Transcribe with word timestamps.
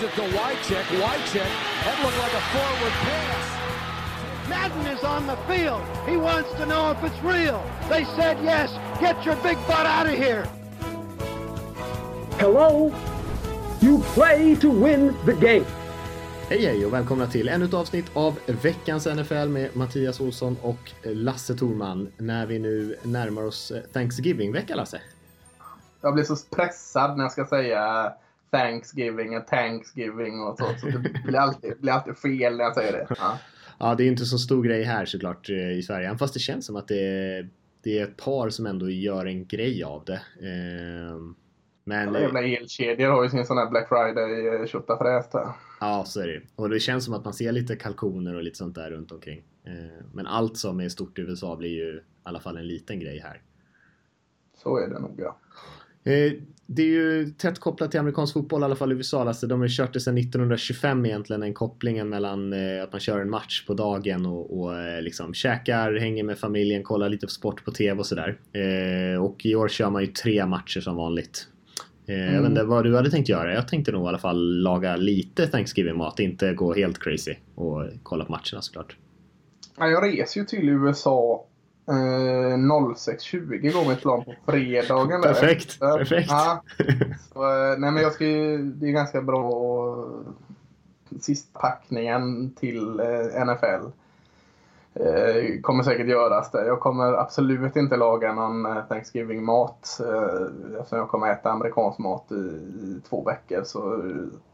Gives 0.00 0.12
it 0.12 0.22
to 0.22 0.36
Wycheck. 0.38 0.84
Wycheck. 1.02 1.50
That 1.84 2.02
looked 2.02 2.18
like 2.18 2.32
a 2.32 2.44
forward 2.52 2.92
pass. 3.04 4.48
Madden 4.48 4.86
is 4.86 5.04
on 5.04 5.26
the 5.26 5.36
field. 5.46 5.82
He 6.08 6.16
wants 6.16 6.52
to 6.54 6.66
know 6.66 6.90
if 6.90 7.04
it's 7.04 7.22
real. 7.22 7.62
They 7.88 8.04
said 8.16 8.38
yes. 8.42 8.70
Get 9.00 9.26
your 9.26 9.36
big 9.36 9.58
butt 9.66 9.86
out 9.86 10.06
of 10.06 10.14
here. 10.14 10.46
Hello? 12.38 12.92
You 13.80 13.98
play 14.14 14.56
to 14.56 14.70
win 14.70 15.14
the 15.26 15.34
game. 15.34 15.66
Hej 16.48 16.64
hej 16.66 16.86
och 16.86 16.92
välkomna 16.92 17.26
till 17.26 17.48
ännu 17.48 17.64
ett 17.64 17.74
avsnitt 17.74 18.06
av 18.14 18.38
veckans 18.46 19.06
NFL 19.06 19.48
med 19.48 19.76
Mattias 19.76 20.20
Olsson 20.20 20.56
och 20.62 20.92
Lasse 21.02 21.54
Thorman 21.54 22.12
när 22.16 22.46
vi 22.46 22.58
nu 22.58 22.96
närmar 23.02 23.44
oss 23.44 23.72
Thanksgiving-vecka 23.92 24.74
Lasse. 24.74 25.00
Jag 26.00 26.14
blir 26.14 26.24
så 26.24 26.36
pressad 26.50 27.16
när 27.16 27.24
jag 27.24 27.32
ska 27.32 27.46
säga 27.46 28.12
Thanksgiving 28.50 29.36
och 29.36 29.46
Thanksgiving 29.46 30.40
och 30.40 30.58
så. 30.58 30.64
Så 30.80 30.86
det 30.86 31.22
blir 31.24 31.36
alltid, 31.38 31.80
blir 31.80 31.92
alltid 31.92 32.16
fel 32.18 32.56
när 32.56 32.64
jag 32.64 32.74
säger 32.74 32.92
det. 32.92 33.06
Ja. 33.18 33.38
Ja, 33.78 33.94
det 33.94 34.04
är 34.04 34.08
inte 34.08 34.24
så 34.24 34.38
stor 34.38 34.62
grej 34.64 34.82
här 34.82 35.04
såklart 35.04 35.50
eh, 35.50 35.78
i 35.78 35.82
Sverige, 35.82 36.06
även 36.06 36.18
fast 36.18 36.34
det 36.34 36.40
känns 36.40 36.66
som 36.66 36.76
att 36.76 36.88
det 36.88 37.00
är, 37.06 37.48
det 37.82 37.98
är 37.98 38.04
ett 38.04 38.16
par 38.16 38.50
som 38.50 38.66
ändå 38.66 38.90
gör 38.90 39.26
en 39.26 39.46
grej 39.46 39.84
av 39.84 40.04
det. 40.04 40.22
Ehm, 40.48 41.34
Men 41.84 42.08
Alla 42.08 42.20
jävla 42.20 42.42
elkedjor 42.42 43.08
har 43.10 43.22
ju 43.24 43.30
sin 43.30 43.46
sån 43.46 43.58
här 43.58 43.70
Black 43.70 43.88
Friday 43.88 44.68
tjottafräs 44.68 45.30
där. 45.30 45.46
ja, 45.80 46.04
så 46.06 46.20
är 46.20 46.26
det 46.26 46.40
Och 46.56 46.68
det 46.70 46.80
känns 46.80 47.04
som 47.04 47.14
att 47.14 47.24
man 47.24 47.34
ser 47.34 47.52
lite 47.52 47.76
kalkoner 47.76 48.34
och 48.34 48.42
lite 48.42 48.58
sånt 48.58 48.74
där 48.74 48.90
runt 48.90 49.12
omkring. 49.12 49.42
Ehm, 49.66 50.04
Men 50.12 50.26
allt 50.26 50.56
som 50.56 50.80
är 50.80 50.88
stort 50.88 51.18
i 51.18 51.22
USA 51.22 51.56
blir 51.56 51.70
ju 51.70 51.96
i 51.96 52.00
alla 52.22 52.40
fall 52.40 52.56
en 52.56 52.66
liten 52.68 53.00
grej 53.00 53.18
här. 53.24 53.42
Så 54.62 54.78
är 54.78 54.88
det 54.88 54.98
nog 54.98 55.14
ja. 55.20 55.36
Det 56.72 56.82
är 56.82 56.86
ju 56.86 57.30
tätt 57.30 57.58
kopplat 57.58 57.90
till 57.90 58.00
amerikansk 58.00 58.32
fotboll 58.32 58.62
i 58.62 58.64
alla 58.64 58.76
fall 58.76 58.92
i 58.92 58.94
USA. 58.94 59.28
Alltså, 59.28 59.46
de 59.46 59.60
har 59.60 59.66
ju 59.68 59.74
kört 59.76 59.92
det 59.92 60.00
sedan 60.00 60.18
1925 60.18 61.06
egentligen, 61.06 61.40
den 61.40 61.54
kopplingen 61.54 62.08
mellan 62.08 62.52
eh, 62.52 62.82
att 62.82 62.92
man 62.92 63.00
kör 63.00 63.20
en 63.20 63.30
match 63.30 63.66
på 63.66 63.74
dagen 63.74 64.26
och, 64.26 64.60
och 64.60 64.78
eh, 64.78 65.02
liksom 65.02 65.34
käkar, 65.34 65.94
hänger 65.94 66.24
med 66.24 66.38
familjen, 66.38 66.82
kollar 66.82 67.08
lite 67.08 67.26
på 67.26 67.30
sport 67.32 67.64
på 67.64 67.70
TV 67.70 67.98
och 67.98 68.06
sådär. 68.06 68.38
Eh, 68.52 69.22
och 69.22 69.46
i 69.46 69.54
år 69.54 69.68
kör 69.68 69.90
man 69.90 70.02
ju 70.02 70.08
tre 70.08 70.46
matcher 70.46 70.80
som 70.80 70.96
vanligt. 70.96 71.46
Eh, 72.06 72.34
Jag 72.34 72.40
vet 72.42 72.50
inte 72.50 72.64
vad 72.64 72.84
du 72.84 72.96
hade 72.96 73.10
tänkt 73.10 73.28
göra. 73.28 73.54
Jag 73.54 73.68
tänkte 73.68 73.92
nog 73.92 74.04
i 74.04 74.08
alla 74.08 74.18
fall 74.18 74.62
laga 74.62 74.96
lite 74.96 75.46
Thanksgiving-mat, 75.46 76.20
inte 76.20 76.52
gå 76.54 76.74
helt 76.74 76.98
crazy 76.98 77.34
och 77.54 77.84
kolla 78.02 78.24
på 78.24 78.32
matcherna 78.32 78.62
såklart. 78.62 78.96
Ja, 79.78 79.86
Jag 79.88 80.04
reser 80.04 80.40
ju 80.40 80.46
till 80.46 80.68
USA 80.68 81.46
06.20 81.90 83.72
går 83.72 83.88
mitt 83.88 84.00
plan 84.00 84.24
på 84.24 84.34
fredagen. 84.46 85.20
där. 85.20 85.28
Perfekt, 85.28 85.76
Ja, 85.80 85.96
perfekt. 85.98 86.30
Ja, 86.30 86.62
så, 87.32 87.42
eh, 87.42 87.78
nej 87.78 87.90
men 87.90 88.02
jag 88.02 88.12
ska 88.12 88.24
ju, 88.24 88.58
det 88.58 88.86
är 88.86 88.90
ganska 88.92 89.22
bra 89.22 90.04
sista 91.20 91.60
packningen 91.60 92.54
till 92.54 93.00
eh, 93.00 93.44
NFL. 93.46 93.86
Eh, 94.94 95.60
kommer 95.60 95.82
säkert 95.82 96.06
göras 96.06 96.50
det. 96.50 96.66
Jag 96.66 96.80
kommer 96.80 97.12
absolut 97.12 97.76
inte 97.76 97.96
laga 97.96 98.32
någon 98.32 98.82
Thanksgiving-mat. 98.88 100.00
Eftersom 100.78 100.98
jag 100.98 101.08
kommer 101.08 101.32
äta 101.32 101.50
amerikansk 101.50 101.98
mat 101.98 102.32
i, 102.32 103.00
två 103.08 103.24
veckor 103.24 103.62
så 103.64 104.02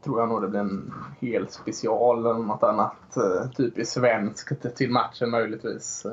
tror 0.03 0.19
jag 0.19 0.29
nog 0.29 0.41
det 0.41 0.47
blir 0.47 0.59
en 0.59 0.93
hel 1.19 1.47
special 1.49 2.19
eller 2.19 2.33
något 2.33 2.63
annat 2.63 3.17
typiskt 3.57 3.93
svenskt 3.93 4.75
till 4.75 4.91
matchen 4.91 5.29
möjligtvis. 5.29 6.05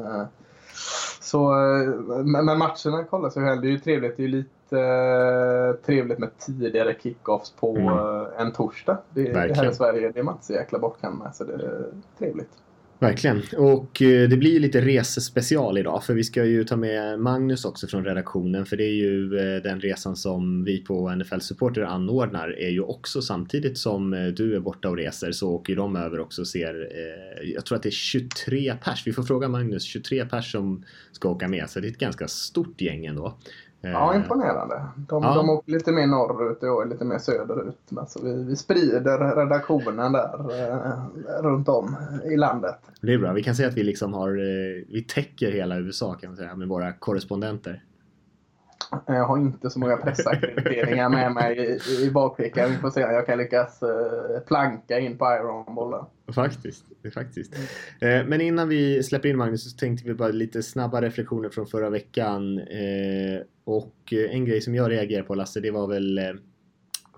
Så, 1.25 1.53
eh, 1.53 1.89
men 2.25 2.45
matcherna 2.59 3.05
kollas 3.11 3.37
ju 3.37 3.41
heller. 3.41 3.63
Det 3.63 3.69
är 3.69 3.71
ju 3.71 3.79
trevligt. 3.79 4.17
Det 4.17 4.23
är 4.23 4.27
ju 4.27 4.33
lite 4.33 4.79
eh, 4.81 5.87
trevligt 5.87 6.19
med 6.19 6.39
tidigare 6.39 6.97
kickoffs 7.03 7.51
på 7.51 7.77
Mm. 7.77 7.89
eh, 7.89 8.27
en 8.39 8.53
torsdag. 8.53 8.99
Det, 9.11 9.33
det 9.33 9.55
här 9.57 9.71
i 9.71 9.75
Sverige 9.75 10.13
det 10.15 10.19
är 10.19 10.23
man 10.23 10.35
inte 10.35 10.47
så 10.47 10.53
jäkla 10.53 10.79
bortskämd 10.79 11.19
med. 11.19 11.35
Så 11.35 11.45
det 11.45 11.53
är 11.53 11.85
trevligt. 12.19 12.51
Verkligen. 12.99 13.43
Och 13.57 14.03
eh, 14.03 14.29
det 14.29 14.37
blir 14.37 14.51
ju 14.53 14.59
lite 14.59 14.81
resespecial 14.81 15.79
idag 15.79 16.05
för 16.05 16.15
vi 16.15 16.25
ska 16.25 16.45
ju 16.45 16.65
ta 16.65 16.77
med 16.77 17.19
Magnus 17.19 17.65
också 17.65 17.87
från 17.87 18.05
redaktionen 18.05 18.67
för 18.67 18.77
det 18.77 18.85
är 18.85 18.95
ju 18.95 19.39
eh, 19.39 19.63
den 19.63 19.81
resan 19.81 20.17
som 20.17 20.65
vi 20.65 20.79
på 20.79 21.15
NFL 21.15 21.41
Supporter 21.41 21.83
anordnar 21.83 22.59
är 22.59 22.71
ju 22.71 22.81
också 22.81 23.23
samtidigt 23.23 23.79
som 23.79 24.13
eh, 24.13 24.27
du 24.27 24.57
är 24.57 24.61
borta 24.61 24.89
och 24.89 24.97
reser 24.97 25.33
så 25.33 25.51
åker 25.51 25.77
de 25.77 25.97
över 25.97 26.21
också 26.21 26.41
och 26.41 26.49
ser 26.49 26.89
jag 27.43 27.67
tror 27.67 27.77
att 27.77 27.83
det 27.83 27.89
är 27.89 27.91
23 27.91 28.75
pers. 28.85 29.07
Vi 29.07 29.13
får 29.13 29.23
fråga 29.23 29.49
Magnus. 29.49 29.83
23 29.83 30.25
pers 30.25 30.53
som 30.53 30.85
ska 31.13 31.29
åka 31.29 31.49
med 31.49 31.71
så 31.71 31.81
det 31.81 31.87
är 31.87 31.91
ett 31.91 31.99
ganska 31.99 32.29
stort 32.29 32.81
gäng 32.81 33.07
ändå. 33.07 33.39
Eh, 33.85 33.91
Ja, 33.91 34.15
imponerande. 34.15 34.83
De, 34.97 35.23
Ja. 35.23 35.35
de 35.35 35.51
åker 35.51 35.73
lite 35.73 35.93
mer 35.93 36.07
norrut 36.07 36.63
och 36.63 36.69
jag 36.69 36.83
är 36.83 36.87
lite 36.89 37.05
mer 37.05 37.19
söderut. 37.19 37.79
Men 37.89 38.07
så 38.07 38.25
vi, 38.25 38.45
vi 38.45 38.57
sprider 38.57 39.37
redaktionen 39.37 40.13
där 40.13 40.35
eh, 40.71 41.43
runt 41.43 41.69
om 41.69 41.97
i 42.25 42.37
landet. 42.37 42.77
Det 43.01 43.15
är 43.15 43.19
bra. 43.19 43.33
Vi 43.33 43.43
kan 43.43 43.55
säga 43.55 43.69
att 43.69 43.77
vi 43.77 43.83
liksom 43.83 44.15
har 44.15 44.29
eh, 44.29 44.85
vi 44.89 45.05
täcker 45.09 45.51
hela 45.53 45.79
USA 45.79 46.15
kan 46.15 46.31
man 46.31 46.37
säga 46.37 46.57
med 46.57 46.69
våra 46.69 46.93
korrespondenter. 46.93 47.83
Eh, 49.09 49.15
jag 49.15 49.25
har 49.27 49.39
inte 49.39 49.71
så 49.71 49.79
många 49.79 49.97
pressackrediteringar 49.97 51.09
med 51.09 51.33
mig 51.33 51.59
i, 51.59 52.05
i 52.07 52.11
bakfickan. 52.11 52.71
Vi 52.71 52.77
får 52.77 52.91
se 52.91 53.05
om 53.05 53.11
jag 53.11 53.27
kan 53.27 53.39
lyckas 53.39 53.83
eh, 53.83 54.41
planka 54.47 54.99
in 54.99 55.19
på 55.19 55.25
Ironbollen. 55.25 56.05
Faktiskt. 56.35 56.85
faktiskt. 57.15 57.55
Eh, 58.01 58.25
Men 58.27 58.41
innan 58.41 58.69
vi 58.69 59.03
släpper 59.03 59.29
in 59.29 59.37
Magnus 59.37 59.71
så 59.71 59.77
tänkte 59.79 60.09
vi 60.09 60.15
bara 60.15 60.29
lite 60.29 60.63
snabba 60.63 61.03
reflektioner 61.03 61.49
från 61.49 61.67
förra 61.67 61.91
veckan. 61.91 62.59
Eh, 62.59 63.41
Och 63.65 64.13
en 64.31 64.45
grej 64.45 64.61
som 64.61 64.75
jag 64.75 64.91
reagerar 64.91 65.23
på 65.23 65.35
Lasse, 65.35 65.61
det 65.61 65.71
var 65.71 65.87
väl 65.87 66.19
eh, 66.19 66.25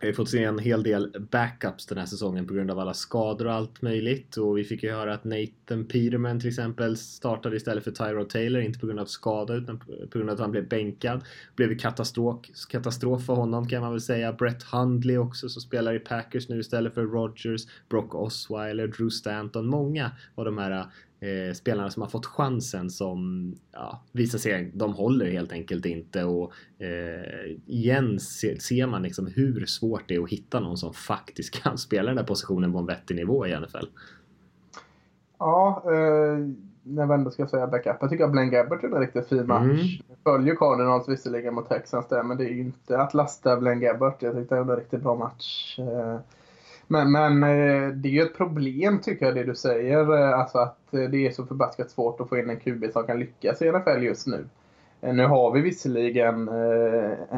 vi 0.00 0.06
har 0.06 0.14
fått 0.14 0.30
se 0.30 0.44
en 0.44 0.58
hel 0.58 0.82
del 0.82 1.26
backups 1.30 1.86
den 1.86 1.98
här 1.98 2.06
säsongen 2.06 2.46
på 2.46 2.54
grund 2.54 2.70
av 2.70 2.78
alla 2.78 2.94
skador 2.94 3.46
och 3.46 3.52
allt 3.52 3.82
möjligt. 3.82 4.36
Och 4.36 4.58
vi 4.58 4.64
fick 4.64 4.82
ju 4.82 4.92
höra 4.92 5.14
att 5.14 5.24
Nathan 5.24 5.84
Peterman 5.84 6.40
till 6.40 6.48
exempel 6.48 6.96
startade 6.96 7.56
istället 7.56 7.84
för 7.84 7.90
Tyrod 7.90 8.28
Taylor. 8.28 8.62
Inte 8.62 8.78
på 8.78 8.86
grund 8.86 9.00
av 9.00 9.06
skada 9.06 9.54
utan 9.54 9.78
på 9.78 10.18
grund 10.18 10.30
av 10.30 10.34
att 10.34 10.40
han 10.40 10.50
blev 10.50 10.68
bänkad. 10.68 11.20
Det 11.56 11.66
Blev 11.66 11.78
katastrof, 11.78 12.40
katastrof 12.68 13.24
för 13.24 13.34
honom 13.34 13.68
kan 13.68 13.82
man 13.82 13.90
väl 13.90 14.00
säga. 14.00 14.32
Brett 14.32 14.62
Hundley 14.62 15.16
också 15.16 15.48
som 15.48 15.62
spelar 15.62 15.94
i 15.94 15.98
Packers 15.98 16.48
nu 16.48 16.60
istället 16.60 16.94
för 16.94 17.02
Rodgers. 17.02 17.66
Brock 17.88 18.14
Osweiler, 18.14 18.86
Drew 18.86 19.10
Stanton. 19.10 19.66
Många 19.66 20.10
av 20.34 20.44
de 20.44 20.58
här 20.58 20.86
eh, 21.20 21.54
spelarna 21.54 21.90
som 21.90 22.02
har 22.02 22.08
fått 22.08 22.26
chansen 22.26 22.90
som 22.90 23.52
ja, 23.72 24.02
visar 24.12 24.38
sig, 24.38 24.70
de 24.74 24.94
håller 24.94 25.30
helt 25.30 25.52
enkelt 25.52 25.86
inte 25.86 26.24
och 26.24 26.52
eh, 26.78 27.50
igen 27.66 28.20
se, 28.20 28.60
ser 28.60 28.86
man 28.86 29.02
liksom 29.02 29.26
hur 29.26 29.66
svårt 29.66 30.02
det 30.08 30.14
är 30.14 30.22
att 30.22 30.30
hitta 30.30 30.60
någon 30.60 30.76
som 30.76 30.94
faktiskt 30.94 31.54
kan 31.62 31.78
spela 31.78 32.06
den 32.06 32.16
där 32.16 32.24
positionen 32.24 32.72
på 32.72 32.78
en 32.78 32.86
vettig 32.86 33.16
nivå 33.16 33.46
i 33.46 33.60
NFL. 33.60 33.86
Ja, 35.38 35.82
eh, 35.86 36.38
när 36.82 37.06
vi 37.06 37.14
ändå 37.14 37.30
ska 37.30 37.46
säga 37.46 37.66
backup. 37.66 37.96
Jag 38.00 38.10
tycker 38.10 38.24
att 38.24 38.32
Blaine 38.32 38.50
Gabbert 38.50 38.82
gjorde 38.82 38.96
en 38.96 39.02
riktigt 39.02 39.28
fin 39.28 39.46
match. 39.46 39.64
Mm. 39.64 40.16
Följer 40.24 40.54
Cardinals 40.54 41.08
visserligen 41.08 41.54
mot 41.54 41.68
Texans 41.68 42.08
där, 42.08 42.22
men 42.22 42.36
det 42.36 42.44
är 42.44 42.48
ju 42.48 42.60
inte 42.60 42.98
att 42.98 43.14
lasta 43.14 43.56
Blaine 43.56 43.80
Gabbert. 43.80 44.22
Jag 44.22 44.34
tyckte 44.34 44.54
han 44.54 44.62
gjorde 44.62 44.72
en 44.72 44.78
riktigt 44.78 45.02
bra 45.02 45.14
match. 45.14 45.78
Eh, 45.78 46.18
men, 46.86 47.12
men 47.12 47.42
eh, 47.42 47.88
det 47.88 48.08
är 48.08 48.12
ju 48.12 48.22
ett 48.22 48.36
problem 48.36 49.00
tycker 49.00 49.26
jag 49.26 49.34
det 49.34 49.44
du 49.44 49.54
säger. 49.54 50.18
Eh, 50.18 50.38
alltså 50.38 50.58
att 50.58 50.94
eh, 50.94 51.00
det 51.00 51.26
är 51.26 51.30
så 51.30 51.46
förbaskat 51.46 51.90
svårt 51.90 52.20
att 52.20 52.28
få 52.28 52.38
in 52.38 52.50
en 52.50 52.60
QB 52.60 52.84
som 52.92 53.06
kan 53.06 53.18
lyckas 53.18 53.62
i 53.62 53.72
NFL 53.72 54.02
just 54.02 54.26
nu. 54.26 54.48
Nu 55.00 55.26
har 55.26 55.50
vi 55.50 55.60
visserligen 55.60 56.48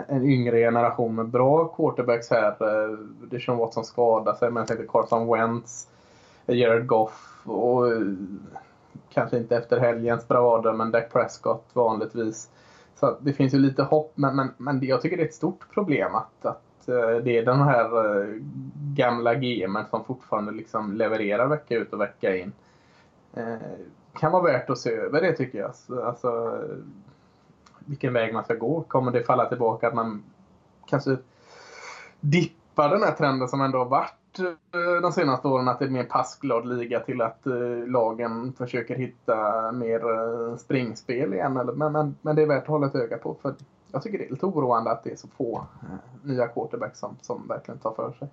en 0.09 0.25
yngre 0.25 0.59
generation 0.59 1.15
med 1.15 1.29
bra 1.29 1.69
quarterbacks 1.69 2.31
här. 2.31 2.49
Eh, 2.61 2.99
Deshaun 3.31 3.59
Watson 3.59 3.85
skadar 3.85 4.35
sig, 4.35 4.51
men 4.51 4.61
jag 4.61 4.67
tänkte 4.69 4.87
Carson 4.87 5.33
Wentz, 5.33 5.89
Jared 6.47 6.87
Goff 6.87 7.43
och 7.45 7.85
kanske 9.11 9.39
inte 9.39 9.57
efter 9.57 9.81
helgens 9.81 10.29
bravader, 10.29 10.73
men 10.73 10.91
Dak 10.91 11.13
Prescott 11.13 11.67
vanligtvis. 11.73 12.51
Så 13.01 13.17
det 13.21 13.33
finns 13.33 13.55
ju 13.55 13.59
lite 13.59 13.83
hopp, 13.83 14.13
men, 14.15 14.37
men, 14.37 14.49
men 14.57 14.85
jag 14.85 15.03
tycker 15.03 15.17
det 15.17 15.23
är 15.23 15.29
ett 15.29 15.35
stort 15.35 15.71
problem 15.75 16.15
att, 16.15 16.47
att 16.47 16.63
Eh, 16.89 17.17
det 17.25 17.39
är 17.39 17.45
den 17.45 17.61
här 17.61 18.21
eh, 18.21 18.29
gamla 18.95 19.35
GMen 19.35 19.85
som 19.91 20.05
fortfarande 20.05 20.53
liksom 20.53 20.93
levererar 20.93 21.47
vecka 21.47 21.75
ut 21.75 21.93
och 21.93 22.01
vecka 22.01 22.37
in. 22.37 22.53
Eh, 23.35 23.57
kan 24.21 24.33
vara 24.33 24.43
värt 24.43 24.71
att 24.71 24.79
se 24.79 24.91
över 24.91 25.21
det 25.21 25.33
tycker 25.33 25.59
jag. 25.59 26.01
Alltså, 26.05 26.61
vilken 27.79 28.13
väg 28.13 28.35
man 28.35 28.45
ska 28.45 28.55
gå. 28.55 28.83
Kommer 28.83 29.13
det 29.13 29.23
falla 29.23 29.49
tillbaka 29.49 29.89
att 29.89 29.95
man 29.95 30.23
kanske 30.87 31.17
dippar 32.21 32.89
den 32.89 33.03
här 33.03 33.13
trenden 33.13 33.49
som 33.49 33.61
ändå 33.61 33.79
har 33.79 33.87
varit 33.87 34.15
de 35.03 35.13
senaste 35.13 35.49
åren 35.49 35.69
att 35.69 35.79
det 35.79 35.85
är 35.85 35.89
mer 35.89 36.05
passglad 36.05 36.69
liga 36.69 37.01
till 37.01 37.21
att 37.23 37.41
lagen 37.87 38.53
försöker 38.53 38.97
hitta 38.97 39.73
mer 39.73 40.57
springspel 40.57 41.35
igen. 41.35 41.53
Men, 41.53 41.93
men, 41.93 42.17
men 42.23 42.37
det 42.37 42.43
är 42.43 42.47
värt 42.47 42.63
att 42.63 42.69
hålla 42.69 42.87
ett 42.87 42.95
öga 42.95 43.19
på. 43.19 43.37
För 43.43 43.55
jag 43.93 44.03
tycker 44.03 44.19
det 44.19 44.25
är 44.25 44.31
lite 44.31 44.47
oroande 44.47 44.91
att 44.91 45.05
det 45.05 45.11
är 45.11 45.17
så 45.17 45.29
få 45.29 45.67
eh, 45.83 46.29
nya 46.29 46.49
quarterbacks 46.49 46.99
som, 46.99 47.17
som 47.23 47.49
verkligen 47.49 47.79
tar 47.79 47.95
för 47.95 48.13
sig. 48.19 48.29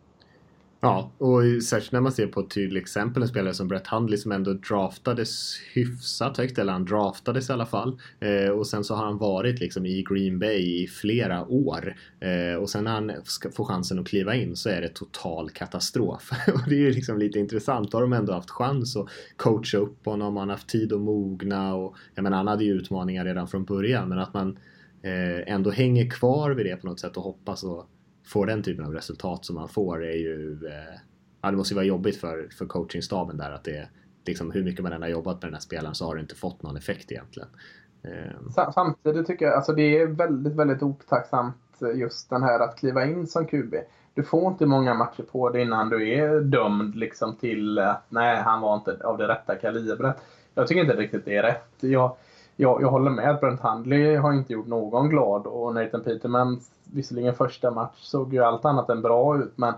Ja, 0.86 1.12
och 1.18 1.63
särskilt 1.63 1.92
när 1.92 2.02
man 2.02 2.12
ser 2.12 2.28
på 2.28 2.40
ett 2.40 2.50
tydligt 2.50 2.81
exempel 2.81 3.24
en 3.24 3.30
spelare 3.30 3.54
som 3.54 3.68
Brett 3.68 3.88
Hundley 3.88 4.18
som 4.18 4.31
ändå 4.31 4.54
draftades 4.54 5.56
hyfsat 5.74 6.38
högt, 6.38 6.57
eller 6.57 6.74
han 6.74 6.86
draftades 6.86 7.50
i 7.50 7.54
alla 7.54 7.66
fall. 7.66 8.00
Eh, 8.19 8.50
och 8.50 8.68
sen 8.68 8.84
så 8.84 8.96
har 8.96 9.06
han 9.06 9.18
varit 9.18 9.60
liksom 9.60 9.86
i 9.86 10.06
Green 10.10 10.40
Bay 10.40 10.84
i 10.84 10.88
flera 10.88 11.46
år. 11.46 11.96
Eh, 12.19 12.62
och 12.62 12.69
sen 12.69 12.84
när 12.84 12.92
han 12.92 13.12
ska 13.24 13.51
få 13.51 13.66
chansen 13.66 14.00
att 14.00 14.08
kliva 14.08 14.36
in 14.36 14.56
så 14.56 14.69
är 14.69 14.81
det 14.81 14.90
total 14.90 15.50
katastrof. 15.50 16.30
och 16.54 16.69
det 16.69 16.75
är 16.75 16.80
ju 16.80 16.92
liksom 16.92 17.18
lite 17.18 17.40
intressant. 17.40 17.94
Har 17.94 18.01
de 18.01 18.13
ändå 18.13 18.34
haft 18.34 18.51
chans 18.51 18.96
att 18.98 19.08
coacha 19.36 19.78
upp 19.78 20.06
honom, 20.06 20.38
han 20.38 20.50
har 20.50 20.56
haft 20.56 20.69
tid 20.69 20.94
att 20.94 21.01
mogna 21.01 21.75
och 21.75 21.96
jag 22.16 22.24
menar 22.24 22.38
han 22.38 22.48
hade 22.48 22.63
ju 22.63 22.74
utmaningar 22.74 23.25
redan 23.25 23.48
från 23.48 23.63
början 23.63 24.10
men 24.10 24.19
att 24.19 24.34
man 24.34 24.58
Eh, 25.06 25.54
ändå 25.54 25.72
hänger 25.72 26.10
kvar 26.10 26.52
vid 26.52 26.66
det 26.66 26.75
på 26.75 26.88
något 26.88 27.00
sätt 27.00 27.18
och 27.18 27.24
hoppas 27.24 27.63
och 27.63 27.86
får 28.28 28.46
den 28.46 28.63
typen 28.63 28.86
av 28.86 28.94
resultat 28.94 29.46
som 29.46 29.56
man 29.56 29.69
får 29.69 30.04
är 30.04 30.18
ju... 30.18 30.68
Eh, 30.68 31.00
ja, 31.42 31.52
det 31.52 31.57
måste 31.57 31.74
ju 31.74 31.75
vara 31.75 31.86
jobbigt 31.86 32.18
för, 32.18 32.50
för 32.57 32.66
coachingstaben 32.66 33.38
där 33.38 33.52
att 33.52 33.63
det 33.63 33.90
liksom 34.25 34.52
hur 34.52 34.63
mycket 34.63 34.84
man 34.84 34.94
än 34.94 35.02
har 35.02 35.10
jobbat 35.10 35.36
med 35.36 35.48
den 35.48 35.54
här 35.54 35.62
spelaren 35.62 35.96
så 35.96 36.06
har 36.06 36.16
det 36.16 36.22
inte 36.22 36.36
fått 36.36 36.63
någon 36.63 36.78
effekt 36.78 37.12
egentligen. 37.12 37.50
Eh. 38.04 38.72
Samtidigt 38.74 39.28
tycker 39.28 39.46
jag 39.46 39.56
alltså 39.56 39.74
det 39.74 39.98
är 39.98 40.07
väldigt, 40.07 40.54
väldigt 40.54 40.84
otacksamt 40.84 41.56
just 41.96 42.30
den 42.30 42.44
här 42.44 42.60
att 42.60 42.78
kliva 42.78 43.06
in 43.06 43.28
som 43.28 43.48
QB. 43.48 43.75
Du 44.13 44.24
får 44.24 44.51
inte 44.51 44.66
många 44.66 44.94
matcher 44.94 45.24
på 45.31 45.50
dig 45.50 45.62
innan 45.62 45.90
du 45.90 46.10
är 46.10 46.42
dömd 46.42 46.96
liksom 46.96 47.36
till 47.36 47.80
att 47.80 48.04
nej, 48.10 48.38
han 48.38 48.62
var 48.62 48.75
inte 48.75 48.98
av 49.04 49.18
det 49.18 49.28
rätta 49.28 49.56
kalibret. 49.56 50.16
Jag 50.54 50.68
tycker 50.68 50.81
inte 50.81 50.96
riktigt 50.96 51.25
det 51.25 51.36
är 51.36 51.44
rätt. 51.44 51.74
Jag, 51.80 52.18
jag, 52.56 52.81
jag 52.81 52.90
håller 52.90 53.12
med. 53.12 53.38
Brent 53.40 53.62
Handley 53.62 54.16
har 54.16 54.34
inte 54.34 54.54
gjort 54.54 54.68
någon 54.68 55.10
glad 55.10 55.48
och 55.48 55.75
Nathan 55.75 56.04
Peterman, 56.04 56.60
visserligen 56.94 57.36
första 57.36 57.72
match, 57.72 57.98
såg 58.02 58.34
ju 58.34 58.44
allt 58.44 58.66
annat 58.66 58.90
än 58.90 59.02
bra 59.02 59.38
ut. 59.38 59.54
Men 59.56 59.74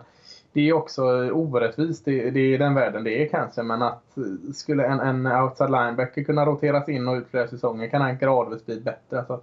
det 0.54 0.70
är 0.70 0.74
också 0.74 1.04
orättvist. 1.32 2.06
Det, 2.06 2.30
det 2.30 2.40
är 2.40 2.60
den 2.60 2.74
världen 2.74 3.04
det 3.04 3.24
är 3.24 3.28
kanske. 3.30 3.64
Men 3.64 3.82
att 3.82 4.18
eh, 4.18 4.54
skulle 4.54 4.86
en, 4.86 5.00
en 5.00 5.28
outside 5.28 5.72
linebacker 5.72 6.24
kunna 6.24 6.46
roteras 6.46 6.90
in 6.90 7.08
och 7.08 7.16
ut 7.16 7.28
flera 7.28 7.48
säsonger 7.48 7.88
kan 7.88 8.02
han 8.02 8.18
gradvis 8.18 8.66
bli 8.66 8.80
bättre. 8.82 9.18
Alltså, 9.20 9.40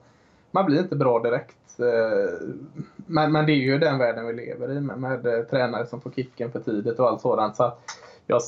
man 0.50 0.66
blir 0.66 0.78
inte 0.78 0.96
bra 0.96 1.18
direkt. 1.18 1.80
Eh, 1.80 2.48
men, 3.06 3.32
men 3.32 3.46
det 3.46 3.52
är 3.52 3.56
ju 3.56 3.78
den 3.78 3.98
världen 3.98 4.26
vi 4.26 4.32
lever 4.32 4.72
i 4.72 4.80
med, 4.80 4.98
med 4.98 5.26
eh, 5.26 5.44
tränare 5.44 5.86
som 5.86 6.00
får 6.00 6.10
kicken 6.10 6.52
för 6.52 6.60
tidigt 6.60 6.98
och 6.98 7.08
allt 7.08 7.20
sådant. 7.20 7.56
Så 7.56 7.72
jag, 8.26 8.40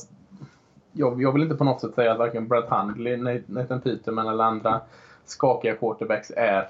jag, 0.97 1.21
jag 1.21 1.31
vill 1.33 1.43
inte 1.43 1.55
på 1.55 1.63
något 1.63 1.81
sätt 1.81 1.95
säga 1.95 2.11
att 2.11 2.17
varken 2.17 2.47
Brad 2.47 2.63
Hundley, 2.63 3.41
Nathan 3.45 3.81
Peterman 3.81 4.27
eller 4.27 4.43
andra 4.43 4.81
skakiga 5.25 5.75
quarterbacks 5.75 6.31
är 6.35 6.67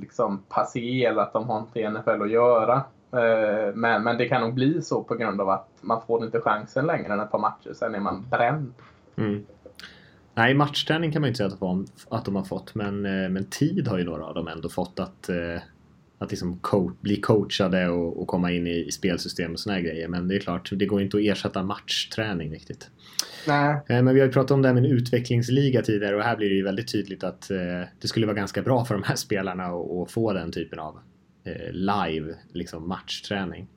liksom 0.00 0.42
passé 0.48 1.04
eller 1.04 1.22
att 1.22 1.32
de 1.32 1.48
har 1.48 1.58
inte 1.58 1.80
i 1.80 1.90
NFL 1.90 2.22
att 2.22 2.30
göra. 2.30 2.76
Eh, 3.12 3.74
men, 3.74 4.02
men 4.02 4.18
det 4.18 4.28
kan 4.28 4.40
nog 4.40 4.54
bli 4.54 4.82
så 4.82 5.02
på 5.02 5.14
grund 5.14 5.40
av 5.40 5.50
att 5.50 5.68
man 5.80 6.00
får 6.06 6.24
inte 6.24 6.40
chansen 6.40 6.86
längre 6.86 7.12
än 7.12 7.20
ett 7.20 7.30
par 7.30 7.38
matcher. 7.38 7.72
Sen 7.74 7.94
är 7.94 8.00
man 8.00 8.26
bränd. 8.30 8.74
Mm. 9.16 9.46
Nej, 10.34 10.54
matchträning 10.54 11.12
kan 11.12 11.22
man 11.22 11.26
ju 11.26 11.30
inte 11.30 11.36
säga 11.36 11.46
att 11.46 11.60
de, 11.60 11.86
att 12.08 12.24
de 12.24 12.36
har 12.36 12.44
fått, 12.44 12.74
men, 12.74 13.06
eh, 13.06 13.28
men 13.30 13.44
tid 13.44 13.88
har 13.88 13.98
ju 13.98 14.04
några 14.04 14.24
av 14.24 14.34
dem 14.34 14.48
ändå 14.48 14.68
fått 14.68 15.00
att, 15.00 15.28
eh, 15.28 15.62
att 16.18 16.30
liksom 16.30 16.58
co 16.58 16.90
bli 17.00 17.16
coachade 17.16 17.88
och, 17.88 18.22
och, 18.22 18.28
komma 18.28 18.52
in 18.52 18.66
i, 18.66 18.84
i 18.86 18.92
spelsystem 18.92 19.52
och 19.52 19.60
såna 19.60 19.74
här 19.74 19.82
grejer. 19.82 20.08
Men 20.08 20.28
det 20.28 20.36
är 20.36 20.40
klart, 20.40 20.70
det 20.72 20.86
går 20.86 21.02
inte 21.02 21.16
att 21.16 21.22
ersätta 21.22 21.62
matchträning 21.62 22.52
riktigt. 22.52 22.90
Nej. 23.46 23.82
Men 23.88 24.14
vi 24.14 24.20
har 24.20 24.26
ju 24.26 24.32
pratat 24.32 24.50
om 24.50 24.62
det 24.62 24.68
här 24.68 24.74
med 24.74 24.84
en 24.84 24.90
utvecklingsliga 24.90 25.82
tidigare 25.82 26.16
och 26.16 26.22
här 26.22 26.36
blir 26.36 26.48
det 26.48 26.54
ju 26.54 26.64
väldigt 26.64 26.92
tydligt 26.92 27.24
att 27.24 27.48
det 28.00 28.08
skulle 28.08 28.26
vara 28.26 28.36
ganska 28.36 28.62
bra 28.62 28.84
för 28.84 28.94
de 28.94 29.02
här 29.02 29.16
spelarna 29.16 29.64
att 29.64 30.10
få 30.10 30.32
den 30.32 30.52
typen 30.52 30.78
av 30.78 30.98
live 31.70 32.34
liksom 32.52 32.88
matchträning. 32.88 33.68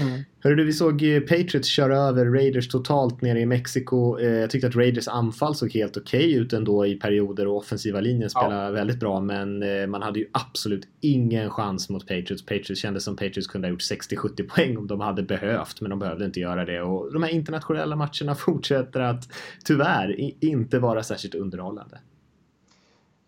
Mm. 0.00 0.24
Hörru 0.40 0.54
du, 0.54 0.64
vi 0.64 0.72
såg 0.72 1.02
Patriots 1.28 1.68
köra 1.68 1.96
över 1.96 2.26
Raiders 2.26 2.68
totalt 2.68 3.22
nere 3.22 3.40
i 3.40 3.46
Mexiko. 3.46 4.18
Eh, 4.18 4.26
jag 4.26 4.50
tyckte 4.50 4.66
att 4.66 4.76
Raiders 4.76 5.08
anfall 5.08 5.54
såg 5.54 5.72
helt 5.72 5.96
okej 5.96 6.26
okay 6.26 6.36
ut 6.36 6.52
ändå 6.52 6.86
i 6.86 6.94
perioder 6.94 7.46
och 7.46 7.56
offensiva 7.56 8.00
linjen 8.00 8.30
spelade 8.30 8.64
ja. 8.64 8.70
väldigt 8.70 9.00
bra 9.00 9.20
men 9.20 9.62
eh, 9.62 9.86
man 9.86 10.02
hade 10.02 10.18
ju 10.18 10.26
absolut 10.32 10.88
ingen 11.00 11.50
chans 11.50 11.88
mot 11.88 12.06
Patriots. 12.06 12.46
Patriots 12.46 12.80
kändes 12.80 13.04
som 13.04 13.16
Patriots 13.16 13.46
kunde 13.46 13.68
ha 13.68 13.70
gjort 13.70 13.80
60-70 13.80 14.48
poäng 14.48 14.76
om 14.76 14.86
de 14.86 15.00
hade 15.00 15.22
behövt 15.22 15.80
men 15.80 15.90
de 15.90 15.98
behövde 15.98 16.24
inte 16.24 16.40
göra 16.40 16.64
det 16.64 16.82
och 16.82 17.12
de 17.12 17.22
här 17.22 17.30
internationella 17.30 17.96
matcherna 17.96 18.34
fortsätter 18.38 19.00
att 19.00 19.28
tyvärr 19.64 20.16
inte 20.44 20.78
vara 20.78 21.02
särskilt 21.02 21.34
underhållande. 21.34 21.98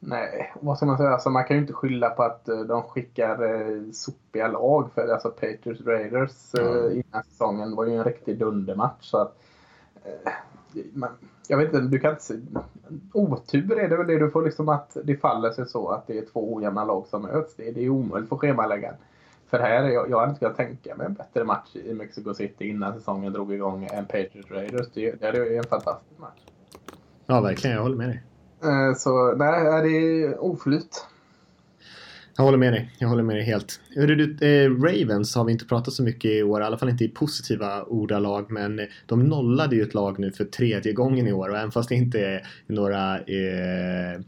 Nej, 0.03 0.53
vad 0.61 0.77
ska 0.77 0.87
man 0.87 0.97
säga? 0.97 1.11
Alltså, 1.11 1.31
man 1.31 1.45
kan 1.45 1.57
ju 1.57 1.61
inte 1.61 1.73
skylla 1.73 2.11
på 2.11 2.23
att 2.23 2.49
uh, 2.49 2.61
de 2.61 2.83
skickar 2.83 3.45
uh, 3.45 3.91
sopiga 3.93 4.49
lag. 4.49 4.91
För 4.95 5.09
alltså, 5.09 5.31
Patriots 5.31 5.81
Raiders 5.81 6.55
mm. 6.55 6.93
innan 6.93 7.25
säsongen 7.25 7.77
var 7.77 7.87
ju 7.87 7.97
en 7.97 8.05
riktig 8.05 8.39
dundermatch. 8.39 9.11
Så 9.11 9.19
att, 9.19 9.37
uh, 10.07 10.33
man, 10.93 11.11
jag 11.49 11.59
vet 11.59 11.67
inte, 11.67 11.81
du 11.81 11.99
kan 11.99 12.11
inte 12.11 12.23
se, 12.23 12.35
Otur 13.13 13.79
är 13.79 13.89
det 13.89 13.97
väl 13.97 14.07
det 14.07 14.19
du 14.19 14.31
får 14.31 14.43
liksom 14.43 14.69
att 14.69 14.97
det 15.05 15.17
faller 15.17 15.51
sig 15.51 15.67
så 15.67 15.89
att 15.89 16.07
det 16.07 16.19
är 16.19 16.27
två 16.33 16.55
ojämna 16.55 16.85
lag 16.85 17.07
som 17.07 17.23
möts. 17.23 17.57
Det, 17.57 17.71
det 17.71 17.85
är 17.85 17.89
omöjligt 17.89 18.29
för 18.29 18.37
schemaläggaren. 18.37 18.97
För 19.47 19.59
här, 19.59 19.89
jag, 19.89 20.11
jag 20.11 20.19
hade 20.19 20.31
inte 20.31 20.39
kunnat 20.39 20.57
tänka 20.57 20.97
mig 20.97 21.07
en 21.07 21.15
bättre 21.15 21.45
match 21.45 21.77
i 21.77 21.95
Mexico 21.95 22.35
City 22.35 22.69
innan 22.69 22.95
säsongen 22.95 23.33
drog 23.33 23.53
igång 23.53 23.85
än 23.93 24.07
Patriots 24.07 24.51
Raiders. 24.51 24.87
Det, 24.95 25.21
det 25.21 25.27
är 25.27 25.59
en 25.59 25.65
fantastisk 25.65 26.21
match. 26.21 26.41
Ja, 27.27 27.41
verkligen. 27.41 27.77
Jag 27.77 27.83
håller 27.83 27.97
med 27.97 28.09
dig. 28.09 28.23
Eh, 28.65 28.95
så 28.97 29.35
nej, 29.37 29.83
det 29.83 29.99
är 29.99 30.39
oflyt. 30.39 31.07
Jag 32.37 32.45
håller 32.45 32.59
med 32.59 32.73
dig. 32.73 32.91
Jag 32.99 33.09
håller 33.09 33.23
med 33.23 33.37
dig 33.37 33.45
helt. 33.45 33.81
Du, 33.95 34.37
eh, 34.41 34.71
Ravens 34.71 35.35
har 35.35 35.45
vi 35.45 35.53
inte 35.53 35.65
pratat 35.65 35.95
så 35.95 36.03
mycket 36.03 36.31
i 36.31 36.43
år, 36.43 36.61
i 36.61 36.65
alla 36.65 36.79
fall 36.79 36.89
inte 36.89 37.05
i 37.05 37.09
positiva 37.09 37.83
ordalag, 37.83 38.51
men 38.51 38.81
de 39.07 39.25
nollade 39.25 39.77
ju 39.77 39.83
ett 39.83 39.95
lag 39.95 40.19
nu 40.19 40.33
för 40.33 40.45
tredje 40.45 40.93
gången 40.93 41.27
i 41.27 41.33
år 41.33 41.49
och 41.49 41.57
även 41.57 41.71
fast 41.71 41.89
det 41.89 41.95
inte 41.95 42.21
är 42.21 42.47
några 42.67 43.19
eh, 43.19 44.21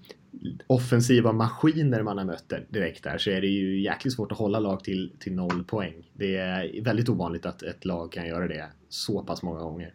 offensiva 0.67 1.33
maskiner 1.33 2.03
man 2.03 2.19
har 2.19 2.25
mött 2.25 2.53
direkt 2.69 3.05
där 3.05 3.19
så 3.19 3.31
är 3.31 3.41
det 3.41 3.47
ju 3.47 3.83
jäkligt 3.83 4.15
svårt 4.15 4.33
att 4.33 4.39
hålla 4.39 4.59
lag 4.59 4.85
till, 4.85 5.13
till 5.19 5.35
noll 5.35 5.65
poäng. 5.65 5.95
Det 6.15 6.37
är 6.37 6.85
väldigt 6.85 7.09
ovanligt 7.09 7.47
att 7.47 7.63
ett 7.63 7.85
lag 7.85 8.13
kan 8.13 8.27
göra 8.27 8.49
det 8.49 8.65
så 8.89 9.23
pass 9.23 9.43
många 9.43 9.61
gånger. 9.61 9.95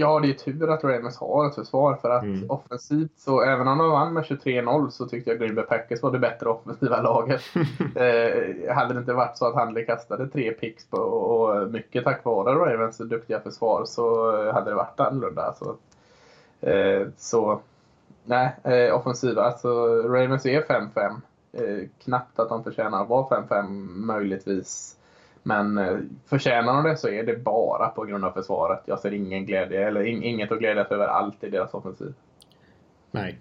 Ja, 0.00 0.20
det 0.20 0.30
är 0.30 0.34
tur 0.34 0.70
att 0.70 0.84
Ravens 0.84 1.16
har 1.18 1.46
ett 1.46 1.54
försvar 1.54 1.94
för 1.94 2.10
att 2.10 2.22
mm. 2.22 2.50
offensivt 2.50 3.12
så 3.16 3.42
även 3.42 3.68
om 3.68 3.78
de 3.78 3.90
vann 3.90 4.12
med 4.12 4.24
23-0 4.24 4.90
så 4.90 5.06
tyckte 5.06 5.30
jag 5.30 5.38
Green 5.38 5.54
Bay 5.54 5.64
Packers 5.64 6.02
var 6.02 6.12
det 6.12 6.18
bättre 6.18 6.48
offensiva 6.48 7.02
laget. 7.02 7.40
eh, 7.94 8.74
hade 8.74 8.94
det 8.94 9.00
inte 9.00 9.12
varit 9.12 9.36
så 9.36 9.46
att 9.46 9.54
Handley 9.54 9.86
kastade 9.86 10.28
tre 10.28 10.52
picks 10.52 10.86
på, 10.86 10.96
och 10.96 11.70
mycket 11.70 12.04
tack 12.04 12.24
vare 12.24 12.54
Ravens 12.54 12.98
duktiga 12.98 13.40
försvar 13.40 13.84
så 13.84 14.32
hade 14.52 14.70
det 14.70 14.76
varit 14.76 15.00
annorlunda. 15.00 15.54
Så, 15.58 15.76
eh, 16.68 17.06
så 17.16 17.60
nej, 18.24 18.56
eh, 18.64 18.94
offensiva. 18.94 19.42
Alltså 19.42 19.68
Ravens 20.02 20.46
är 20.46 20.62
5-5. 20.62 21.20
Eh, 21.52 21.88
knappt 22.04 22.38
att 22.38 22.48
de 22.48 22.64
förtjänar 22.64 23.02
att 23.02 23.08
vara 23.08 23.26
5-5 23.28 24.06
möjligtvis. 24.06 24.96
Men 25.42 25.78
eh, 25.78 25.98
förtjänar 26.26 26.72
de 26.74 26.90
det 26.90 26.96
så 26.96 27.08
är 27.08 27.22
det 27.22 27.36
bara 27.36 27.88
på 27.88 28.04
grund 28.04 28.24
av 28.24 28.32
försvaret. 28.32 28.82
Jag 28.86 29.00
ser 29.00 29.12
ingen 29.12 29.46
glädje, 29.46 29.88
eller 29.88 30.04
inget 30.04 30.52
att 30.52 30.58
glädjas 30.58 30.90
över 30.90 31.06
allt 31.06 31.44
i 31.44 31.50
deras 31.50 31.74
offensiv. 31.74 32.14
Nej. 33.10 33.38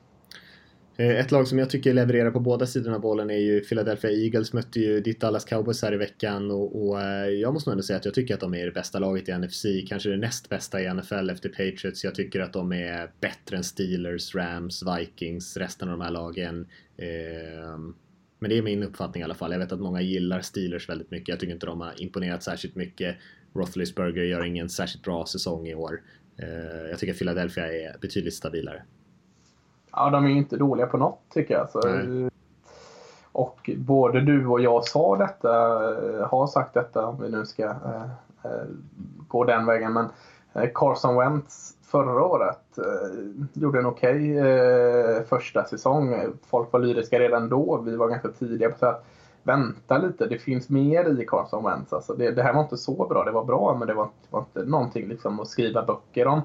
Eh, 1.00 1.20
ett 1.20 1.32
lag 1.32 1.48
som 1.48 1.60
jag 1.60 1.70
tycker 1.70 1.94
levererar 1.94 2.32
på 2.32 2.40
båda 2.40 2.66
sidorna 2.66 2.96
av 2.96 3.02
bollen 3.02 3.30
är 3.30 3.38
ju 3.38 3.62
Philadelphia 3.62 4.12
Eagles. 4.12 4.54
Mötte 4.54 4.80
ju 4.80 5.02
ditt 5.02 5.20
Dallas 5.20 5.46
Cowboys 5.46 5.82
här 5.82 5.94
i 5.94 5.98
veckan 5.98 6.52
och, 6.52 6.88
och 6.88 7.02
eh, 7.02 7.30
jag 7.30 7.54
måste 7.54 7.70
nog 7.70 7.74
ändå 7.74 7.84
säga 7.84 7.98
att 7.98 8.06
jag 8.06 8.14
tycker 8.14 8.34
att 8.34 8.40
de 8.40 8.54
är 8.54 8.66
det 8.66 8.72
bästa 8.72 9.00
laget 9.00 9.30
i 9.30 9.38
NFC. 9.38 9.66
Kanske 9.90 10.10
det 10.10 10.18
näst 10.18 10.50
bästa 10.50 10.82
i 10.82 10.94
NFL 10.94 11.30
efter 11.30 11.50
Patriots. 11.50 12.04
Jag 12.04 12.16
tycker 12.16 12.40
att 12.40 12.54
de 12.54 12.72
är 12.74 13.12
bättre 13.20 13.58
än 13.58 13.64
Steelers, 13.64 14.36
Rams, 14.36 14.84
Vikings, 14.98 15.58
resten 15.58 15.90
av 15.90 15.98
de 15.98 16.04
här 16.04 16.12
lagen. 16.12 16.68
Eh, 16.98 17.78
men 18.40 18.50
det 18.50 18.58
är 18.58 18.62
min 18.62 18.84
uppfattning 18.84 19.22
i 19.22 19.24
alla 19.24 19.34
fall. 19.34 19.52
Jag 19.52 19.60
vet 19.60 19.72
att 19.72 19.80
många 19.80 20.02
gillar 20.02 20.42
Steelers 20.42 20.90
väldigt 20.90 21.12
mycket. 21.12 21.28
Jag 21.28 21.40
tycker 21.40 21.54
inte 21.54 21.66
de 21.66 21.82
har 21.82 22.02
imponerat 22.02 22.44
särskilt 22.44 22.76
mycket. 22.76 23.16
Roethlisberger 23.54 24.24
gör 24.24 24.44
ingen 24.44 24.70
särskilt 24.70 25.04
bra 25.04 25.26
säsong 25.26 25.68
i 25.68 25.76
år. 25.76 26.02
Eh, 26.38 26.90
jag 26.90 27.00
tycker 27.00 27.14
Philadelphia 27.14 27.74
är 27.74 27.98
betydligt 28.02 28.34
stabilare. 28.34 28.84
Ja, 29.92 30.10
de 30.10 30.26
är 30.26 30.30
ju 30.30 30.38
inte 30.38 30.58
dåliga 30.58 30.88
på 30.88 30.98
något 30.98 31.22
tycker 31.34 31.54
jag. 31.54 31.70
Så, 31.70 31.82
och 33.32 33.70
både 33.78 34.22
du 34.22 34.46
och 34.46 34.62
jag 34.62 34.86
sa 34.86 35.18
detta, 35.18 35.50
eh, 35.92 36.28
har 36.28 36.48
sagt 36.48 36.74
detta 36.74 37.06
om 37.06 37.22
vi 37.22 37.30
nu 37.30 37.46
ska 37.46 37.64
äh, 37.64 38.52
gå 39.28 39.44
den 39.44 39.66
vägen. 39.66 39.94
Men 39.94 40.06
Carson 40.74 41.16
Wentz 41.16 41.74
förra 41.92 42.26
året. 42.26 42.78
Eh, 42.78 43.62
gjorde 43.62 43.80
en 43.80 43.86
okej 43.86 44.40
okay, 44.40 44.50
eh, 44.50 45.24
första 45.24 45.66
säsong. 45.66 46.16
Folk 46.50 46.74
var 46.74 46.80
lyriska 46.80 47.20
redan 47.20 47.50
då. 47.50 47.82
Vi 47.86 47.96
var 47.96 48.08
ganska 48.08 48.28
tidiga 48.28 48.70
på 48.70 48.86
att 48.86 49.06
vänta 49.44 49.98
lite. 49.98 50.26
Det 50.26 50.38
finns 50.38 50.70
mer 50.70 51.22
i 51.22 51.26
Carson 51.26 51.64
Wentz. 51.64 51.94
Alltså 51.94 52.14
det, 52.14 52.32
det, 52.32 52.44
här 52.44 52.54
var 52.54 52.62
inte 52.62 52.78
så 52.78 53.08
bra. 53.08 53.24
Det 53.24 53.32
var 53.32 53.44
bra 53.44 53.76
men 53.80 53.88
det 53.88 53.94
var, 53.94 54.06
det 54.06 54.28
var 54.30 54.40
inte 54.40 54.66
någonting 54.66 55.08
liksom 55.08 55.40
att 55.40 55.48
skriva 55.48 55.86
böcker 55.86 56.28
om. 56.28 56.42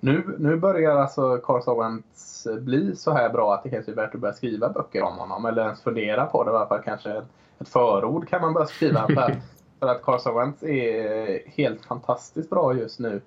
Nu, 0.00 0.36
nu 0.38 0.56
börjar 0.56 0.96
alltså 0.96 1.36
Carson 1.36 1.78
Wentz 1.78 2.46
bli 2.60 2.96
så 2.96 3.12
här 3.12 3.30
bra 3.30 3.54
att 3.54 3.62
det 3.62 3.70
kanske 3.70 3.92
är 3.92 3.96
värt 3.96 4.14
att 4.14 4.20
börja 4.20 4.34
skriva 4.34 4.68
böcker 4.68 5.02
om 5.02 5.18
honom. 5.18 5.44
Eller 5.44 5.62
ens 5.62 5.82
fundera 5.82 6.26
på 6.26 6.44
det. 6.44 6.50
I 6.50 6.54
alla 6.54 6.66
fall 6.66 6.82
kanske 6.84 7.22
ett 7.58 7.68
förord 7.68 8.28
kan 8.28 8.40
man 8.40 8.52
börja 8.52 8.66
skriva. 8.66 9.06
För 9.14 9.36
för 9.80 9.86
att 9.86 10.02
Carson 10.02 10.34
Wentz 10.34 10.62
är 10.62 11.30
eh, 11.30 11.38
helt 11.46 11.84
fantastiskt 11.84 12.50
bra 12.50 12.74
just 12.74 12.98
nu. 12.98 13.20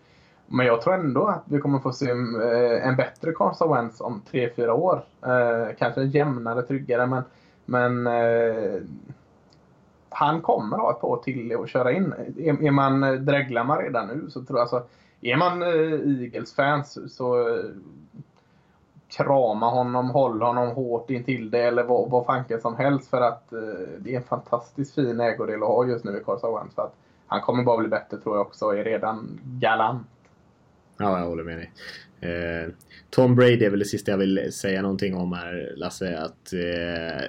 Men 0.48 0.66
jag 0.66 0.82
tror 0.82 0.94
ändå 0.94 1.26
att 1.26 1.44
vi 1.46 1.60
kommer 1.60 1.80
få 1.80 1.94
se 1.94 2.10
eh, 2.10 2.88
en 2.88 2.96
bättre 2.96 3.34
Carson 3.34 3.76
Wentz 3.76 4.02
om 4.02 4.22
3-4 4.32 4.70
år. 4.70 5.04
Eh, 5.26 5.76
kanske 5.78 6.04
jämnare, 6.04 6.62
tryggare, 6.62 7.08
men, 7.08 7.24
men 7.66 8.08
eh, 8.08 8.82
han 10.10 10.42
kommer 10.42 10.78
ha 10.78 10.92
ett 10.92 11.02
par 11.02 11.18
till 11.18 11.56
att 11.56 11.70
köra 11.70 11.92
in. 11.92 12.14
Är, 12.38 12.64
är 12.64 12.72
man, 12.72 13.04
eh, 13.04 13.14
dreglar 13.14 13.64
man 13.64 13.78
redan 13.78 14.08
nu 14.08 14.30
så 14.30 14.44
tror 14.44 14.60
jag 14.60 14.62
alltså, 14.62 14.84
är 15.22 15.38
man 15.38 15.64
Eagles-fans 15.64 17.16
så 17.16 17.58
krama 19.18 19.70
honom, 19.70 20.10
hålla 20.10 20.46
honom 20.46 20.70
hårt 20.70 21.10
intill 21.10 21.52
det 21.52 21.62
eller 21.62 21.84
vad, 21.84 22.10
vad 22.10 22.26
fanken 22.26 22.62
som 22.62 22.76
helst 22.76 23.10
för 23.10 23.22
att 23.22 23.54
eh, 23.54 23.60
det 24.00 24.14
är 24.14 24.18
en 24.18 24.24
fantastiskt 24.24 24.96
fin 24.96 25.20
ägodel 25.20 25.64
att 25.64 25.70
ha 25.70 25.88
just 25.88 26.06
nu 26.06 26.18
i 26.18 26.24
Carl 26.24 26.60
Wentz. 26.60 26.76
För 26.76 26.82
att 26.82 26.96
han 27.28 27.42
kommer 27.42 27.64
bara 27.64 27.78
bli 27.78 27.88
bättre 27.88 28.18
tror 28.18 28.36
jag 28.36 28.48
också 28.48 28.66
och 28.66 28.78
är 28.78 28.84
redan 28.84 29.40
galant. 29.44 30.08
Ja, 30.98 31.20
jag 31.20 31.28
håller 31.28 31.44
med 31.44 31.58
dig. 31.58 31.72
Eh, 32.22 32.70
Tom 33.10 33.36
Brady 33.36 33.66
är 33.66 33.70
väl 33.70 33.80
det 33.80 33.86
sista 33.86 34.12
jag 34.12 34.18
vill 34.18 34.54
säga 34.54 34.82
någonting 34.82 35.16
om 35.16 35.34
här, 35.34 35.74
Lasse. 35.76 36.20
Att 36.20 36.54
eh, 36.54 37.28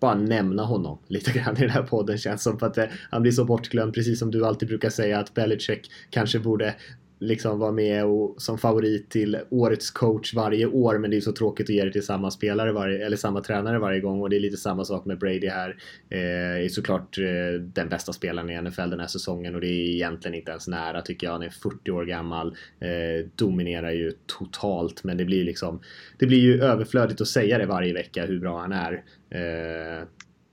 bara 0.00 0.14
nämna 0.14 0.62
honom 0.62 0.98
lite 1.06 1.32
grann 1.32 1.56
i 1.56 1.60
den 1.60 1.70
här 1.70 1.82
podden 1.82 2.18
känns 2.18 2.42
som. 2.42 2.58
För 2.58 2.66
att 2.66 2.78
eh, 2.78 2.84
han 3.10 3.22
blir 3.22 3.32
så 3.32 3.44
bortglömd, 3.44 3.94
precis 3.94 4.18
som 4.18 4.30
du 4.30 4.46
alltid 4.46 4.68
brukar 4.68 4.90
säga 4.90 5.18
att 5.18 5.34
Belichick 5.34 5.90
kanske 6.10 6.38
borde 6.38 6.74
liksom 7.20 7.58
vara 7.58 7.72
med 7.72 8.04
och, 8.04 8.42
som 8.42 8.58
favorit 8.58 9.10
till 9.10 9.38
årets 9.50 9.90
coach 9.90 10.34
varje 10.34 10.66
år 10.66 10.98
men 10.98 11.10
det 11.10 11.16
är 11.16 11.20
så 11.20 11.32
tråkigt 11.32 11.66
att 11.66 11.74
ge 11.74 11.84
det 11.84 11.92
till 11.92 12.06
samma 12.06 12.30
spelare 12.30 12.72
varje, 12.72 13.06
eller 13.06 13.16
samma 13.16 13.40
tränare 13.40 13.78
varje 13.78 14.00
gång 14.00 14.20
och 14.20 14.30
det 14.30 14.36
är 14.36 14.40
lite 14.40 14.56
samma 14.56 14.84
sak 14.84 15.04
med 15.04 15.18
Brady 15.18 15.48
här. 15.48 15.76
Eh, 16.10 16.64
är 16.64 16.68
såklart 16.68 17.18
eh, 17.18 17.60
den 17.60 17.88
bästa 17.88 18.12
spelaren 18.12 18.50
i 18.50 18.62
NFL 18.62 18.90
den 18.90 19.00
här 19.00 19.06
säsongen 19.06 19.54
och 19.54 19.60
det 19.60 19.66
är 19.66 19.94
egentligen 19.94 20.34
inte 20.34 20.50
ens 20.50 20.68
nära 20.68 21.02
tycker 21.02 21.26
jag. 21.26 21.32
Han 21.32 21.42
är 21.42 21.50
40 21.50 21.90
år 21.90 22.04
gammal, 22.04 22.56
eh, 22.80 23.26
dominerar 23.34 23.90
ju 23.90 24.12
totalt 24.26 25.04
men 25.04 25.16
det 25.16 25.24
blir 25.24 25.44
liksom 25.44 25.80
det 26.18 26.26
blir 26.26 26.40
ju 26.40 26.62
överflödigt 26.62 27.20
att 27.20 27.28
säga 27.28 27.58
det 27.58 27.66
varje 27.66 27.94
vecka 27.94 28.26
hur 28.26 28.40
bra 28.40 28.60
han 28.60 28.72
är. 28.72 28.92
Eh, 29.30 30.06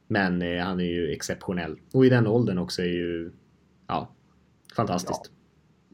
men 0.07 0.41
eh, 0.41 0.63
han 0.63 0.79
är 0.79 0.85
ju 0.85 1.11
exceptionell 1.11 1.75
och 1.93 2.05
i 2.05 2.09
den 2.09 2.27
åldern 2.27 2.57
också 2.57 2.81
är 2.81 2.85
ju 2.85 3.31
ja, 3.87 4.15
fantastiskt. 4.75 5.21
Ja 5.23 5.34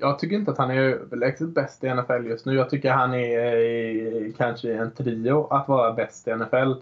jag 0.02 0.20
tycker 0.20 0.36
inte 0.36 0.52
att 0.52 0.58
han 0.58 0.72
är 0.72 0.82
överlägset 0.82 1.50
bäst 1.50 1.84
i 1.84 1.94
NFL 1.94 2.28
just 2.28 2.46
nu. 2.46 2.56
Jag 2.56 2.70
tycker 2.70 2.92
han 2.92 3.14
är 3.14 3.56
i, 3.58 4.34
kanske 4.38 4.74
en 4.74 4.92
trio 4.92 5.48
att 5.48 5.68
vara 5.68 5.94
bäst 5.94 6.28
i 6.28 6.36
NFL. 6.36 6.74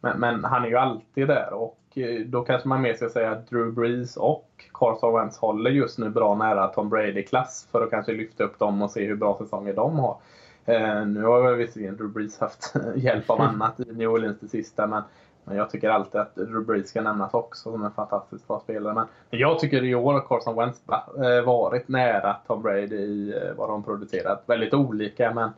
Men, 0.00 0.20
men, 0.20 0.44
han 0.44 0.64
är 0.64 0.68
ju 0.68 0.76
alltid 0.76 1.28
där 1.28 1.52
och 1.52 1.78
eh, 1.94 2.20
då 2.26 2.42
kanske 2.42 2.68
man 2.68 2.82
mer 2.82 2.94
ska 2.94 3.08
säga 3.08 3.30
att 3.30 3.50
Drew 3.50 3.72
Brees 3.72 4.16
och 4.16 4.48
Carson 4.72 5.14
Wentz 5.14 5.38
håller 5.38 5.70
just 5.70 5.98
nu 5.98 6.10
bra 6.10 6.34
nära 6.34 6.66
Tom 6.66 6.88
Brady-klass 6.88 7.68
för 7.72 7.84
att 7.84 7.90
kanske 7.90 8.12
lyfta 8.12 8.44
upp 8.44 8.58
dem 8.58 8.82
och 8.82 8.90
se 8.90 9.06
hur 9.06 9.16
bra 9.16 9.38
säsonger 9.38 9.74
de 9.74 9.98
har. 9.98 10.16
Eh, 10.64 11.06
nu 11.06 11.24
har 11.24 11.52
visserligen 11.52 11.96
Drew 11.96 12.12
Brees 12.12 12.38
haft 12.38 12.74
hjälp 12.96 13.30
av 13.30 13.40
annat 13.40 13.80
i 13.80 13.92
New 13.92 14.10
Orleans 14.10 14.38
det 14.40 14.48
sista 14.48 14.86
men 14.86 15.02
men 15.48 15.56
jag 15.56 15.70
tycker 15.70 15.88
alltid 15.88 16.20
att 16.20 16.34
Drew 16.34 16.82
ska 16.82 17.02
nämnas 17.02 17.34
också 17.34 17.72
som 17.72 17.84
en 17.84 17.90
fantastiskt 17.90 18.48
bra 18.48 18.60
spelare. 18.60 18.94
Men 18.94 19.06
jag 19.30 19.58
tycker 19.58 19.84
i 19.84 19.94
år 19.94 20.12
har 20.12 20.20
Carson 20.20 20.56
Wentz 20.56 20.82
eh, 20.88 21.44
varit 21.46 21.88
nära 21.88 22.36
Tom 22.46 22.62
Brady 22.62 22.96
i 22.96 23.34
eh, 23.36 23.56
vad 23.56 23.68
de 23.68 23.82
producerat. 23.82 24.42
Väldigt 24.46 24.74
olika 24.74 25.34
men 25.34 25.50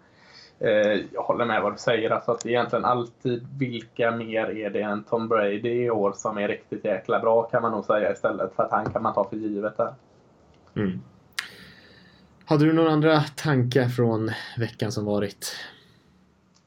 eh, 0.59 1.01
jag 1.13 1.23
håller 1.23 1.45
med 1.45 1.63
vad 1.63 1.73
du 1.73 1.79
säger. 1.79 2.11
Alltså 2.11 2.33
att 2.33 2.47
egentligen 2.47 2.85
alltid 2.85 3.47
vilka 3.59 4.11
mer 4.11 4.51
är 4.51 4.71
det 4.71 4.83
än 4.83 5.05
Tom 5.05 5.29
Brady 5.29 5.85
i 5.85 5.91
år 5.91 6.13
som 6.13 6.39
är 6.39 6.49
riktigt 6.49 6.85
jäkla 6.85 7.21
bra 7.21 7.43
kan 7.43 7.63
man 7.63 7.73
nog 7.73 7.85
säga 7.85 8.13
istället. 8.13 8.53
För 8.57 8.63
att 8.63 8.71
han 8.71 8.91
kan 8.93 9.03
man 9.03 9.15
ta 9.15 9.25
för 9.25 9.37
givet 9.37 9.77
där. 9.77 9.95
Mm. 10.77 11.01
Hade 12.45 12.65
du 12.65 12.73
några 12.73 12.91
andra 12.91 13.21
tankar 13.21 13.89
från 13.89 14.31
veckan 14.59 14.93
som 14.93 15.05
varit? 15.05 15.57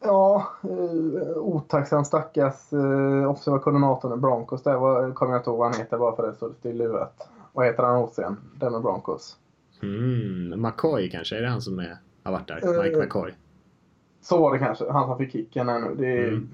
Ja, 0.04 0.48
eh, 0.64 1.38
otacksam 1.38 2.06
stackars 2.06 2.74
eh, 2.74 3.30
offensiva 3.30 3.60
koordinatorn 3.60 4.14
i 4.14 4.22
Broncos 4.22 4.64
där. 4.64 4.78
Var, 4.78 5.14
kommer 5.14 5.34
jag 5.34 5.40
inte 5.40 5.50
ihåg 5.50 5.60
vad 5.60 5.72
han 5.72 5.80
heter 5.80 5.98
bara 5.98 6.16
för 6.16 6.28
det 6.28 6.34
står 6.34 6.54
still 6.60 6.82
i 6.82 6.84
huvudet. 6.84 7.28
Vad 7.54 7.66
heter 7.66 7.84
han 7.84 8.02
hos 8.02 8.20
igen? 8.20 8.38
Den 8.56 8.72
med 8.72 8.82
Broncos. 8.82 9.38
Mm, 9.84 10.62
McCoy 10.62 11.10
kanske? 11.10 11.38
Är 11.38 11.42
det 11.42 11.50
han 11.50 11.62
som 11.62 11.80
är, 11.80 11.98
har 12.24 12.32
varit 12.32 12.48
där? 12.48 12.76
Eh, 12.78 12.84
Mike 12.84 12.98
McCoy? 12.98 13.34
Så 14.22 14.38
var 14.38 14.54
det 14.54 14.60
kanske. 14.60 14.92
Han 14.92 15.08
som 15.08 15.18
fick 15.18 15.32
kicken 15.32 15.70
här 15.70 15.80
nu. 15.80 15.96
Det 15.96 16.28
mm. 16.28 16.50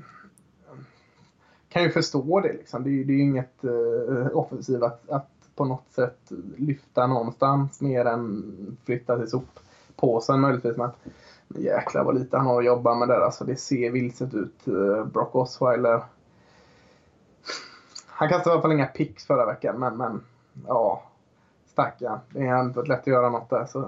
kan 1.70 1.84
ju 1.84 1.90
förstå 1.90 2.40
det 2.40 2.54
liksom. 2.54 2.84
Det 2.84 2.90
är 2.90 2.92
ju 2.92 3.22
inget 3.22 3.64
uh, 3.64 4.28
offensivt 4.34 4.84
att, 4.84 5.10
att 5.10 5.30
på 5.56 5.66
något 5.66 5.92
sätt 5.92 6.32
lyfta 6.58 7.08
någonstans 7.08 7.82
mer 7.82 8.06
än 8.06 8.44
flytta 8.86 9.18
till 9.18 9.30
soppåsen 9.30 10.40
möjligtvis. 10.40 10.78
Men 10.78 10.90
jäklar 11.56 12.04
vad 12.04 12.20
lite 12.20 12.38
han 12.38 12.46
har 12.46 12.60
att 12.60 12.66
jobba 12.66 12.96
med 12.96 13.08
där. 13.08 13.22
Alltså 13.22 13.46
det 13.46 13.56
ser 13.56 13.92
vilset 13.92 14.34
ut. 14.34 14.68
Eh, 14.68 15.06
Brock 15.06 15.36
Osweiler. 15.36 16.04
Han 18.08 18.30
kastade 18.30 18.50
i 18.50 18.54
alla 18.54 18.62
fall 18.62 18.72
inga 18.72 18.86
picks 18.86 19.26
förra 19.26 19.46
veckan, 19.46 19.80
men, 19.80 19.98
men 19.98 20.22
ja. 20.68 21.04
Stackarn. 21.66 22.20
Det 22.30 22.48
är 22.48 22.62
inte 22.62 22.82
lätt 22.82 23.00
att 23.00 23.08
göra 23.08 23.30
något 23.30 23.50
där. 23.50 23.66
Så. 23.66 23.80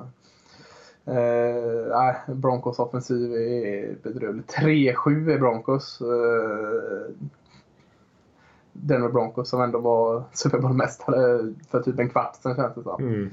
Eh, 1.05 2.35
Broncos 2.35 2.79
offensiv 2.79 3.33
är 3.33 3.95
bedrövlig. 4.03 4.45
3-7 4.45 5.31
är 5.31 5.39
Broncos. 5.39 6.01
Eh, 6.01 7.13
Denver 8.73 9.09
Broncos 9.09 9.49
som 9.49 9.61
ändå 9.61 9.79
var 9.79 10.23
Super 10.33 10.59
Bowl-mästare 10.59 11.53
för 11.69 11.81
typ 11.81 11.99
en 11.99 12.09
kvart 12.09 12.35
sen 12.41 12.55
känns 12.55 12.75
det 12.75 12.83
som. 12.83 13.03
Mm. 13.03 13.29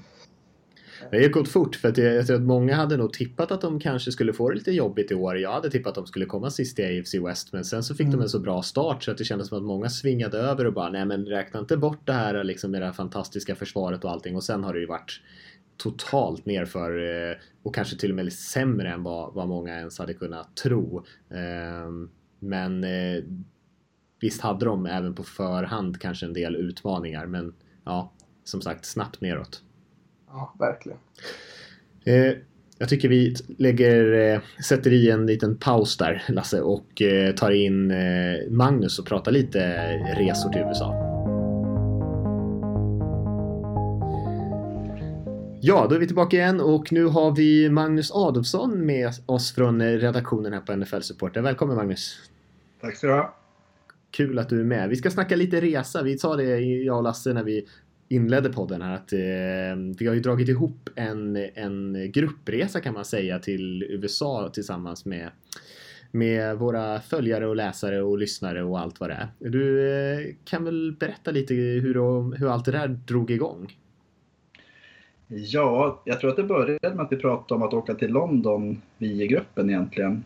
Det 1.11 1.23
har 1.23 1.29
gått 1.29 1.49
fort 1.49 1.77
för 1.77 1.89
att 1.89 1.99
jag 1.99 2.27
tror 2.27 2.37
att 2.37 2.43
många 2.43 2.75
hade 2.75 2.97
nog 2.97 3.13
tippat 3.13 3.53
att 3.53 3.61
de 3.61 3.81
kanske 3.81 4.13
skulle 4.13 4.33
få 4.33 4.49
det 4.51 4.55
lite 4.55 4.73
jobbigt 4.73 5.11
i 5.11 5.15
år. 5.15 5.39
Jag 5.39 5.53
hade 5.53 5.71
tippat 5.71 5.91
att 5.91 5.95
de 5.95 6.07
skulle 6.07 6.27
komma 6.27 6.51
sist 6.51 6.79
i 6.79 6.99
AFC 7.01 7.15
West 7.15 7.53
men 7.53 7.65
sen 7.65 7.83
så 7.83 7.95
fick 7.95 8.07
mm. 8.07 8.19
de 8.19 8.23
en 8.23 8.29
så 8.29 8.39
bra 8.39 8.63
start 8.63 9.03
så 9.03 9.11
att 9.11 9.19
det 9.19 9.25
kändes 9.25 9.49
som 9.49 9.59
att 9.59 9.65
många 9.65 9.89
svingade 9.89 10.39
över 10.39 10.65
och 10.65 10.73
bara 10.73 10.91
nej 10.91 11.07
men 11.07 11.27
räkna 11.27 11.61
inte 11.61 11.77
bort 11.77 12.07
det 12.07 12.13
här 12.13 12.45
liksom 12.45 12.71
med 12.71 12.83
det 12.83 12.87
här 12.87 12.93
fantastiska 12.93 13.55
försvaret 13.55 14.05
och 14.05 14.11
allting 14.11 14.37
och 14.37 14.45
sen 14.45 14.65
har 14.65 14.75
det 14.75 14.81
ju 14.81 14.87
varit 14.87 15.21
totalt 15.77 16.47
nerför 16.47 16.99
eh, 17.31 17.37
och 17.63 17.75
kanske 17.75 17.97
till 17.97 18.11
och 18.11 18.17
med 18.17 18.33
sämre 18.33 18.93
än 18.93 19.03
vad, 19.03 19.35
vad 19.35 19.49
många 19.49 19.79
ens 19.79 19.99
hade 19.99 20.15
kunnat 20.15 20.57
tro. 20.57 21.05
Ehm, 21.31 22.11
men 22.39 22.85
eh, 22.85 23.25
visst 24.21 24.41
hade 24.41 24.65
de 24.65 24.87
även 24.87 25.15
på 25.15 25.23
förhand 25.23 26.01
kanske 26.01 26.27
en 26.27 26.33
del 26.33 26.57
utmaningar 26.57 27.27
men 27.27 27.55
ja, 27.85 28.13
som 28.45 28.61
sagt 28.61 28.85
snabbt 28.85 29.21
neråt. 29.21 29.63
Ja, 30.31 30.55
verkligen. 30.59 30.99
Eh, 32.05 32.33
jag 32.79 32.89
tycker 32.89 33.09
vi 33.09 33.35
lägger, 33.59 34.33
eh, 34.35 34.41
sätter 34.65 34.93
i 34.93 35.11
en 35.11 35.27
liten 35.27 35.57
paus 35.57 35.97
där, 35.97 36.23
Lasse, 36.29 36.61
och 36.61 37.03
eh, 37.03 37.35
tar 37.35 37.51
in 37.51 37.91
eh, 37.91 38.51
Magnus 38.51 38.99
och 38.99 39.07
pratar 39.07 39.33
lite 39.33 39.59
resor 40.17 40.51
till 40.51 40.61
USA. 40.61 40.95
Ja, 45.61 45.87
då 45.89 45.95
är 45.95 45.99
vi 45.99 46.07
tillbaka 46.07 46.37
igen 46.37 46.61
och 46.61 46.93
nu 46.93 47.05
har 47.05 47.37
vi 47.37 47.71
Magnus 47.71 48.11
Adolfsson 48.13 48.87
med 48.87 49.11
oss 49.27 49.55
från 49.55 49.83
redaktionen 49.83 50.53
här 50.53 50.61
på 50.61 50.77
NFL 50.77 51.01
Supporter. 51.01 51.41
Välkommen 51.41 51.77
Magnus! 51.77 52.31
Tack 52.81 52.97
så 52.97 53.07
du 53.07 53.13
ha! 53.13 53.35
Kul 54.11 54.39
att 54.39 54.49
du 54.49 54.61
är 54.61 54.65
med. 54.65 54.89
Vi 54.89 54.97
ska 54.97 55.11
snacka 55.11 55.37
lite 55.37 55.61
resa. 55.61 56.03
Vi 56.03 56.19
sa 56.19 56.37
det, 56.37 56.61
jag 56.61 56.97
och 56.97 57.03
Lasse, 57.03 57.33
när 57.33 57.45
vi 57.45 57.67
inledde 58.09 58.53
podden 58.53 58.83
här 58.83 58.95
att 58.95 59.13
eh, 59.13 59.97
vi 59.99 60.07
har 60.07 60.15
ju 60.15 60.21
dragit 60.21 60.49
ihop 60.49 60.91
en, 60.95 61.37
en 61.55 62.13
gruppresa 62.13 62.81
kan 62.81 62.95
man 62.95 63.05
säga 63.05 63.39
till 63.39 63.83
USA 63.83 64.51
tillsammans 64.53 65.05
med 65.05 65.31
med 66.11 66.59
våra 66.59 67.01
följare 67.01 67.47
och 67.47 67.57
läsare 67.57 68.03
och 68.03 68.19
lyssnare 68.19 68.63
och 68.63 68.81
allt 68.81 69.01
vad 69.01 69.11
det 69.11 69.15
är. 69.15 69.51
Du 69.51 69.91
eh, 69.91 70.35
kan 70.45 70.65
väl 70.65 70.97
berätta 71.01 71.31
lite 71.31 71.55
hur, 71.55 71.95
hur 72.37 72.49
allt 72.49 72.65
det 72.65 72.73
där 72.73 72.89
drog 72.89 73.31
igång? 73.31 73.77
Ja, 75.27 76.03
jag 76.05 76.21
tror 76.21 76.31
att 76.31 76.37
det 76.37 76.45
började 76.45 76.95
med 76.95 77.05
att 77.05 77.13
vi 77.13 77.17
pratade 77.17 77.55
om 77.55 77.63
att 77.63 77.75
åka 77.75 77.95
till 77.95 78.13
London, 78.13 78.83
vi 78.99 79.23
i 79.23 79.27
gruppen 79.27 79.71
egentligen. 79.71 80.25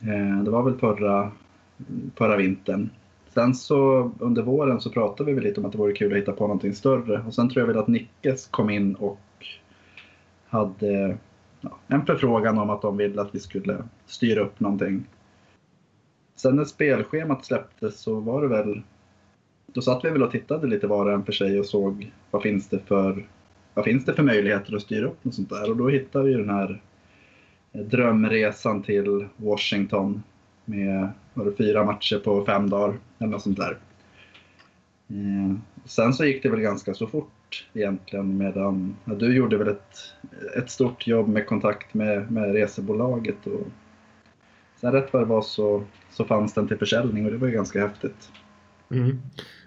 Eh, 0.00 0.42
det 0.44 0.50
var 0.50 0.62
väl 0.62 0.78
förra, 0.78 1.32
förra 2.16 2.36
vintern. 2.36 2.90
Sen 3.34 3.54
så 3.54 4.10
under 4.18 4.42
våren 4.42 4.80
så 4.80 4.90
pratade 4.90 5.30
vi 5.30 5.34
väl 5.34 5.44
lite 5.44 5.60
om 5.60 5.66
att 5.66 5.72
det 5.72 5.78
vore 5.78 5.92
kul 5.92 6.12
att 6.12 6.18
hitta 6.18 6.32
på 6.32 6.46
någonting 6.46 6.74
större. 6.74 7.22
Och 7.26 7.34
sen 7.34 7.48
tror 7.48 7.60
jag 7.60 7.66
väl 7.66 7.78
att 7.78 7.88
Nickes 7.88 8.46
kom 8.46 8.70
in 8.70 8.94
och 8.94 9.20
hade 10.48 11.18
ja, 11.60 11.78
en 11.86 12.06
förfrågan 12.06 12.58
om 12.58 12.70
att 12.70 12.82
de 12.82 12.96
ville 12.96 13.22
att 13.22 13.34
vi 13.34 13.40
skulle 13.40 13.84
styra 14.06 14.40
upp 14.40 14.60
någonting. 14.60 15.04
Sen 16.36 16.56
när 16.56 16.64
spelschemat 16.64 17.44
släpptes 17.44 18.00
så 18.00 18.20
var 18.20 18.42
det 18.42 18.48
väl... 18.48 18.82
Då 19.66 19.82
satt 19.82 20.04
vi 20.04 20.10
väl 20.10 20.22
och 20.22 20.30
tittade 20.30 20.66
lite 20.66 20.86
var 20.86 21.06
och 21.06 21.12
en 21.12 21.24
för 21.24 21.32
sig 21.32 21.60
och 21.60 21.66
såg 21.66 22.12
vad 22.30 22.42
finns 22.42 22.68
det 22.68 22.78
för, 22.78 23.26
vad 23.74 23.84
finns 23.84 24.04
det 24.04 24.14
för 24.14 24.22
möjligheter 24.22 24.76
att 24.76 24.82
styra 24.82 25.06
upp 25.06 25.24
något 25.24 25.34
sånt 25.34 25.50
där. 25.50 25.70
Och 25.70 25.76
då 25.76 25.88
hittade 25.88 26.24
vi 26.24 26.34
den 26.34 26.50
här 26.50 26.82
drömresan 27.72 28.82
till 28.82 29.26
Washington 29.36 30.22
med 30.64 31.08
var 31.34 31.44
det 31.44 31.56
fyra 31.56 31.84
matcher 31.84 32.18
på 32.18 32.44
fem 32.44 32.70
dagar 32.70 32.98
eller 33.22 33.32
något 33.32 33.42
sånt 33.42 33.58
där. 33.58 33.78
Eh, 35.08 35.56
sen 35.84 36.14
så 36.14 36.24
gick 36.24 36.42
det 36.42 36.48
väl 36.48 36.60
ganska 36.60 36.94
så 36.94 37.06
fort 37.06 37.66
egentligen 37.72 38.36
medan 38.38 38.96
ja, 39.04 39.14
du 39.14 39.36
gjorde 39.36 39.56
väl 39.56 39.68
ett, 39.68 39.96
ett 40.56 40.70
stort 40.70 41.06
jobb 41.06 41.28
med 41.28 41.46
kontakt 41.46 41.94
med, 41.94 42.32
med 42.32 42.52
resebolaget. 42.52 43.46
Och 43.46 43.66
sen 44.80 44.92
rätt 44.92 45.12
vad 45.12 45.22
det 45.22 45.26
var 45.26 45.42
så, 45.42 45.84
så 46.10 46.24
fanns 46.24 46.54
den 46.54 46.68
till 46.68 46.78
försäljning 46.78 47.26
och 47.26 47.32
det 47.32 47.38
var 47.38 47.48
ju 47.48 47.54
ganska 47.54 47.80
häftigt. 47.80 48.30
Mm. 48.90 49.18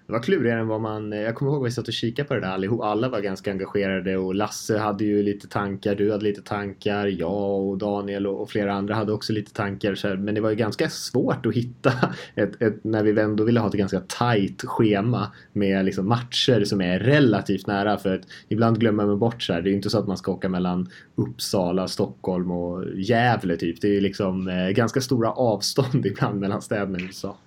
Det 0.08 0.14
var 0.14 0.20
klurigare 0.20 0.60
än 0.60 0.68
vad 0.68 0.82
man... 0.82 1.12
Jag 1.12 1.36
kommer 1.36 1.52
ihåg 1.52 1.62
att 1.62 1.68
vi 1.68 1.72
satt 1.72 1.88
och 1.88 1.94
kikade 1.94 2.28
på 2.28 2.34
det 2.34 2.40
där 2.40 2.48
allihop. 2.48 2.82
Alla 2.82 3.10
var 3.10 3.20
ganska 3.20 3.52
engagerade 3.52 4.18
och 4.18 4.36
Lasse 4.36 4.78
hade 4.78 5.04
ju 5.04 5.24
lite 5.24 5.48
tankar, 5.48 5.96
du 5.96 6.12
hade 6.12 6.24
lite 6.24 6.42
tankar, 6.42 7.08
jag 7.08 7.62
och 7.68 7.78
Daniel 7.78 8.28
och, 8.28 8.50
flera 8.50 8.74
andra 8.74 8.96
hade 8.96 9.14
också 9.14 9.34
lite 9.34 9.54
tankar. 9.54 9.96
Så 9.96 10.08
här, 10.08 10.16
men 10.16 10.36
det 10.36 10.42
var 10.42 10.50
ju 10.50 10.56
ganska 10.56 10.90
svårt 10.90 11.46
att 11.46 11.54
hitta 11.54 11.94
ett, 12.36 12.62
ett, 12.62 12.84
när 12.84 13.04
vi 13.04 13.22
ändå 13.22 13.44
ville 13.44 13.60
ha 13.60 13.68
ett 13.68 13.74
ganska 13.74 14.00
tight 14.00 14.62
schema 14.66 15.32
med 15.54 15.86
liksom 15.86 16.08
matcher 16.08 16.64
som 16.64 16.82
är 16.82 17.00
relativt 17.00 17.68
nära. 17.68 17.98
För 17.98 18.16
att 18.16 18.24
ibland 18.50 18.80
glömmer 18.80 19.06
man 19.06 19.20
bort 19.20 19.44
så 19.44 19.54
här, 19.54 19.62
det 19.62 19.68
är 19.68 19.72
ju 19.72 19.76
inte 19.76 19.90
så 19.90 20.00
att 20.00 20.08
man 20.08 20.18
ska 20.18 20.32
åka 20.32 20.50
mellan 20.50 20.90
Uppsala, 21.16 21.88
Stockholm 21.88 22.52
och 22.52 22.84
Gävle 22.96 23.58
typ. 23.58 23.82
Det 23.82 23.88
är 23.88 23.94
ju 23.94 24.02
liksom 24.02 24.48
eh, 24.48 24.70
ganska 24.70 25.02
stora 25.02 25.32
avstånd 25.32 26.06
ibland 26.06 26.40
mellan 26.40 26.62
städerna 26.62 27.00
i 27.00 27.04
USA. 27.04 27.38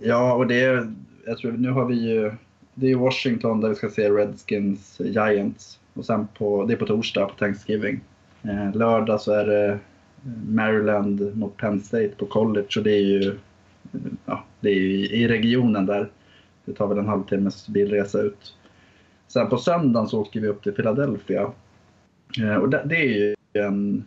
Ja, 0.00 0.34
och 0.34 0.46
det 0.46 0.88
jag 1.28 1.38
tror 1.38 1.52
nu 1.52 1.70
har 1.70 1.84
vi 1.84 1.94
ju, 1.94 2.32
det 2.74 2.90
är 2.90 2.96
Washington 2.96 3.60
där 3.60 3.68
vi 3.68 3.74
ska 3.74 3.90
se 3.90 4.10
Redskins 4.10 5.00
eh, 5.00 5.06
Giants. 5.06 5.80
Och 5.94 6.04
sen 6.04 6.28
på, 6.38 6.64
det 6.64 6.72
är 6.72 6.76
på 6.76 6.86
torsdag 6.86 7.26
på 7.26 7.34
Thanksgiving. 7.34 8.00
Eh, 8.42 8.76
lördag 8.76 9.20
så 9.20 9.32
är 9.32 9.46
det 9.46 9.68
eh, 9.68 9.78
Maryland 10.48 11.36
mot 11.36 11.56
Penn 11.56 11.80
State 11.80 12.12
på 12.18 12.26
college 12.26 12.68
och 12.76 12.82
det 12.82 12.92
är 12.92 13.02
ju, 13.02 13.28
eh, 13.92 14.00
ja, 14.24 14.44
det 14.60 14.68
är 14.68 14.74
ju 14.74 15.06
i 15.06 15.28
regionen 15.28 15.86
där. 15.86 16.10
Det 16.64 16.72
tar 16.72 16.86
väl 16.86 16.98
en 16.98 17.08
halvtimmes 17.08 17.68
bilresa 17.68 18.20
ut. 18.20 18.54
Sen 19.26 19.48
på 19.48 19.58
söndagen 19.58 20.08
så 20.08 20.20
åker 20.20 20.40
vi 20.40 20.48
upp 20.48 20.62
till 20.62 20.72
Philadelphia. 20.72 21.52
Eh, 22.40 22.54
och 22.54 22.68
det, 22.68 22.82
det 22.84 22.96
är 22.96 23.08
ju 23.08 23.34
en, 23.52 24.04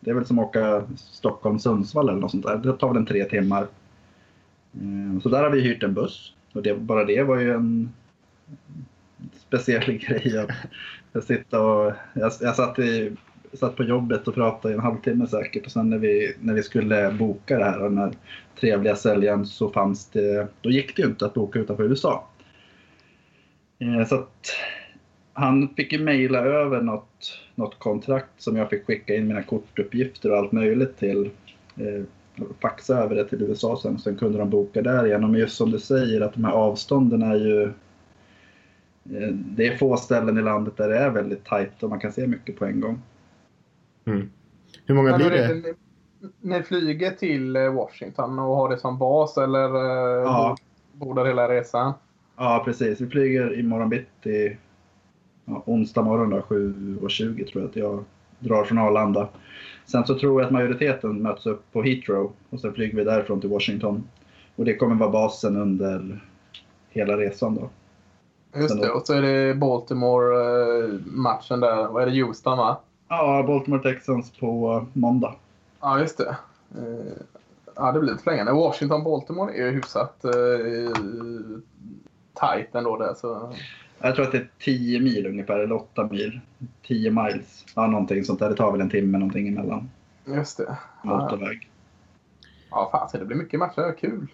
det 0.00 0.10
är 0.10 0.14
väl 0.14 0.26
som 0.26 0.38
att 0.38 0.46
åka 0.46 0.84
Stockholm-Sundsvall 0.96 2.08
eller 2.08 2.20
något 2.20 2.30
sånt 2.30 2.46
där. 2.46 2.56
Det 2.56 2.72
tar 2.72 2.88
väl 2.88 2.96
en 2.96 3.06
tre 3.06 3.24
timmar. 3.24 3.66
Ehm, 4.80 5.20
så 5.20 5.28
där 5.28 5.42
har 5.42 5.50
vi 5.50 5.60
hyrt 5.60 5.82
en 5.82 5.94
buss. 5.94 6.34
Och 6.52 6.62
det, 6.62 6.74
bara 6.74 7.04
det 7.04 7.22
var 7.22 7.38
ju 7.38 7.52
en 7.52 7.92
speciell 9.46 9.92
grej. 9.98 10.38
Att 10.38 10.50
jag, 11.12 11.24
sitta 11.24 11.60
och, 11.60 11.92
jag, 12.14 12.32
jag 12.40 12.56
satt, 12.56 12.78
i, 12.78 13.12
satt 13.52 13.76
på 13.76 13.84
jobbet 13.84 14.28
och 14.28 14.34
pratade 14.34 14.74
i 14.74 14.76
en 14.76 14.82
halvtimme 14.82 15.26
säkert. 15.26 15.66
Och 15.66 15.72
sen 15.72 15.90
när 15.90 15.98
vi, 15.98 16.34
när 16.40 16.54
vi 16.54 16.62
skulle 16.62 17.12
boka 17.12 17.58
det 17.58 17.64
här 17.64 17.82
och 17.82 17.90
den 17.90 17.98
här 17.98 18.12
trevliga 18.60 18.96
säljaren 18.96 19.46
så 19.46 19.70
fanns 19.70 20.10
det, 20.10 20.46
då 20.60 20.70
gick 20.70 20.96
det 20.96 21.02
ju 21.02 21.08
inte 21.08 21.26
att 21.26 21.34
boka 21.34 21.58
utanför 21.58 21.84
USA. 21.84 22.28
Ehm, 23.78 24.06
så 24.06 24.14
att 24.14 24.46
han 25.32 25.68
fick 25.74 25.92
ju 25.92 25.98
mejla 25.98 26.38
över 26.38 26.82
något, 26.82 27.40
något 27.54 27.78
kontrakt 27.78 28.42
som 28.42 28.56
jag 28.56 28.70
fick 28.70 28.86
skicka 28.86 29.14
in 29.14 29.28
mina 29.28 29.42
kortuppgifter 29.42 30.30
och 30.30 30.38
allt 30.38 30.52
möjligt 30.52 30.98
till 30.98 31.30
eh, 31.76 32.04
faxa 32.60 32.98
över 32.98 33.14
det 33.14 33.24
till 33.24 33.42
USA 33.42 33.78
sen. 33.82 33.98
Sen 33.98 34.16
kunde 34.16 34.38
de 34.38 34.50
boka 34.50 34.82
där 34.82 35.06
igen. 35.06 35.20
Men 35.20 35.34
just 35.34 35.56
som 35.56 35.70
du 35.70 35.78
säger 35.78 36.20
att 36.20 36.34
de 36.34 36.44
här 36.44 36.52
avstånden 36.52 37.22
är 37.22 37.36
ju... 37.36 37.62
Eh, 39.16 39.28
det 39.32 39.66
är 39.66 39.76
få 39.76 39.96
ställen 39.96 40.38
i 40.38 40.42
landet 40.42 40.76
där 40.76 40.88
det 40.88 40.98
är 40.98 41.10
väldigt 41.10 41.44
tajt 41.44 41.82
och 41.82 41.90
man 41.90 42.00
kan 42.00 42.12
se 42.12 42.26
mycket 42.26 42.58
på 42.58 42.64
en 42.64 42.80
gång. 42.80 43.02
Mm. 44.04 44.30
Hur 44.86 44.94
många 44.94 45.16
blir 45.16 45.30
det? 45.30 45.74
Ni, 46.40 46.62
flyger 46.62 47.10
till 47.10 47.56
eh, 47.56 47.72
Washington 47.72 48.38
och 48.38 48.56
har 48.56 48.68
det 48.68 48.78
som 48.78 48.98
bas 48.98 49.36
eller 49.36 49.74
eh, 49.74 50.22
ja. 50.22 50.56
bor 50.92 51.14
där 51.14 51.24
hela 51.24 51.48
resan? 51.48 51.92
Ja, 52.36 52.62
precis. 52.64 53.00
Vi 53.00 53.06
flyger 53.06 53.58
imorgon 53.58 53.88
bitti, 53.88 54.56
ja, 55.44 55.62
onsdag 55.66 56.02
morgon 56.02 56.30
då, 56.30 56.40
7.20 56.40 57.46
tror 57.46 57.62
jag 57.62 57.70
att 57.70 57.76
jag 57.76 58.04
drar 58.38 58.64
från 58.64 58.78
Arlanda. 58.78 59.28
Sen 59.92 60.06
så 60.06 60.18
tror 60.18 60.40
jag 60.40 60.46
att 60.46 60.52
majoriteten 60.52 61.22
möts 61.22 61.46
upp 61.46 61.72
på 61.72 61.82
Heathrow 61.82 62.32
och 62.50 62.60
sen 62.60 62.74
flyger 62.74 62.96
vi 62.96 63.04
därifrån 63.04 63.40
till 63.40 63.50
Washington. 63.50 64.04
Och 64.56 64.64
det 64.64 64.76
kommer 64.76 64.94
vara 64.94 65.10
basen 65.10 65.56
under 65.56 66.20
hela 66.90 67.16
resan 67.16 67.54
då. 67.54 67.68
Just 68.60 68.80
det, 68.80 68.90
och 68.90 69.06
så 69.06 69.14
är 69.14 69.22
det 69.22 69.54
Baltimore-matchen 69.54 71.60
där. 71.60 71.88
Vad 71.88 72.02
är 72.02 72.06
det? 72.06 72.22
Houston 72.22 72.58
va? 72.58 72.80
Ja, 73.08 73.44
Baltimore 73.46 73.82
Texans 73.82 74.32
på 74.40 74.86
måndag. 74.92 75.34
Ja, 75.80 76.00
just 76.00 76.18
det. 76.18 76.36
Eh, 76.78 77.12
ja, 77.74 77.92
det 77.92 78.00
blir 78.00 78.10
lite 78.10 78.24
förlängande. 78.24 78.52
Washington-Baltimore 78.52 79.50
är 79.50 79.66
ju 79.66 79.70
hyfsat 79.70 80.24
eh, 80.24 80.30
tight 82.40 82.74
ändå 82.74 82.96
där. 82.96 83.14
Så... 83.14 83.52
Jag 84.02 84.14
tror 84.14 84.24
att 84.26 84.32
det 84.32 84.38
är 84.38 84.48
10 84.58 85.00
mil 85.00 85.26
ungefär, 85.26 85.58
eller 85.58 85.74
8 85.74 86.08
mil. 86.10 86.40
10 86.86 87.10
miles. 87.10 87.64
Ja, 87.76 87.86
någonting 87.86 88.24
sånt 88.24 88.40
där. 88.40 88.48
Det 88.48 88.56
tar 88.56 88.72
väl 88.72 88.80
en 88.80 88.90
timme 88.90 89.18
någonting 89.18 89.48
emellan. 89.48 89.90
Just 90.26 90.56
det. 90.56 90.78
Motorväg. 91.02 91.70
Ja, 92.70 92.88
fan, 92.92 93.20
det 93.20 93.26
blir 93.26 93.36
mycket 93.36 93.60
matcher. 93.60 93.96
Kul. 94.00 94.26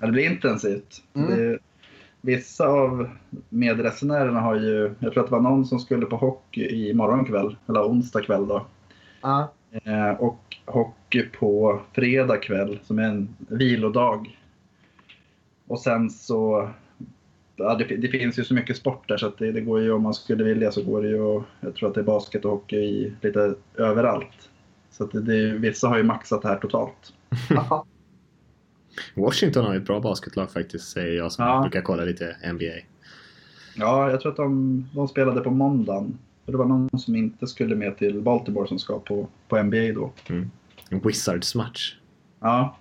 Ja, 0.00 0.06
det 0.06 0.12
blir 0.12 0.30
intensivt. 0.30 1.02
Mm. 1.14 1.30
Det, 1.30 1.58
vissa 2.20 2.66
av 2.68 3.08
medresenärerna 3.48 4.40
har 4.40 4.54
ju, 4.54 4.94
jag 4.98 5.12
tror 5.12 5.22
att 5.24 5.30
det 5.30 5.36
var 5.36 5.42
någon 5.42 5.66
som 5.66 5.78
skulle 5.78 6.06
på 6.06 6.16
hockey 6.16 6.88
i 6.90 6.94
morgon 6.94 7.24
kväll, 7.24 7.56
eller 7.68 7.82
onsdag 7.82 8.22
kväll 8.22 8.46
då. 8.46 8.66
Uh. 9.24 9.44
Eh, 9.84 10.10
och 10.10 10.56
hockey 10.64 11.22
på 11.22 11.80
fredag 11.92 12.36
kväll 12.36 12.80
som 12.84 12.98
är 12.98 13.02
en 13.02 13.36
vilodag. 13.38 14.38
Och 15.66 15.80
sen 15.80 16.10
så 16.10 16.70
ja, 17.60 17.74
det, 17.74 17.96
det, 17.96 18.08
finns 18.08 18.38
ju 18.38 18.44
så 18.44 18.54
mycket 18.54 18.76
sport 18.76 19.08
där 19.08 19.16
så 19.16 19.26
att 19.26 19.38
det, 19.38 19.52
det, 19.52 19.60
går 19.60 19.80
ju 19.80 19.92
om 19.92 20.02
man 20.02 20.14
skulle 20.14 20.44
vilja 20.44 20.72
så 20.72 20.82
går 20.82 21.02
det 21.02 21.08
ju 21.08 21.42
jag 21.60 21.74
tror 21.74 21.88
att 21.88 21.94
det 21.94 22.00
är 22.00 22.04
basket 22.04 22.44
och 22.44 22.50
hockey 22.50 22.76
i, 22.76 23.12
lite 23.20 23.54
överallt. 23.74 24.50
Så 24.90 25.04
att 25.04 25.10
det, 25.10 25.20
det, 25.20 25.58
vissa 25.58 25.88
har 25.88 25.96
ju 25.96 26.02
maxat 26.02 26.42
det 26.42 26.48
här 26.48 26.56
totalt. 26.56 27.12
Washington 29.14 29.64
har 29.64 29.72
ju 29.72 29.78
ett 29.78 29.86
bra 29.86 30.00
basketlag 30.00 30.50
faktiskt 30.50 30.88
säger 30.90 31.16
jag 31.16 31.32
som 31.32 31.44
ja. 31.44 31.60
brukar 31.60 31.82
kolla 31.82 32.04
lite 32.04 32.36
NBA. 32.52 32.86
Ja, 33.76 34.10
jag 34.10 34.20
tror 34.20 34.30
att 34.30 34.36
de, 34.36 34.84
de 34.94 35.08
spelade 35.08 35.40
på 35.40 35.50
måndagen. 35.50 36.18
För 36.44 36.52
det 36.52 36.58
var 36.58 36.66
någon 36.66 36.98
som 36.98 37.16
inte 37.16 37.46
skulle 37.46 37.74
med 37.74 37.98
till 37.98 38.20
Baltimore 38.20 38.68
som 38.68 38.78
ska 38.78 38.98
på, 38.98 39.28
på 39.48 39.62
NBA 39.62 39.92
då. 39.94 40.12
Mm. 40.28 40.50
En 40.90 41.00
Wizards 41.00 41.54
match. 41.54 41.96
Ja. 42.40 42.76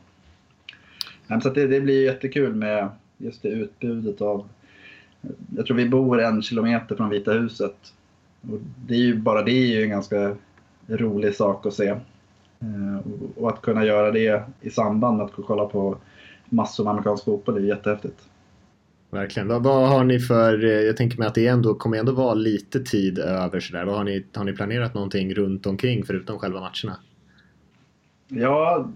Så 1.43 1.49
det, 1.49 1.67
det 1.67 1.81
blir 1.81 2.03
jättekul 2.03 2.55
med 2.55 2.89
just 3.17 3.41
det 3.41 3.49
utbudet 3.49 4.21
av 4.21 4.49
jag 5.55 5.65
tror 5.65 5.77
vi 5.77 5.89
bor 5.89 6.21
en 6.21 6.41
kilometer 6.41 6.95
från 6.95 7.10
Vita 7.10 7.32
huset. 7.32 7.93
Och 8.41 8.60
det 8.88 8.93
är 8.93 8.99
ju, 8.99 9.17
bara 9.17 9.43
det 9.43 9.51
är 9.51 9.65
ju 9.65 9.84
en 9.84 9.89
ganska 9.89 10.36
rolig 10.88 11.36
sak 11.36 11.65
att 11.65 11.73
se. 11.73 11.88
Eh, 12.60 13.12
och 13.36 13.49
att 13.49 13.62
kunna 13.62 13.86
göra 13.86 14.12
det 14.12 14.43
i 14.62 14.69
samband 14.69 15.17
med 15.17 15.25
att 15.25 15.32
kolla 15.47 15.65
på 15.65 15.97
massor 16.49 16.84
med 16.84 16.91
amerikansk 16.91 17.25
fotboll 17.25 17.58
är 17.58 17.62
jättehäftigt. 17.62 18.19
Verkligen. 19.10 19.47
Vad, 19.47 19.63
vad, 19.63 19.89
har 19.89 20.03
ni 20.03 20.19
för, 20.19 20.63
eh, 20.63 20.69
jag 20.69 20.97
tänker 20.97 21.17
mig 21.17 21.27
att 21.27 21.36
det 21.36 21.47
ändå, 21.47 21.73
kommer 21.73 21.97
ändå 21.97 22.12
vara 22.12 22.34
lite 22.34 22.79
tid 22.79 23.19
över 23.19 23.60
sådär. 23.60 23.86
Vad 23.86 23.97
har 23.97 24.03
ni, 24.03 24.25
har 24.34 24.43
ni 24.43 24.53
planerat 24.53 24.93
någonting 24.93 25.34
runt 25.34 25.65
omkring 25.65 26.05
förutom 26.05 26.39
själva 26.39 26.60
matcherna? 26.60 26.99
Ja, 28.27 28.89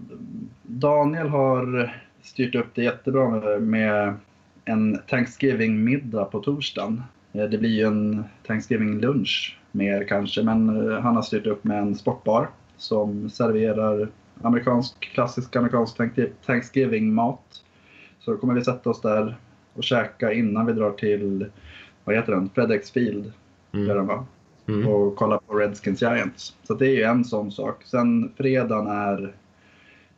Daniel 0.62 1.28
har 1.28 1.94
styrt 2.22 2.54
upp 2.54 2.74
det 2.74 2.82
jättebra 2.82 3.28
med, 3.30 3.62
med 3.62 4.14
en 4.64 4.98
Thanksgiving-middag 5.10 6.24
på 6.24 6.40
torsdagen. 6.40 7.02
Eh, 7.32 7.44
det 7.44 7.58
blir 7.58 7.70
ju 7.70 7.86
en 7.86 8.24
Thanksgiving-lunch 8.46 9.58
mer 9.72 10.04
kanske, 10.08 10.42
men 10.42 10.90
eh, 10.90 10.98
han 10.98 11.16
har 11.16 11.22
styrt 11.22 11.46
upp 11.46 11.64
med 11.64 11.78
en 11.78 11.94
sportbar 11.94 12.50
som 12.76 13.30
serverar 13.30 14.08
amerikansk, 14.42 15.00
klassisk 15.00 15.56
amerikansk 15.56 15.96
Thanksgiving-mat. 16.46 17.62
Så 18.18 18.30
då 18.30 18.36
kommer 18.36 18.54
vi 18.54 18.64
sätta 18.64 18.90
oss 18.90 19.00
där 19.00 19.36
och 19.74 19.84
käka 19.84 20.32
innan 20.32 20.66
vi 20.66 20.72
drar 20.72 20.90
till, 20.90 21.46
vad 22.04 22.16
heter 22.16 22.32
den, 22.32 22.50
FedEx 22.54 22.90
Field. 22.90 23.32
Mm. 23.72 23.88
Där 23.88 23.96
va? 23.96 24.26
Mm. 24.68 24.88
Och 24.88 25.16
kolla 25.16 25.38
på 25.38 25.54
Redskins 25.54 26.02
Giants. 26.02 26.56
Så 26.62 26.74
det 26.74 26.86
är 26.86 26.96
ju 26.96 27.02
en 27.02 27.24
sån 27.24 27.52
sak. 27.52 27.82
Sen 27.84 28.32
fredagen 28.36 28.86
är, 28.86 29.34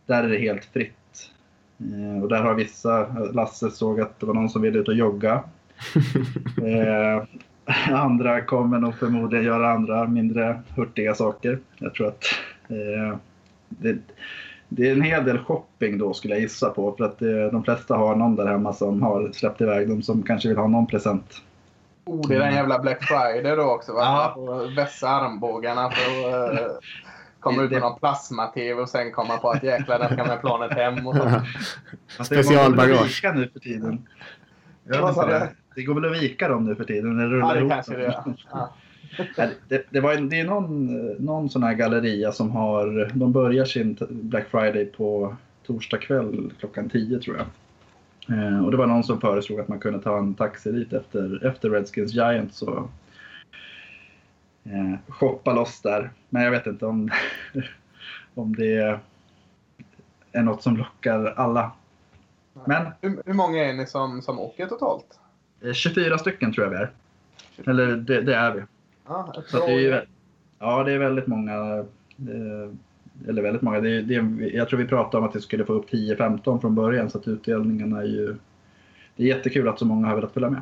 där 0.07 0.25
är 0.25 0.29
det 0.29 0.39
helt 0.39 0.65
fritt 0.65 0.93
och 2.23 2.29
där 2.29 2.43
har 2.43 2.55
vissa, 2.55 3.07
Lasse 3.33 3.71
såg 3.71 4.01
att 4.01 4.21
det 4.21 4.27
var 4.27 4.35
någon 4.35 4.51
som 4.51 4.63
ville 4.63 4.79
ut 4.79 4.89
och 4.89 4.95
jogga. 4.95 5.33
eh, 6.63 7.25
andra 7.95 8.41
kommer 8.41 8.79
nog 8.79 8.95
förmodligen 8.95 9.47
göra 9.47 9.73
andra 9.73 10.07
mindre 10.07 10.63
hurtiga 10.77 11.15
saker. 11.15 11.59
Jag 11.79 11.95
tror 11.95 12.09
att 12.09 12.25
eh, 12.69 13.19
det, 13.69 13.99
det, 14.69 14.89
är 14.89 14.93
en 14.93 15.03
hel 15.03 15.25
del 15.25 15.39
shopping 15.39 15.99
då 15.99 16.15
skulle 16.15 16.35
jag 16.35 16.41
gissa 16.41 16.71
på. 16.71 16.95
För 16.97 17.05
att 17.05 17.23
eh, 17.23 17.47
de 17.53 17.65
flesta 17.65 17.97
har 17.97 18.17
någon 18.17 18.37
där 18.37 18.47
hemma 18.47 18.73
som 18.73 19.03
har 19.03 19.33
släppt 19.33 19.61
iväg 19.61 19.89
dem 19.89 20.03
som 20.03 20.23
kanske 20.23 20.49
vill 20.49 20.59
ha 20.59 20.67
någon 20.67 20.87
present. 20.87 21.43
Oh, 22.05 22.29
det 22.29 22.35
är 22.35 22.41
den 22.41 22.55
jävla 22.55 22.79
Black 22.79 23.05
Friday 23.05 23.57
då 23.57 23.63
också 23.63 23.93
va? 23.93 24.33
Ja. 24.37 24.63
Vässa 24.77 25.09
armbågarna 25.09 25.91
för 25.91 26.31
att 26.31 26.53
uh, 26.53 26.67
komma 27.51 27.63
ut 27.63 27.71
med 27.71 27.81
någon 27.81 27.99
plasma-tv 27.99 28.83
och 28.83 28.89
sen 28.89 29.13
komma 29.13 29.37
på 29.37 29.51
att 29.51 29.63
jäklar, 29.63 29.99
den 29.99 30.09
ska 30.09 30.25
med 30.25 30.41
planet 30.41 30.73
hem. 30.73 31.07
Och 31.07 31.17
Specialbagage. 32.27 33.25
nu 33.35 33.49
för 33.53 33.61
tiden. 33.61 34.07
Jag 34.85 35.07
vet 35.07 35.17
inte, 35.17 35.27
det, 35.27 35.51
det 35.75 35.83
går 35.83 35.95
väl 35.95 36.13
att 36.13 36.23
vika 36.23 36.49
dem 36.49 36.65
nu 36.65 36.75
för 36.75 36.85
tiden? 36.85 37.21
Eller 37.21 37.37
Ja, 37.37 37.55
rulla 37.55 37.55
det 37.55 37.69
kanske 37.69 37.97
det 37.97 38.03
gör. 38.03 38.35
Ja. 38.53 38.75
Det, 39.69 39.87
det, 39.91 40.01
var 40.01 40.13
en, 40.13 40.29
det 40.29 40.41
är 40.41 40.45
någon, 40.45 40.87
någon 41.13 41.51
sån 41.51 41.63
här 41.63 41.75
galleria 41.75 42.33
som 42.33 42.51
har, 42.51 43.11
de 43.15 43.33
börjar 43.33 43.65
sin 43.65 43.97
Black 44.11 44.47
Friday 44.51 44.85
på 44.85 45.37
torsdag 45.67 45.99
kväll 45.99 46.53
klockan 46.61 46.89
10 46.89 47.19
tror 47.19 47.37
jag. 47.37 47.47
Eh, 48.39 48.65
och 48.65 48.71
det 48.71 48.77
var 48.77 48.87
någon 48.87 49.05
som 49.05 49.21
föreslog 49.21 49.61
att 49.61 49.69
man 49.69 49.79
kunde 49.79 50.01
ta 50.01 50.19
en 50.19 50.35
taxi 50.35 50.73
dit 50.73 50.93
efter, 50.93 51.47
efter 51.47 51.71
Redskins 51.71 52.13
Giants 52.13 52.63
och 52.63 52.91
eh, 54.73 54.99
shoppa 55.09 55.53
loss 55.53 55.81
där. 55.81 56.11
Men 56.29 56.43
jag 56.43 56.51
vet 56.51 56.67
inte 56.67 56.87
om, 56.87 57.11
om 58.35 58.57
det 58.57 59.01
är 60.33 60.43
något 60.43 60.63
som 60.63 60.77
lockar 60.77 61.25
alla. 61.37 61.71
Men 62.65 62.87
Hur, 63.01 63.23
hur 63.27 63.35
många 63.35 63.65
är 63.65 63.73
ni 63.73 63.87
som, 63.87 64.23
som 64.23 64.39
åker 64.41 64.67
totalt? 64.67 65.19
eh, 65.65 65.73
24 65.73 66.19
stycken 66.19 66.53
tror 66.53 66.65
jag 66.67 66.71
vi 66.71 66.77
är. 66.77 66.91
Eller 67.71 67.87
det, 67.97 68.21
det 68.23 68.35
är 68.35 68.55
vi. 68.55 68.63
Ja, 69.09 69.35
ett 69.39 69.51
Så 69.51 69.67
det 69.67 69.73
är 69.87 70.07
ja, 70.59 70.85
det 70.85 70.93
är 70.93 70.99
väldigt 70.99 71.27
många. 71.27 71.53
eh, 72.19 73.29
Eller 73.29 73.43
väldigt 73.43 73.63
många. 73.63 73.81
Det 73.81 74.03
det 74.03 74.15
jag 74.53 74.69
tror 74.69 74.79
vi 74.79 74.87
pratade 74.87 75.19
om 75.19 75.29
att 75.29 75.37
vi 75.37 75.41
skulle 75.41 75.65
få 75.65 75.73
upp 75.73 75.91
10-15 75.91 76.61
från 76.61 76.75
början 76.75 77.11
så 77.11 77.19
att 77.19 77.29
utdelningen 77.29 77.93
är 77.93 78.03
ju... 78.05 78.37
Det 79.17 79.23
är 79.23 79.27
jättekul 79.37 79.69
att 79.69 79.79
så 79.79 79.85
många 79.85 80.07
har 80.07 80.15
velat 80.15 80.33
följa 80.33 80.51
med. 80.51 80.61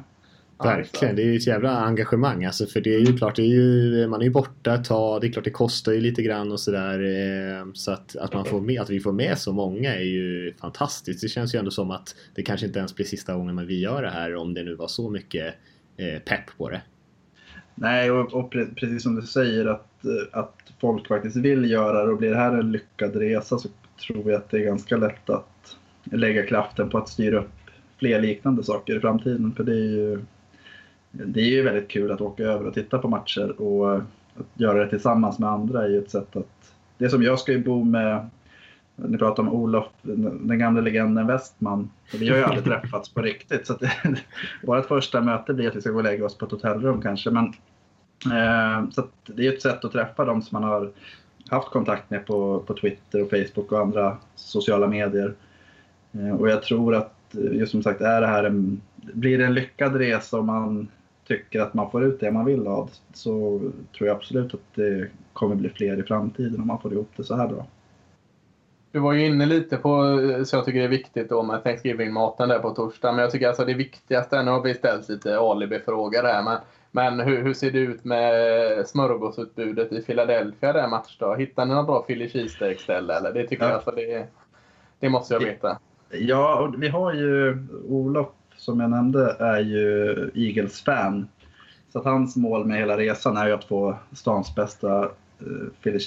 Verkligen, 0.58 1.16
det 1.16 1.22
är 1.22 1.26
ju 1.26 1.36
ett 1.36 1.46
jävla 1.46 1.76
engagemang 1.76 2.44
alltså 2.44 2.66
för 2.66 2.80
det 2.80 2.94
är 2.94 2.98
ju 2.98 3.16
klart, 3.16 3.38
är 3.38 3.42
ju, 3.42 4.06
man 4.06 4.20
är 4.20 4.24
ju 4.24 4.30
borta 4.30 4.74
ett 4.74 4.84
tag, 4.84 5.20
det 5.20 5.26
är 5.26 5.32
klart 5.32 5.44
det 5.44 5.50
kostar 5.50 5.92
ju 5.92 6.00
lite 6.00 6.22
grann 6.22 6.52
och 6.52 6.60
sådär 6.60 7.00
eh, 7.00 7.66
så 7.72 7.92
att, 7.92 8.16
att, 8.16 8.34
man 8.34 8.44
får 8.44 8.60
med, 8.60 8.80
att 8.80 8.90
vi 8.90 9.00
får 9.00 9.12
med 9.12 9.38
så 9.38 9.52
många 9.52 9.94
är 9.94 10.04
ju 10.04 10.54
fantastiskt. 10.60 11.20
Det 11.22 11.28
känns 11.28 11.54
ju 11.54 11.58
ändå 11.58 11.70
som 11.70 11.90
att 11.90 12.14
det 12.34 12.42
kanske 12.42 12.66
inte 12.66 12.78
ens 12.78 12.94
blir 12.94 13.06
sista 13.06 13.34
gången 13.34 13.66
vi 13.66 13.80
gör 13.80 14.02
det 14.02 14.10
här 14.10 14.34
om 14.34 14.54
det 14.54 14.62
nu 14.62 14.74
var 14.74 14.88
så 14.88 15.10
mycket 15.10 15.54
eh, 15.96 16.18
pepp 16.18 16.58
på 16.58 16.70
det. 16.70 16.82
Nej, 17.74 18.10
och, 18.10 18.34
och 18.34 18.50
pre, 18.50 18.66
precis 18.66 19.02
som 19.02 19.14
du 19.14 19.22
säger 19.22 19.66
att, 19.66 20.04
eh, 20.04 20.38
att 20.38 20.56
folk 20.80 21.08
faktiskt 21.08 21.36
vill 21.36 21.70
göra 21.70 22.04
det 22.04 22.12
och 22.12 22.18
blir 22.18 22.30
det 22.30 22.36
här 22.36 22.58
en 22.58 22.72
lyckad 22.72 23.16
resa 23.16 23.58
så 23.58 23.68
tror 24.06 24.30
jag 24.30 24.34
att 24.34 24.50
det 24.50 24.58
är 24.58 24.64
ganska 24.64 24.96
lätt 24.96 25.30
att 25.30 25.76
lägga 26.04 26.46
kraften 26.46 26.90
på 26.90 26.98
att 26.98 27.08
styra 27.08 27.38
upp 27.38 27.50
fler 27.98 28.20
liknande 28.20 28.64
saker 28.64 28.96
i 28.96 29.00
framtiden. 29.00 29.52
För 29.56 29.64
det 29.64 29.72
är 29.72 29.90
ju, 29.90 30.20
det 31.14 31.40
är 31.40 31.50
ju 31.50 31.62
väldigt 31.62 31.88
kul 31.88 32.12
att 32.12 32.20
åka 32.20 32.42
över 32.42 32.66
och 32.66 32.74
titta 32.74 32.98
på 32.98 33.09
matcher 33.09 33.61
och 33.61 33.96
att 33.96 34.46
göra 34.55 34.85
det 34.85 34.90
tillsammans 34.90 35.38
med 35.38 35.48
andra 35.48 35.85
är 35.85 35.88
ju 35.88 35.98
ett 35.98 36.11
sätt 36.11 36.37
att... 36.37 36.74
Det 36.98 37.09
som 37.09 37.22
jag 37.22 37.38
ska 37.38 37.53
ju 37.53 37.64
bo 37.64 37.85
med, 37.85 38.29
ni 38.96 39.18
pratar 39.18 39.42
om 39.42 39.48
Olof, 39.48 39.87
den 40.03 40.59
gamla 40.59 40.81
legenden 40.81 41.27
Westman. 41.27 41.90
Vi 42.12 42.29
har 42.29 42.37
ju 42.37 42.42
aldrig 42.42 42.64
träffats 42.83 43.09
på 43.09 43.22
riktigt 43.22 43.66
så 43.66 43.72
det, 43.72 43.92
vårt 44.62 44.87
första 44.87 45.20
möte 45.20 45.55
blir 45.55 45.68
att 45.68 45.77
vi 45.77 45.81
ska 45.81 45.90
gå 45.90 45.98
och 45.98 46.05
lägga 46.05 46.24
oss 46.24 46.38
på 46.38 46.44
ett 46.44 46.53
hotellrum 46.53 47.03
kanske. 47.03 47.31
Men, 47.31 47.44
eh, 48.24 48.90
så 48.90 49.07
det 49.27 49.46
är 49.46 49.53
ett 49.53 49.62
sätt 49.62 49.85
att 49.85 49.92
träffa 49.92 50.24
dem 50.24 50.42
som 50.42 50.61
man 50.61 50.70
har 50.70 50.90
haft 51.48 51.70
kontakt 51.70 52.11
med 52.11 52.27
på, 52.27 52.61
på 52.66 52.74
Twitter 52.74 53.22
och 53.22 53.31
Facebook 53.31 53.72
och 53.72 53.81
andra 53.81 54.16
sociala 54.35 54.87
medier. 54.87 55.35
Eh, 56.12 56.31
och 56.31 56.48
jag 56.48 56.62
tror 56.62 56.94
att 56.94 57.35
eh, 57.35 57.57
just 57.59 57.72
som 57.72 57.83
sagt 57.83 58.00
är 58.00 58.20
det 58.20 58.27
här 58.27 58.44
en, 58.44 58.81
blir 58.96 59.38
det 59.38 59.44
en 59.44 59.55
lyckad 59.55 59.96
resa 59.96 60.38
om 60.38 60.46
man 60.46 60.88
tycker 61.26 61.60
att 61.60 61.74
man 61.74 61.90
får 61.90 62.04
ut 62.04 62.20
det 62.20 62.30
man 62.30 62.44
vill 62.44 62.66
av 62.66 62.90
så 63.12 63.60
tror 63.98 64.08
jag 64.08 64.16
absolut 64.16 64.54
att 64.54 64.74
det 64.74 65.08
kommer 65.32 65.54
bli 65.54 65.68
fler 65.68 66.00
i 66.00 66.02
framtiden 66.02 66.60
om 66.60 66.66
man 66.66 66.80
får 66.80 66.92
ihop 66.92 67.10
det 67.16 67.24
så 67.24 67.37
här 67.37 67.48
bra. 67.48 67.66
Du 68.92 69.00
var 69.00 69.12
ju 69.12 69.26
inne 69.26 69.46
lite 69.46 69.76
på, 69.76 70.18
så 70.44 70.56
jag 70.56 70.64
tycker 70.64 70.78
det 70.78 70.84
är 70.84 70.88
viktigt 70.88 71.28
då 71.28 71.42
med 71.42 71.64
Thanksgiving-maten 71.64 72.48
där 72.48 72.58
på 72.58 72.70
torsdag. 72.70 73.12
Men 73.12 73.22
jag 73.22 73.30
tycker 73.30 73.48
alltså 73.48 73.64
det 73.64 73.74
viktigaste, 73.74 74.42
nu 74.42 74.50
har 74.50 74.62
vi 74.62 74.74
ställt 74.74 75.08
lite 75.08 75.38
alibi-frågor 75.38 76.22
här, 76.22 76.42
men, 76.42 76.58
men 76.90 77.20
hur, 77.26 77.42
hur 77.42 77.54
ser 77.54 77.70
det 77.70 77.78
ut 77.78 78.04
med 78.04 78.88
smörgåsutbudet 78.88 79.92
i 79.92 80.02
Philadelphia 80.02 80.72
där 80.72 80.88
matchdag? 80.88 81.37
Hittar 81.37 81.66
ni 81.66 81.74
något 81.74 81.87
bra 81.87 82.02
Philly 82.02 82.28
cheesesteak-ställe 82.28 83.14
eller? 83.16 83.32
Det 83.32 83.46
tycker 83.46 83.64
Ja. 83.64 83.68
jag 83.68 83.76
alltså 83.76 83.90
det, 83.90 84.26
det 85.00 85.08
måste 85.08 85.34
jag 85.34 85.40
veta. 85.40 85.78
Ja, 86.10 86.72
vi 86.78 86.88
har 86.88 87.12
ju 87.12 87.58
Olof 87.88 88.28
som 88.56 88.80
jag 88.80 88.90
nämnde 88.90 89.36
är 89.38 89.60
ju 89.60 90.14
Eagles-fan. 90.34 91.28
Så 91.92 91.98
att 91.98 92.04
hans 92.04 92.36
mål 92.36 92.66
med 92.66 92.78
hela 92.78 92.96
resan 92.96 93.36
är 93.36 93.46
ju 93.46 93.52
att 93.52 93.64
få 93.64 93.98
stans 94.12 94.54
bästa 94.54 95.02
eh, 95.04 95.68
Philly. 95.82 95.98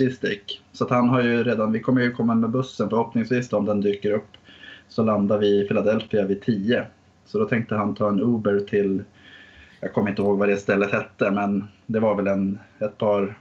Så 0.72 0.84
att 0.84 0.90
han 0.90 1.10
har 1.10 1.22
ju 1.22 1.44
redan, 1.44 1.72
vi 1.72 1.80
kommer 1.80 2.02
ju 2.02 2.12
komma 2.12 2.36
med 2.36 2.50
bussen 2.50 2.90
förhoppningsvis 2.90 3.50
då, 3.50 3.58
om 3.58 3.66
den 3.66 3.82
dyker 3.82 4.12
upp. 4.12 4.38
Så 4.90 5.04
landar 5.04 5.38
vi 5.38 5.62
i 5.62 5.68
Philadelphia 5.68 6.26
vid 6.26 6.42
10. 6.42 6.86
Så 7.26 7.40
då 7.40 7.46
tänkte 7.46 7.76
han 7.76 7.96
ta 7.96 8.10
en 8.10 8.22
Uber 8.22 8.60
till, 8.60 9.04
jag 9.80 9.94
kommer 9.94 10.10
inte 10.10 10.22
ihåg 10.22 10.38
vad 10.38 10.50
det 10.50 10.58
stället 10.58 10.92
hette, 10.92 11.32
men 11.32 11.68
det 11.86 12.00
var 12.00 12.16
väl 12.16 12.28
en, 12.28 12.60
ett 12.80 12.98
par 12.98 13.38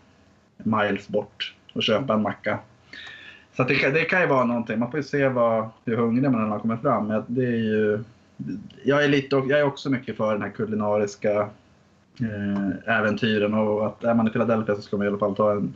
miles 0.57 1.09
bort 1.09 1.55
och 1.75 1.83
köpa 1.83 2.15
en 2.15 2.23
macka. 2.23 2.59
Så 3.57 3.63
det, 3.63 3.75
kan, 3.75 3.93
det 3.93 4.05
kan 4.05 4.21
ju 4.21 4.27
vara 4.27 4.45
någonting. 4.45 4.79
Man 4.79 4.91
får 4.91 5.01
ju 5.01 5.05
se 5.05 5.29
vad, 5.29 5.69
hur 5.85 5.97
hungrig 5.97 6.31
man 6.31 6.35
är 6.35 6.39
när 6.39 6.49
man 6.49 6.61
kommer 6.61 6.77
fram. 6.77 7.25
Det 7.27 7.47
är 7.47 7.57
ju, 7.57 8.05
jag, 8.83 9.05
är 9.05 9.09
lite, 9.09 9.37
jag 9.37 9.51
är 9.51 9.65
också 9.65 9.91
mycket 9.91 10.17
för 10.17 10.33
den 10.33 10.43
här 10.43 10.51
kulinariska 10.51 11.51
eh, 12.21 12.97
äventyren 12.99 13.55
och 13.55 13.87
att 13.87 14.05
är 14.05 14.15
man 14.15 14.29
i 14.29 14.31
Philadelphia 14.31 14.75
så 14.75 14.83
ska 14.83 14.97
man 14.97 15.07
i 15.07 15.09
alla 15.09 15.19
fall 15.19 15.37
ta 15.37 15.53
en, 15.53 15.75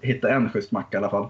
hitta 0.00 0.30
en 0.30 0.50
schysst 0.50 0.72
macka 0.72 0.96
i 0.96 0.98
alla 0.98 1.10
fall. 1.10 1.26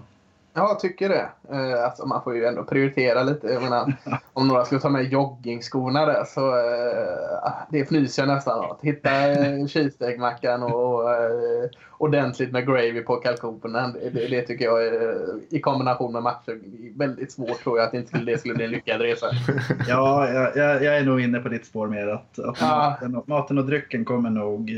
Ja, 0.53 0.67
jag 0.67 0.79
tycker 0.79 1.09
det. 1.09 1.29
Eh, 1.51 1.83
alltså, 1.83 2.05
man 2.05 2.23
får 2.23 2.35
ju 2.35 2.45
ändå 2.45 2.63
prioritera 2.63 3.23
lite. 3.23 3.47
Jag 3.47 3.63
menar, 3.63 3.93
om 4.33 4.47
några 4.47 4.65
skulle 4.65 4.81
ta 4.81 4.89
med 4.89 5.11
joggingskorna 5.11 6.05
där 6.05 6.23
så 6.23 6.57
eh, 6.57 7.51
det 7.69 7.79
fnyser 7.79 8.21
jag 8.21 8.35
nästan 8.35 8.59
åt. 8.59 8.79
Hitta 8.81 9.31
eh, 9.31 9.67
cheesesteakmackan 9.67 10.63
och 10.63 11.11
eh, 11.13 11.69
ordentligt 11.97 12.51
med 12.51 12.67
gravy 12.67 13.01
på 13.01 13.15
kalkonen. 13.15 13.93
Det, 14.13 14.27
det, 14.27 14.41
tycker 14.41 14.65
jag 14.65 14.81
i 15.49 15.59
kombination 15.59 16.13
med 16.13 16.23
matcher 16.23 16.59
väldigt 16.97 17.31
svårt 17.31 17.63
tror 17.63 17.77
jag 17.77 17.87
att 17.87 17.93
inte 17.93 18.17
det 18.17 18.37
skulle 18.37 18.53
bli 18.55 18.65
en 18.65 18.71
lyckad 18.71 19.01
resa. 19.01 19.25
Ja, 19.87 20.29
jag, 20.29 20.83
jag, 20.83 20.97
är 20.97 21.03
nog 21.03 21.21
inne 21.21 21.39
på 21.39 21.49
ditt 21.49 21.65
spår 21.65 21.87
mer 21.87 22.07
att, 22.07 22.39
att 22.39 22.61
Ja. 22.61 22.97
maten, 23.01 23.15
och, 23.15 23.29
maten 23.29 23.57
och 23.57 23.65
drycken 23.65 24.05
kommer 24.05 24.29
nog 24.29 24.71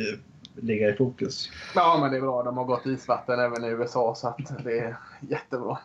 ligga 0.62 0.90
i 0.90 0.94
fokus. 0.94 1.50
Ja, 1.76 1.98
men 2.02 2.12
det 2.12 2.18
är 2.18 2.22
bra. 2.22 2.44
De 2.44 2.58
har 2.58 2.66
gått 2.66 2.86
isvatten 2.86 3.40
även 3.40 3.64
i 3.64 3.68
USA 3.68 4.16
så 4.16 4.28
att 4.28 4.64
det 4.64 4.80
är 4.80 4.98
jättebra. 5.30 5.78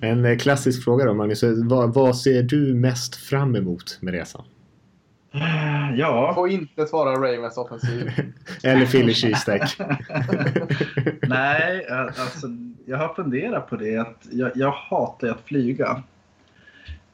En 0.00 0.24
eh, 0.24 0.38
klassisk 0.38 0.84
fråga 0.84 1.04
då 1.04 1.14
Magnus, 1.14 1.44
vad, 1.64 1.94
vad 1.94 2.16
ser 2.16 2.42
du 2.42 2.74
mest 2.74 3.16
fram 3.16 3.56
emot 3.56 3.98
med 4.00 4.14
resan? 4.14 4.44
Ja, 5.96 6.32
Får 6.34 6.48
inte 6.48 6.86
svara 6.86 7.12
Ravens 7.12 7.56
offensiv. 7.56 8.12
Eller 8.62 8.86
Philly 8.86 9.14
cheesesteak? 9.14 9.76
nej, 11.22 11.86
eh, 11.90 12.00
alltså 12.00 12.46
jag 12.86 12.98
har 12.98 13.14
funderat 13.14 13.70
på 13.70 13.76
det. 13.76 13.96
Att 13.96 14.26
jag, 14.30 14.50
jag 14.54 14.70
hatar 14.70 15.28
att 15.28 15.40
flyga. 15.44 15.88
Att 15.88 16.04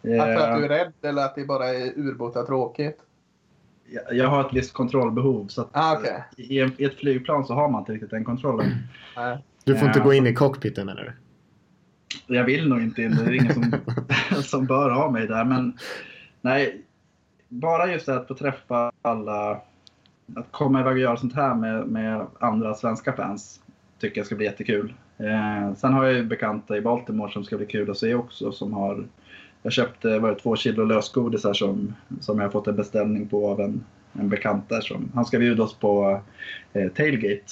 för 0.03 0.37
att 0.37 0.59
du 0.59 0.65
är 0.65 0.71
Eh, 0.71 0.77
rädd 0.77 0.93
eller 1.03 1.25
att 1.25 1.35
det 1.35 1.45
bara 1.45 1.69
är 1.69 1.99
urbota 1.99 2.47
tråkigt? 2.47 2.99
Jag- 3.91 4.17
Jag 4.17 4.29
har 4.29 4.41
ett 4.41 4.53
visst 4.53 4.73
kontrollbehov. 4.73 5.47
Så 5.47 5.61
att 5.61 5.69
Ah, 5.73 5.97
okej. 5.99 6.25
i, 6.37 6.61
en, 6.61 6.73
I 6.79 6.85
ett 6.85 6.97
flygplan 6.97 7.45
så 7.47 7.55
har 7.55 7.69
man 7.69 7.81
inte 7.83 7.93
riktigt 7.93 8.11
den 8.11 8.25
kontrollen. 8.25 8.67
Du 9.65 9.77
får 9.77 9.87
inte 9.89 9.99
Ja. 9.99 10.05
gå 10.05 10.13
in 10.15 10.27
i 10.27 10.35
cockpiten 10.35 10.87
menar 10.87 11.03
du? 11.03 11.13
Jag 12.35 12.45
vill 12.45 12.69
nog 12.69 12.83
inte 12.83 13.03
in. 13.03 13.11
Det 13.17 13.23
är 13.25 13.33
ingen 13.33 13.55
som, 13.55 13.73
som 14.43 14.67
bör 14.67 14.91
ha 14.91 15.11
mig 15.11 15.27
där. 15.27 15.45
Men 15.45 15.79
nej, 16.41 16.83
bara 17.49 17.93
just 17.93 18.07
det 18.07 18.15
att 18.17 18.29
få 18.29 18.35
träffa 18.35 18.93
alla. 19.03 19.61
Att 20.37 20.47
komma 20.51 20.81
iväg 20.81 20.93
och 20.93 20.99
göra 20.99 21.17
sånt 21.17 21.35
här 21.35 21.55
med, 21.55 21.87
med 21.87 22.27
andra 22.41 22.75
svenska 22.75 23.13
fans 23.13 23.61
tycker 24.01 24.19
jag 24.21 24.27
ska 24.27 24.35
bli 24.37 24.45
jättekul. 24.47 24.95
Eh, 25.19 25.75
sen 25.75 25.93
har 25.93 26.05
jag 26.05 26.15
ju 26.15 26.25
bekanta 26.25 26.77
i 26.77 26.81
Baltimore 26.81 27.33
som 27.33 27.45
ska 27.45 27.57
bli 27.57 27.67
kul 27.67 27.91
att 27.91 27.99
se 27.99 28.15
också. 28.15 28.53
Som 28.53 28.73
har, 28.73 29.05
jag 29.63 29.73
köpte 29.73 30.19
var 30.19 30.29
det, 30.29 30.35
två 30.35 30.57
kilo 30.57 30.85
lösgodisar 30.85 31.53
som, 31.53 31.95
som 32.21 32.39
jag 32.39 32.53
fått 32.53 32.67
en 32.67 32.77
beställning 32.77 33.29
på 33.29 33.51
av 33.51 33.61
en, 33.61 33.85
en 34.13 34.29
bekant 34.29 34.69
där. 34.69 34.81
Som, 34.81 35.13
han 35.15 35.25
ska 35.25 35.39
bjuda 35.39 35.63
oss 35.63 35.75
på 35.75 36.21
eh, 36.73 36.89
tailgate 36.93 37.45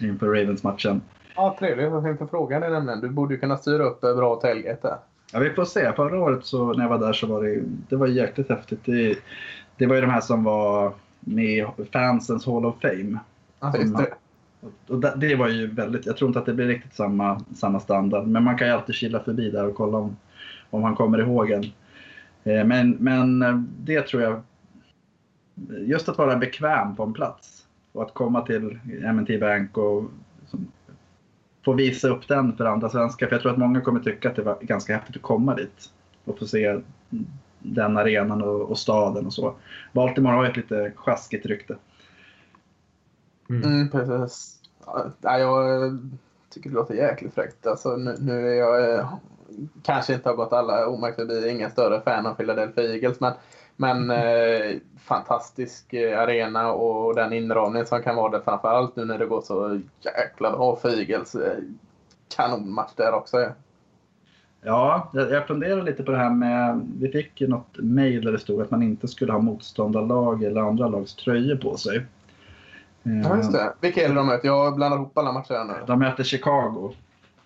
inför 0.00 0.26
Ravens-matchen. 0.26 1.00
Ja, 1.36 1.56
trevligt. 1.58 1.90
Jag 1.90 2.02
tänkte 2.02 2.26
fråga 2.26 2.60
dig 2.60 2.70
nämligen. 2.70 3.00
Du 3.00 3.08
borde 3.08 3.34
ju 3.34 3.40
kunna 3.40 3.56
styra 3.56 3.82
upp 3.84 4.00
bra 4.00 4.36
tailgate 4.36 4.88
där. 4.88 4.96
Ja, 5.32 5.38
vi 5.38 5.50
får 5.50 5.64
se. 5.64 5.92
Förra 5.92 6.20
året 6.20 6.44
så, 6.44 6.72
när 6.72 6.82
jag 6.84 6.88
var 6.88 6.98
där 6.98 7.12
så 7.12 7.26
var 7.26 7.42
det, 7.44 7.62
det 7.88 7.96
var 7.96 8.06
jäkligt 8.06 8.48
häftigt. 8.48 8.80
Det, 8.84 9.18
det 9.76 9.86
var 9.86 9.94
ju 9.94 10.00
de 10.00 10.10
här 10.10 10.20
som 10.20 10.44
var 10.44 10.92
med 11.20 11.44
i 11.44 11.66
fansens 11.92 12.46
Hall 12.46 12.66
of 12.66 12.74
Fame. 12.82 13.18
Ja, 13.60 13.72
Som- 13.72 13.80
just 13.80 13.96
det. 13.96 14.14
Och 14.88 15.18
det 15.18 15.34
var 15.34 15.48
ju 15.48 15.66
väldigt, 15.66 16.06
jag 16.06 16.16
tror 16.16 16.28
inte 16.28 16.38
att 16.38 16.46
det 16.46 16.54
blir 16.54 16.66
riktigt 16.66 16.94
samma, 16.94 17.40
samma 17.54 17.80
standard. 17.80 18.26
Men 18.26 18.44
man 18.44 18.58
kan 18.58 18.68
ju 18.68 18.74
alltid 18.74 18.94
kila 18.94 19.20
förbi 19.20 19.50
där 19.50 19.66
och 19.66 19.74
kolla 19.74 19.98
om, 19.98 20.16
om 20.70 20.82
han 20.82 20.96
kommer 20.96 21.20
ihåg 21.20 21.50
en. 21.50 21.64
Eh, 22.44 22.64
Men, 22.64 22.90
men 22.90 23.42
eh, 23.42 23.62
det 23.78 24.02
tror 24.02 24.22
jag, 24.22 24.42
just 25.70 26.08
att 26.08 26.18
vara 26.18 26.36
bekväm 26.36 26.96
på 26.96 27.02
en 27.02 27.12
plats. 27.12 27.66
Och 27.92 28.02
att 28.02 28.14
komma 28.14 28.46
till 28.46 28.78
M&T 29.04 29.38
Bank 29.38 29.76
och 29.76 30.04
få 31.64 31.72
visa 31.72 32.08
upp 32.08 32.28
den 32.28 32.56
för 32.56 32.64
andra 32.64 32.88
svenskar. 32.88 33.26
För 33.26 33.34
jag 33.34 33.42
tror 33.42 33.52
att 33.52 33.58
många 33.58 33.80
kommer 33.80 34.00
tycka 34.00 34.30
att 34.30 34.36
det 34.36 34.42
var 34.42 34.58
ganska 34.60 34.94
häftigt 34.94 35.16
att 35.16 35.22
komma 35.22 35.54
dit. 35.54 35.90
Och 36.24 36.38
få 36.38 36.46
se 36.46 36.80
den 37.58 37.96
arenan 37.96 38.42
och, 38.42 38.70
och 38.70 38.78
staden 38.78 39.26
och 39.26 39.32
så. 39.32 39.54
Baltimore 39.92 40.34
har 40.34 40.44
ju 40.44 40.50
ett 40.50 40.56
lite 40.56 40.92
sjaskigt 40.96 41.46
rykte. 41.46 41.76
Mm, 43.48 43.90
precis. 43.90 44.58
Ja, 45.20 45.38
jag 45.38 45.98
tycker 46.50 46.70
det 46.70 46.74
låter 46.74 46.94
jäkligt 46.94 47.34
fräckt. 47.34 47.66
Alltså, 47.66 47.96
nu, 47.96 48.16
nu 48.20 48.48
är 48.48 48.54
jag 48.54 48.98
eh, 48.98 49.12
kanske 49.82 50.14
inte 50.14 50.28
har 50.28 50.36
gått 50.36 50.52
alla 50.52 50.86
omärkt 50.86 51.16
förbi, 51.16 51.48
ingen 51.50 51.70
större 51.70 52.00
fan 52.00 52.26
av 52.26 52.34
Philadelphia 52.34 52.84
Eagles, 52.84 53.20
men, 53.20 53.32
men 53.76 54.10
eh, 54.10 54.76
fantastisk 54.98 55.92
eh, 55.92 56.20
arena 56.20 56.72
och 56.72 57.14
den 57.14 57.32
inramning 57.32 57.86
som 57.86 58.02
kan 58.02 58.16
vara 58.16 58.30
där 58.32 58.40
framförallt 58.40 58.96
nu 58.96 59.04
när 59.04 59.18
det 59.18 59.26
går 59.26 59.40
så 59.40 59.80
jäkla 60.00 60.50
bra 60.50 60.76
för 60.76 60.98
Eagles. 60.98 61.34
Eh, 61.34 61.58
kanonmatch 62.36 62.92
där 62.96 63.12
också. 63.12 63.40
Ja. 63.40 63.52
Ja, 64.62 65.10
jag 65.12 65.46
funderar 65.46 65.82
lite 65.82 66.02
på 66.02 66.12
det 66.12 66.18
här 66.18 66.30
med... 66.30 66.88
Vi 67.00 67.08
fick 67.08 67.40
ju 67.40 67.48
något 67.48 67.76
mejl 67.76 68.24
där 68.24 68.32
det 68.32 68.38
stod 68.38 68.62
att 68.62 68.70
man 68.70 68.82
inte 68.82 69.08
skulle 69.08 69.32
ha 69.32 69.38
motståndarlag 69.38 70.44
eller 70.44 70.60
andra 70.60 70.88
lags 70.88 71.14
tröjor 71.14 71.56
på 71.56 71.76
sig. 71.76 72.06
Ja, 73.02 73.36
just 73.36 73.52
det. 73.52 73.72
Vilka 73.80 74.04
är 74.04 74.08
det 74.08 74.14
de 74.14 74.26
möter? 74.26 74.48
Jag 74.48 74.76
blandar 74.76 74.96
ihop 74.96 75.18
alla 75.18 75.32
matcher 75.32 75.64
nu. 75.64 75.74
De 75.86 75.98
möter 75.98 76.24
Chicago. 76.24 76.92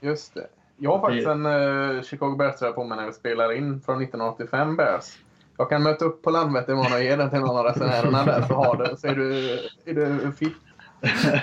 Just 0.00 0.34
det. 0.34 0.46
Jag 0.76 0.90
har 0.90 1.00
faktiskt 1.00 1.28
en 1.28 1.46
uh, 1.46 2.02
Chicago 2.02 2.36
Bears-tröja 2.36 2.72
på 2.72 2.84
mig 2.84 2.98
när 2.98 3.06
vi 3.06 3.12
spelar 3.12 3.52
in 3.52 3.80
från 3.80 4.02
1985 4.02 4.76
Bears. 4.76 5.18
Jag 5.56 5.68
kan 5.68 5.82
möta 5.82 6.04
upp 6.04 6.22
på 6.22 6.30
Landvetter 6.30 6.72
imorgon 6.72 6.92
och 6.92 7.02
ge 7.02 7.16
den 7.16 7.30
till 7.30 7.38
någon 7.38 7.56
av 7.56 7.64
resenärerna 7.64 8.24
där 8.24 8.42
så, 8.42 8.54
har 8.54 8.76
du, 8.76 8.96
så 8.96 9.06
är, 9.06 9.14
du, 9.14 9.58
är 9.84 9.94
du 9.94 10.32
fit. 10.32 10.52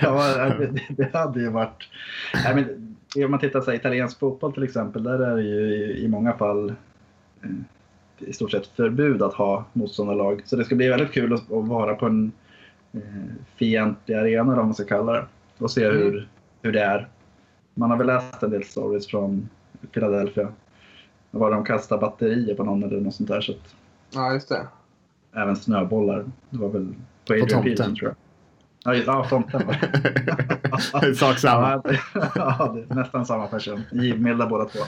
ja, 0.02 0.34
det, 0.58 0.72
det, 0.88 1.14
hade 1.14 1.40
ju 1.40 1.48
varit... 1.48 1.88
Nej, 2.44 2.54
men, 2.54 2.96
om 3.24 3.30
man 3.30 3.40
tittar 3.40 3.60
på 3.60 3.74
italiensk 3.74 4.18
fotboll 4.18 4.52
till 4.52 4.62
exempel, 4.62 5.02
där 5.02 5.18
är 5.18 5.36
det 5.36 5.42
ju 5.42 5.74
i, 5.74 6.04
i 6.04 6.08
många 6.08 6.32
fall 6.32 6.74
eh, 7.42 7.50
i 8.18 8.32
stort 8.32 8.50
sett 8.50 8.66
förbud 8.66 9.22
att 9.22 9.34
ha 9.34 9.64
motståndarlag. 9.72 10.42
Så 10.44 10.56
det 10.56 10.64
ska 10.64 10.74
bli 10.74 10.88
väldigt 10.88 11.12
kul 11.12 11.32
att, 11.32 11.52
att 11.52 11.68
vara 11.68 11.94
på 11.94 12.06
en 12.06 12.32
eh, 12.92 13.00
fientlig 13.56 14.14
arena, 14.14 14.60
om 14.60 14.66
man 14.66 14.74
ska 14.74 14.84
kalla 14.84 15.12
det, 15.12 15.26
och 15.58 15.70
se 15.70 15.84
hur, 15.84 16.14
mm. 16.14 16.24
hur 16.62 16.72
det 16.72 16.82
är. 16.82 17.08
Man 17.74 17.90
har 17.90 17.98
väl 17.98 18.06
läst 18.06 18.42
en 18.42 18.50
del 18.50 18.64
stories 18.64 19.06
från 19.06 19.48
Philadelphia. 19.92 20.48
Var 21.30 21.50
de 21.50 21.64
kastade 21.64 22.00
batterier 22.00 22.54
på 22.54 22.64
någon 22.64 22.82
eller 22.82 23.00
något 23.00 23.14
sånt 23.14 23.28
där. 23.28 23.40
Så 23.40 23.52
att, 23.52 23.74
ja, 24.10 24.32
just 24.32 24.48
det. 24.48 24.66
Även 25.34 25.56
snöbollar. 25.56 26.24
Det 26.50 26.58
var 26.58 26.68
väl 26.68 26.94
på 27.26 27.32
Adrian 27.32 27.62
på 27.62 27.68
Peterson 27.68 27.96
tror 27.96 28.08
jag. 28.08 28.16
Ja, 28.84 29.02
ja 29.06 29.24
tomten 29.28 29.66
var 29.66 31.00
det. 31.00 31.14
Sak 31.14 31.38
samma. 31.38 31.70
ja, 32.34 32.74
det 32.74 32.80
är 32.80 32.94
nästan 32.94 33.26
samma 33.26 33.46
person. 33.46 33.82
Givmilda 33.92 34.46
båda 34.46 34.64
två. 34.64 34.80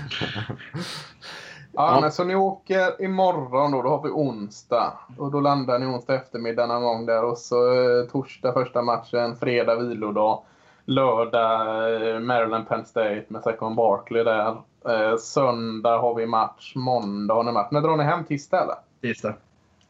Ja, 1.72 1.98
men 2.00 2.12
så 2.12 2.24
ni 2.24 2.34
åker 2.34 3.02
imorgon 3.02 3.72
då, 3.72 3.82
då 3.82 3.88
har 3.88 4.02
vi 4.02 4.08
onsdag. 4.08 4.92
Och 5.18 5.30
då 5.30 5.40
landar 5.40 5.78
ni 5.78 5.86
onsdag 5.86 6.14
eftermiddag 6.14 6.66
någon 6.66 6.82
gång 6.82 7.06
där. 7.06 7.24
Och 7.24 7.38
så 7.38 7.72
eh, 7.72 8.06
torsdag 8.06 8.52
första 8.52 8.82
matchen, 8.82 9.36
fredag 9.36 9.76
vilodag. 9.76 10.42
Lördag 10.86 12.14
eh, 12.14 12.20
Maryland 12.20 12.68
Penn 12.68 12.84
State 12.84 13.24
med 13.28 13.42
Second 13.42 13.76
Barkley 13.76 14.24
där. 14.24 14.56
Eh, 14.88 15.16
söndag 15.16 15.98
har 15.98 16.14
vi 16.14 16.26
match, 16.26 16.72
måndag 16.76 17.34
har 17.34 17.44
ni 17.44 17.52
match. 17.52 17.68
När 17.70 17.80
drar 17.80 17.96
ni 17.96 18.04
hem? 18.04 18.24
Tisdag 18.24 18.62
eller? 18.62 18.76
Tisdag. 19.00 19.34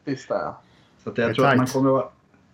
Tisdag 0.05 0.41
ja. 0.41 0.57
Så 1.03 1.09
att 1.09 1.17
jag 1.17 1.29
det 1.29 1.33
tror 1.33 1.47
att 1.47 1.57
man 1.57 1.67
kommer 1.67 1.89
vara... 1.89 2.05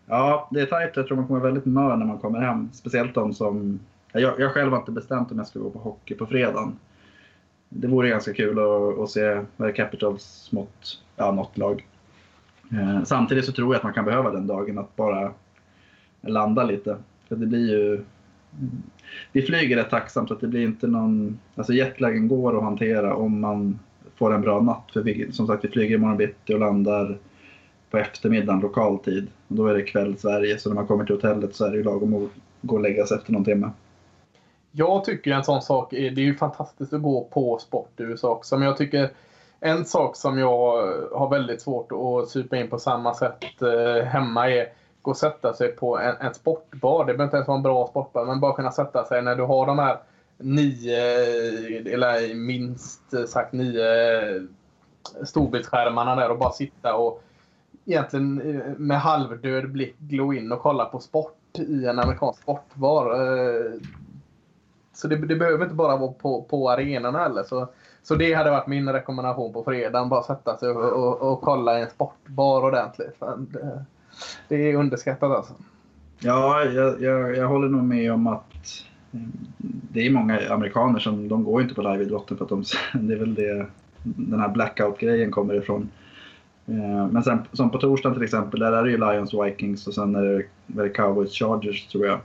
Ja, 0.06 0.48
det 0.52 0.62
är 0.62 0.66
tajt. 0.66 0.96
Jag 0.96 1.08
tror 1.08 1.18
man 1.18 1.28
kommer 1.28 1.40
vara 1.40 1.52
väldigt 1.52 1.66
mör 1.66 1.96
när 1.96 2.06
man 2.06 2.18
kommer 2.18 2.40
hem. 2.40 2.70
Speciellt 2.74 3.16
de 3.16 3.34
som... 3.34 3.80
Jag, 4.12 4.40
jag 4.40 4.54
själv 4.54 4.72
har 4.72 4.80
inte 4.80 4.92
bestämt 4.92 5.32
om 5.32 5.38
jag 5.38 5.48
ska 5.48 5.60
gå 5.60 5.70
på 5.70 5.80
hockey 5.80 6.16
på 6.16 6.26
fredagen. 6.26 6.80
Det 7.70 7.88
vore 7.88 8.10
ganska 8.10 8.34
kul 8.34 8.60
att, 8.60 9.00
att 9.00 9.10
se 9.10 9.42
Capitals 9.76 10.52
mot 10.52 11.02
ja, 11.16 11.32
något 11.32 11.58
lag. 11.58 11.88
Eh, 12.72 13.04
samtidigt 13.04 13.46
så 13.46 13.52
tror 13.52 13.74
jag 13.74 13.78
att 13.78 13.84
man 13.84 13.94
kan 13.94 14.06
behöva 14.06 14.32
den 14.32 14.48
dagen 14.48 14.78
att 14.78 14.96
bara 14.96 15.32
landa 16.22 16.64
lite. 16.64 16.98
För 17.28 17.36
det 17.36 17.46
blir 17.46 17.70
ju 17.70 18.04
vi 19.32 19.42
flyger 19.42 19.78
rätt 19.78 19.90
tacksamt 19.90 20.32
att 20.32 20.42
det 20.42 20.48
blir 20.48 20.64
inte 20.64 20.88
någon... 20.88 21.40
Alltså 21.56 21.74
jetlagen 21.74 22.28
går 22.28 22.58
att 22.58 22.64
hantera 22.64 23.16
om 23.16 23.40
man 23.40 23.80
får 24.16 24.34
en 24.34 24.42
bra 24.42 24.62
natt. 24.62 24.90
För 24.94 25.02
vi, 25.02 25.32
som 25.32 25.48
sagt, 25.48 25.66
vi 25.66 25.70
flyger 25.70 25.96
imorgon 25.96 26.18
bitti 26.18 26.54
och 26.54 26.60
landar 26.60 27.18
på 27.92 27.98
eftermiddagen 27.98 28.62
lokal 28.62 29.00
tid. 29.00 29.28
Och 29.48 29.56
då 29.56 29.68
är 29.68 29.74
det 29.74 29.82
kväll 29.82 30.18
Sverige, 30.18 30.58
så 30.58 30.70
när 30.70 30.76
man 30.76 30.88
kommer 30.88 31.06
till 31.06 31.16
hotellet 31.16 31.56
så 31.56 31.66
är 31.66 31.72
det 31.72 31.78
ju 31.78 31.84
lagom 31.84 32.14
att 32.14 32.30
gå 32.62 32.76
och 32.76 32.82
lägga 32.82 33.06
sig 33.06 33.18
efter 33.18 33.34
någon 33.34 33.46
timme. 33.46 33.72
Jag 34.72 35.04
tycker 35.04 35.32
en 35.32 35.44
sån 35.44 35.62
sak 35.62 35.94
är, 35.94 36.12
det 36.12 36.22
är 36.22 36.26
ju 36.26 36.36
fantastiskt 36.36 36.94
att 36.94 37.02
gå 37.02 37.24
på 37.24 37.58
sport 37.58 38.00
i 38.00 38.04
USA 38.04 38.30
också, 38.30 38.58
men 38.58 38.68
jag 38.68 38.78
tycker 38.78 39.10
en 39.60 39.86
sak 39.86 40.16
som 40.16 40.40
jag 40.40 40.76
har 41.12 41.30
väldigt 41.30 41.62
svårt 41.62 41.92
att 41.92 42.30
supa 42.30 42.58
in 42.58 42.70
på 42.70 42.78
samma 42.78 43.14
sätt 43.14 43.62
eh, 43.62 44.06
hemma 44.06 44.52
är 44.52 44.68
gå 45.02 45.12
och 45.12 45.18
sätta 45.18 45.54
sig 45.54 45.68
på 45.68 46.00
en, 46.00 46.16
en 46.20 46.34
sportbar. 46.34 47.00
Det 47.00 47.14
behöver 47.14 47.24
inte 47.24 47.38
ens 47.38 47.48
vara 47.48 47.58
en 47.58 47.64
bra 47.64 47.88
sportbar, 47.88 48.26
men 48.26 48.40
bara 48.40 48.56
kunna 48.56 48.72
sätta 48.72 49.06
sig 49.06 49.22
när 49.22 49.36
du 49.36 49.44
har 49.44 49.66
de 49.66 49.80
här 49.80 50.00
nio, 50.38 51.04
eller 51.94 52.36
minst 52.36 53.30
sagt 53.30 53.54
nio 53.54 54.12
eh, 54.36 54.42
storbildsskärmarna 55.24 56.16
där 56.16 56.32
och 56.32 56.38
bara 56.38 56.52
sitta 56.52 56.96
och 56.96 57.24
egentligen 57.86 58.42
eh, 58.42 58.78
med 58.78 59.02
halvdöd 59.02 59.72
blick 59.72 59.96
glo 60.00 60.34
in 60.34 60.52
och 60.52 60.60
kolla 60.60 60.86
på 60.86 61.00
sport 61.00 61.38
i 61.58 61.86
en 61.86 62.00
amerikansk 62.00 62.42
sportbar. 62.42 63.14
Eh, 63.14 63.72
så 64.94 65.08
det, 65.08 65.16
det 65.16 65.36
behöver 65.36 65.64
inte 65.64 65.76
bara 65.76 65.98
vara 65.98 66.12
på, 66.12 66.42
på 66.42 66.70
arenorna 66.70 67.20
heller. 67.20 67.44
Så, 67.44 67.68
så 68.04 68.16
det 68.16 68.34
hade 68.34 68.52
varit 68.52 68.68
min 68.68 68.90
rekommendation 68.90 69.54
på 69.54 69.64
fredagen. 69.64 70.10
Bara 70.10 70.24
sätta 70.24 70.58
sig 70.58 70.70
och, 70.70 70.92
och, 70.92 71.32
och 71.32 71.42
kolla 71.42 71.80
i 71.80 71.82
en 71.82 71.90
sportbar 71.90 72.64
ordentligt. 72.64 73.20
Det, 73.38 73.86
det 74.48 74.56
är 74.56 74.76
underskattat 74.76 75.32
alltså. 75.32 75.54
Ja, 76.20 76.64
jag, 76.64 77.02
jag, 77.02 77.38
jag 77.38 77.48
håller 77.48 77.70
nog 77.70 77.84
med 77.84 78.14
om 78.14 78.28
att 78.28 78.86
eh, 79.12 79.20
det 79.92 80.06
är 80.06 80.10
många 80.10 80.40
amerikaner 80.50 81.00
som 81.00 81.28
de 81.28 81.44
går 81.44 81.62
inte 81.62 81.76
på 81.76 81.82
liveidrotten 81.82 82.38
för 82.38 82.46
att 82.46 82.50
de, 82.50 82.64
det 82.94 83.14
är 83.14 83.20
väl 83.20 83.36
det 83.36 83.66
den 84.04 84.40
här 84.40 84.50
blackout-grejen 84.50 85.32
kommer 85.32 85.54
ifrån. 85.54 85.90
Eh, 86.68 87.08
men 87.12 87.24
sen 87.24 87.40
som 87.54 87.70
på 87.70 87.78
torsdagen 87.78 88.16
till 88.16 88.24
exempel, 88.24 88.60
där 88.60 88.72
är 88.72 88.84
det 88.84 88.92
ju 88.92 88.98
Lions 88.98 89.34
Vikings 89.34 89.88
och 89.88 89.94
sen 89.94 90.16
är 90.16 90.24
det, 90.24 90.36
är 90.82 90.84
det 90.84 90.90
Cowboys 90.90 91.34
Chargers 91.34 91.88
tror 91.88 92.06
jag. 92.06 92.20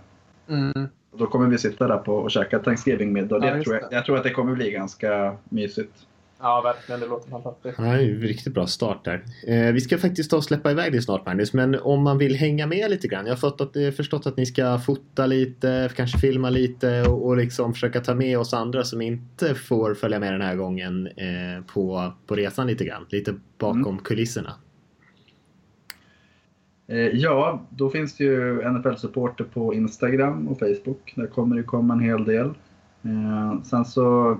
Mm. 0.48 0.88
Då 1.16 1.26
kommer 1.26 1.46
vi 1.46 1.58
sitta 1.58 1.88
där 1.88 1.98
på 1.98 2.14
och 2.14 2.30
käka 2.30 2.58
Thanksgiving-middag. 2.58 3.38
Ja, 3.46 3.62
jag, 3.64 3.82
jag 3.90 4.04
tror 4.04 4.16
att 4.16 4.22
det 4.22 4.30
kommer 4.30 4.54
bli 4.54 4.70
ganska 4.70 5.36
mysigt. 5.44 6.06
Ja, 6.40 6.60
verkligen. 6.64 7.00
Det 7.00 7.06
låter 7.06 7.30
fantastiskt. 7.30 7.78
Ja, 7.78 7.84
det 7.84 7.90
är 7.90 8.14
en 8.14 8.20
riktigt 8.20 8.54
bra 8.54 8.66
start 8.66 9.04
där. 9.04 9.24
Eh, 9.46 9.72
vi 9.72 9.80
ska 9.80 9.98
faktiskt 9.98 10.30
ta 10.30 10.36
och 10.36 10.44
släppa 10.44 10.70
iväg 10.70 10.92
det 10.92 11.02
snart 11.02 11.26
Magnus, 11.26 11.52
men 11.52 11.74
om 11.74 12.02
man 12.02 12.18
vill 12.18 12.36
hänga 12.36 12.66
med 12.66 12.90
lite 12.90 13.08
grann. 13.08 13.26
Jag 13.26 13.32
har 13.32 13.38
fått 13.38 13.60
att, 13.60 13.76
eh, 13.76 13.90
förstått 13.90 14.26
att 14.26 14.36
ni 14.36 14.46
ska 14.46 14.78
fota 14.78 15.26
lite, 15.26 15.90
kanske 15.96 16.18
filma 16.18 16.50
lite 16.50 17.02
och, 17.02 17.26
och 17.26 17.36
liksom 17.36 17.72
försöka 17.72 18.00
ta 18.00 18.14
med 18.14 18.38
oss 18.38 18.54
andra 18.54 18.84
som 18.84 19.00
inte 19.02 19.54
får 19.54 19.94
följa 19.94 20.20
med 20.20 20.32
den 20.32 20.42
här 20.42 20.56
gången 20.56 21.06
eh, 21.06 21.64
på, 21.74 22.12
på 22.26 22.34
resan 22.34 22.66
lite 22.66 22.84
grann. 22.84 23.06
Lite 23.08 23.34
bakom 23.58 23.82
mm. 23.82 23.98
kulisserna. 23.98 24.54
Eh, 26.86 26.98
ja, 26.98 27.66
då 27.70 27.90
finns 27.90 28.16
det 28.16 28.24
ju 28.24 28.62
NFL-supporter 28.62 29.44
på 29.44 29.74
Instagram 29.74 30.48
och 30.48 30.58
Facebook. 30.58 31.12
Där 31.16 31.26
kommer 31.26 31.56
det 31.56 31.62
komma 31.62 31.94
en 31.94 32.00
hel 32.00 32.24
del. 32.24 32.54
Sen 33.64 33.84
så 33.84 34.38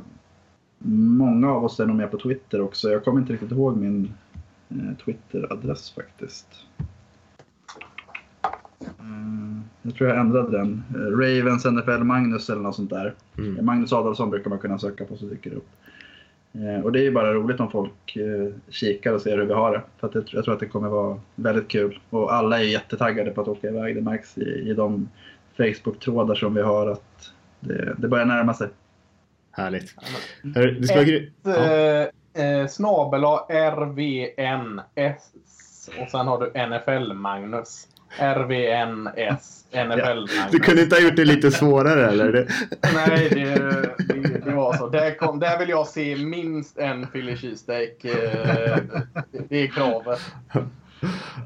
Många 0.88 1.52
av 1.52 1.64
oss 1.64 1.80
är 1.80 1.86
nog 1.86 1.96
med 1.96 2.10
på 2.10 2.18
Twitter 2.18 2.60
också. 2.60 2.90
Jag 2.90 3.04
kommer 3.04 3.20
inte 3.20 3.32
riktigt 3.32 3.50
ihåg 3.50 3.76
min 3.76 4.12
eh, 4.68 4.96
Twitter-adress 5.04 5.94
faktiskt. 5.94 6.46
Eh, 8.80 9.60
jag 9.82 9.94
tror 9.94 10.10
jag 10.10 10.18
ändrade 10.18 10.58
den. 10.58 10.82
Eh, 10.94 11.18
Ravens 11.18 11.64
NFL 11.64 12.04
Magnus 12.04 12.50
eller 12.50 12.62
något 12.62 12.76
sånt 12.76 12.90
där. 12.90 13.14
Mm. 13.38 13.64
Magnus 13.64 13.92
Adolfsson 13.92 14.30
brukar 14.30 14.50
man 14.50 14.58
kunna 14.58 14.78
söka 14.78 15.04
på 15.04 15.16
så 15.16 15.26
dyker 15.26 15.50
det 15.50 15.56
upp. 15.56 15.68
Och 16.84 16.92
det 16.92 17.00
är 17.00 17.02
ju 17.02 17.12
bara 17.12 17.34
roligt 17.34 17.60
om 17.60 17.70
folk 17.70 18.18
kikar 18.68 19.12
och 19.12 19.20
ser 19.20 19.38
hur 19.38 19.46
vi 19.46 19.52
har 19.52 19.72
det. 19.72 19.82
För 19.98 20.24
jag 20.30 20.44
tror 20.44 20.54
att 20.54 20.60
det 20.60 20.66
kommer 20.66 20.88
vara 20.88 21.20
väldigt 21.34 21.68
kul. 21.68 22.00
Och 22.10 22.34
alla 22.34 22.58
är 22.58 22.64
jättetaggade 22.64 23.30
på 23.30 23.40
att 23.40 23.48
åka 23.48 23.68
iväg. 23.68 23.94
Det 23.94 24.00
märks 24.00 24.38
i, 24.38 24.70
i 24.70 24.74
de 24.74 25.08
Facebook-trådar 25.56 26.34
som 26.34 26.54
vi 26.54 26.62
har 26.62 26.86
att 26.86 27.32
det, 27.60 27.94
det 27.98 28.08
börjar 28.08 28.26
närma 28.26 28.54
sig. 28.54 28.68
Härligt. 29.56 29.94
Det 30.42 30.86
ska 30.86 31.00
Ett, 31.00 31.32
vara 31.42 32.02
ja. 32.02 32.08
eh, 32.42 32.66
snabel 32.66 33.24
RVNS 33.48 35.22
och 36.00 36.10
sen 36.10 36.26
har 36.26 36.40
du 36.40 36.46
NFL-Magnus. 36.46 37.88
RVNS. 38.18 39.64
NFL-Magnus. 39.72 40.50
Du 40.52 40.58
kunde 40.58 40.82
inte 40.82 40.96
ha 40.96 41.02
gjort 41.02 41.16
det 41.16 41.24
lite 41.24 41.50
svårare 41.50 42.06
eller? 42.06 42.32
Nej, 42.94 43.28
det, 43.30 43.54
det, 44.14 44.44
det, 44.44 44.52
var 44.52 44.74
så. 44.74 44.88
Där, 44.88 45.14
kom, 45.14 45.38
där 45.38 45.58
vill 45.58 45.68
jag 45.68 45.86
se 45.86 46.16
minst 46.16 46.78
en 46.78 47.06
Philly 47.06 47.36
cheesesteak. 47.36 48.04
Eh, 48.04 48.78
det 49.48 49.62
är 49.62 49.66
kravet. 49.66 50.20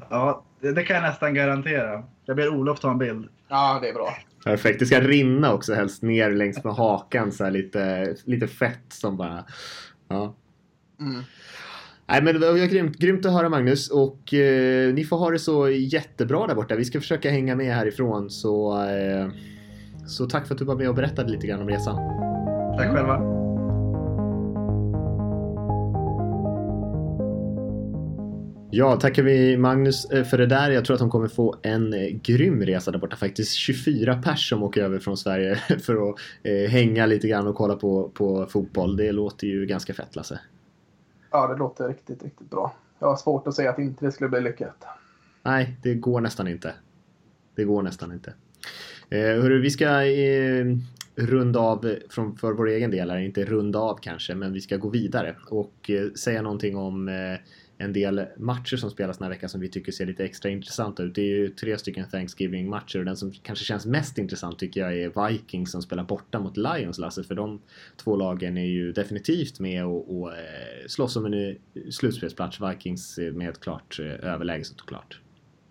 Ja, 0.09 0.43
det 0.59 0.83
kan 0.83 0.95
jag 0.95 1.03
nästan 1.03 1.33
garantera. 1.33 2.03
Jag 2.25 2.35
ber 2.35 2.49
Olof 2.49 2.79
ta 2.79 2.91
en 2.91 2.97
bild. 2.97 3.29
Ja, 3.47 3.79
det 3.81 3.89
är 3.89 3.93
bra. 3.93 4.13
Perfekt. 4.43 4.79
Det 4.79 4.85
ska 4.85 5.01
rinna 5.01 5.53
också 5.53 5.73
helst 5.73 6.01
ner 6.01 6.31
längs 6.31 6.63
med 6.63 6.73
hakan 6.73 7.31
så 7.31 7.43
här 7.43 7.51
lite, 7.51 8.15
lite 8.25 8.47
fett 8.47 8.85
som 8.89 9.17
bara... 9.17 9.45
Ja. 10.07 10.35
Mm. 10.99 11.21
Nej, 12.07 12.23
men 12.23 12.39
det 12.39 12.51
var 12.51 12.67
grymt, 12.67 12.97
grymt 12.97 13.25
att 13.25 13.33
höra 13.33 13.49
Magnus 13.49 13.89
och 13.89 14.33
eh, 14.33 14.93
ni 14.93 15.03
får 15.03 15.17
ha 15.17 15.31
det 15.31 15.39
så 15.39 15.69
jättebra 15.69 16.47
där 16.47 16.55
borta. 16.55 16.75
Vi 16.75 16.85
ska 16.85 16.99
försöka 16.99 17.29
hänga 17.29 17.55
med 17.55 17.75
härifrån 17.75 18.29
så, 18.29 18.83
eh, 18.83 19.27
så 20.07 20.25
tack 20.25 20.47
för 20.47 20.55
att 20.55 20.59
du 20.59 20.65
var 20.65 20.75
med 20.75 20.89
och 20.89 20.95
berättade 20.95 21.31
lite 21.31 21.47
grann 21.47 21.61
om 21.61 21.69
resan. 21.69 21.95
Tack 22.77 22.91
själva. 22.91 23.40
Ja, 28.73 28.95
tackar 28.95 29.23
vi 29.23 29.57
Magnus 29.57 30.05
eh, 30.05 30.23
för 30.23 30.37
det 30.37 30.45
där. 30.45 30.71
Jag 30.71 30.85
tror 30.85 30.93
att 30.93 30.99
de 30.99 31.09
kommer 31.09 31.27
få 31.27 31.55
en 31.61 31.93
eh, 31.93 32.09
grym 32.09 32.61
resa 32.61 32.91
där 32.91 32.99
borta 32.99 33.15
faktiskt. 33.15 33.53
24 33.53 34.21
pers 34.21 34.49
som 34.49 34.63
åker 34.63 34.83
över 34.83 34.99
från 34.99 35.17
Sverige 35.17 35.55
för 35.81 36.09
att 36.09 36.19
eh, 36.43 36.71
hänga 36.71 37.05
lite 37.05 37.27
grann 37.27 37.47
och 37.47 37.55
kolla 37.55 37.75
på, 37.75 38.09
på 38.13 38.45
fotboll. 38.45 38.97
Det 38.97 39.11
låter 39.11 39.47
ju 39.47 39.65
ganska 39.65 39.93
fett 39.93 40.15
Lasse. 40.15 40.39
Ja, 41.31 41.47
det 41.47 41.55
låter 41.55 41.87
riktigt, 41.87 42.23
riktigt 42.23 42.49
bra. 42.49 42.75
Jag 42.99 43.07
har 43.07 43.15
svårt 43.15 43.47
att 43.47 43.55
säga 43.55 43.69
att 43.69 43.79
inte 43.79 44.05
det 44.05 44.11
skulle 44.11 44.29
bli 44.29 44.41
lyckat. 44.41 44.83
Nej, 45.43 45.77
det 45.83 45.93
går 45.93 46.21
nästan 46.21 46.47
inte. 46.47 46.73
Det 47.55 47.63
går 47.63 47.81
nästan 47.81 48.11
inte. 48.11 48.33
Eh, 49.09 49.19
hörru, 49.19 49.61
vi 49.61 49.69
ska 49.69 50.05
eh, 50.05 50.65
runda 51.15 51.59
av 51.59 51.95
från, 52.09 52.37
för 52.37 52.53
vår 52.53 52.67
egen 52.67 52.91
del, 52.91 53.09
eller 53.09 53.21
inte 53.21 53.45
runda 53.45 53.79
av 53.79 53.99
kanske, 54.01 54.35
men 54.35 54.53
vi 54.53 54.61
ska 54.61 54.77
gå 54.77 54.89
vidare 54.89 55.35
och 55.49 55.89
eh, 55.89 56.11
säga 56.13 56.41
någonting 56.41 56.77
om 56.77 57.07
eh, 57.07 57.39
en 57.81 57.93
del 57.93 58.25
matcher 58.37 58.77
som 58.77 58.89
spelas 58.89 59.17
den 59.17 59.25
här 59.25 59.29
veckan 59.29 59.49
som 59.49 59.61
vi 59.61 59.69
tycker 59.69 59.91
ser 59.91 60.05
lite 60.05 60.25
extra 60.25 60.49
intressanta 60.49 61.03
ut. 61.03 61.15
Det 61.15 61.21
är 61.21 61.25
ju 61.25 61.49
tre 61.49 61.77
stycken 61.77 62.05
Thanksgiving-matcher 62.09 62.99
och 62.99 63.05
den 63.05 63.17
som 63.17 63.31
kanske 63.31 63.65
känns 63.65 63.85
mest 63.85 64.17
intressant 64.17 64.59
tycker 64.59 64.81
jag 64.81 64.97
är 64.97 65.27
Vikings 65.29 65.71
som 65.71 65.81
spelar 65.81 66.03
borta 66.03 66.39
mot 66.39 66.57
Lions, 66.57 66.97
Lasse. 66.97 67.23
För 67.23 67.35
de 67.35 67.61
två 67.97 68.15
lagen 68.15 68.57
är 68.57 68.65
ju 68.65 68.91
definitivt 68.91 69.59
med 69.59 69.85
och, 69.85 70.17
och 70.17 70.31
eh, 70.31 70.87
slåss 70.87 71.15
om 71.15 71.25
en 71.25 71.55
slutspelsplats. 71.91 72.61
Vikings 72.61 73.19
med 73.33 73.49
ett 73.49 73.59
klart 73.59 73.99
eh, 73.99 74.33
överläge 74.33 74.63
såklart. 74.63 75.21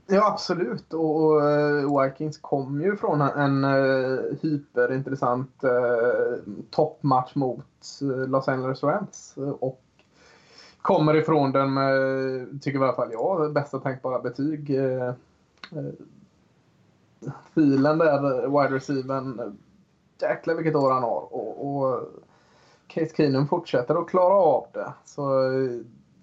Ja, 0.06 0.32
absolut. 0.32 0.92
Och, 0.92 1.24
och 1.24 1.50
eh, 1.50 2.02
Vikings 2.02 2.38
kom 2.38 2.82
ju 2.82 2.96
från 2.96 3.20
en, 3.20 3.64
en 3.64 4.38
hyperintressant 4.42 5.64
eh, 5.64 6.52
toppmatch 6.70 7.34
mot 7.34 7.66
Los 8.28 8.48
Angeles 8.48 8.82
Rams. 8.82 9.34
Och 9.60 9.82
kommer 10.82 11.16
ifrån 11.16 11.52
den 11.52 11.74
med, 11.74 12.62
tycker 12.62 12.78
i 12.78 12.82
alla 12.82 12.92
fall 12.92 13.12
jag, 13.12 13.52
bästa 13.52 13.78
tänkbara 13.78 14.18
betyg. 14.18 14.70
Eh, 14.70 15.08
eh, 15.72 15.92
filen 17.54 17.98
där, 17.98 18.42
wide 18.42 18.76
receivern, 18.76 19.58
jäklar 20.20 20.54
vilket 20.54 20.74
år 20.74 20.90
han 20.90 21.02
har. 21.02 21.34
Och, 21.34 21.76
och 21.76 22.00
Case 22.86 23.16
Keenum 23.16 23.48
fortsätter 23.48 23.94
att 23.94 24.08
klara 24.08 24.34
av 24.34 24.66
det. 24.72 24.92
Så 25.04 25.50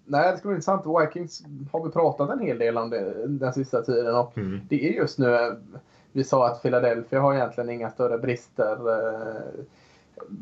nej, 0.06 0.32
det 0.32 0.38
ska 0.38 0.48
bli 0.48 0.56
intressant. 0.56 0.86
Vikings 1.02 1.44
har 1.72 1.86
vi 1.86 1.92
pratat 1.92 2.30
en 2.30 2.40
hel 2.40 2.58
del 2.58 2.78
om 2.78 2.90
det 2.90 3.28
den 3.28 3.54
sista 3.54 3.82
tiden 3.82 4.16
och 4.16 4.38
mm. 4.38 4.62
det 4.70 4.90
är 4.90 4.94
just 4.94 5.20
nu, 5.20 5.62
vi 6.12 6.24
sa 6.24 6.48
att 6.48 6.62
Philadelphia 6.62 7.22
har 7.22 7.34
egentligen 7.34 7.70
inga 7.70 7.90
större 7.90 8.18
brister 8.18 8.78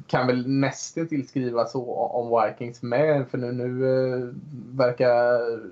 kan 0.08 0.28
väl 0.28 0.48
nästan 0.48 1.08
tillskriva 1.08 1.66
så 1.66 1.94
om 1.96 2.44
Vikings 2.44 2.82
med. 2.82 3.28
För 3.28 3.38
nu, 3.38 3.52
nu 3.52 3.90
eh, 4.14 4.28
verkar, 4.78 5.16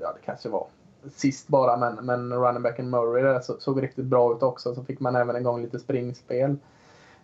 ja 0.02 0.14
det 0.14 0.26
kanske 0.26 0.50
var 0.50 0.68
sist 1.12 1.48
bara, 1.48 1.78
men, 1.78 2.06
men 2.06 2.34
running 2.34 2.64
backen 2.64 2.90
Murray 2.90 3.24
där 3.24 3.40
så, 3.40 3.56
såg 3.60 3.84
riktigt 3.84 4.06
bra 4.06 4.36
ut 4.36 4.44
också. 4.44 4.76
Så 4.76 4.84
fick 4.84 5.00
man 5.00 5.16
även 5.16 5.36
en 5.36 5.44
gång 5.44 5.62
lite 5.62 5.80
springspel. 5.80 6.58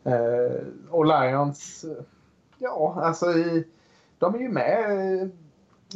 Eh, 0.03 0.63
och 0.89 1.05
Lions, 1.05 1.83
eh, 1.83 2.03
ja 2.57 2.97
alltså 3.01 3.31
i, 3.31 3.67
de 4.17 4.35
är 4.35 4.39
ju 4.39 4.49
med 4.49 5.21
eh, 5.21 5.27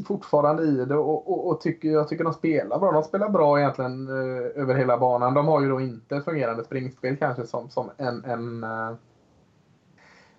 fortfarande 0.07 0.63
i 0.63 0.85
det 0.85 0.95
och, 0.95 1.31
och, 1.31 1.47
och, 1.47 1.61
tycker, 1.61 1.89
jag 1.89 2.07
tycker 2.07 2.23
de 2.23 2.33
spelar 2.33 2.79
bra. 2.79 2.91
De 2.91 3.03
spelar 3.03 3.29
bra 3.29 3.59
egentligen 3.59 4.07
eh, 4.07 4.61
över 4.61 4.75
hela 4.75 4.97
banan. 4.97 5.33
De 5.33 5.47
har 5.47 5.61
ju 5.61 5.69
då 5.69 5.81
inte 5.81 6.15
ett 6.15 6.25
fungerande 6.25 6.63
springspel 6.63 7.17
kanske 7.17 7.47
som, 7.47 7.69
som 7.69 7.89
en, 7.97 8.25
en 8.25 8.65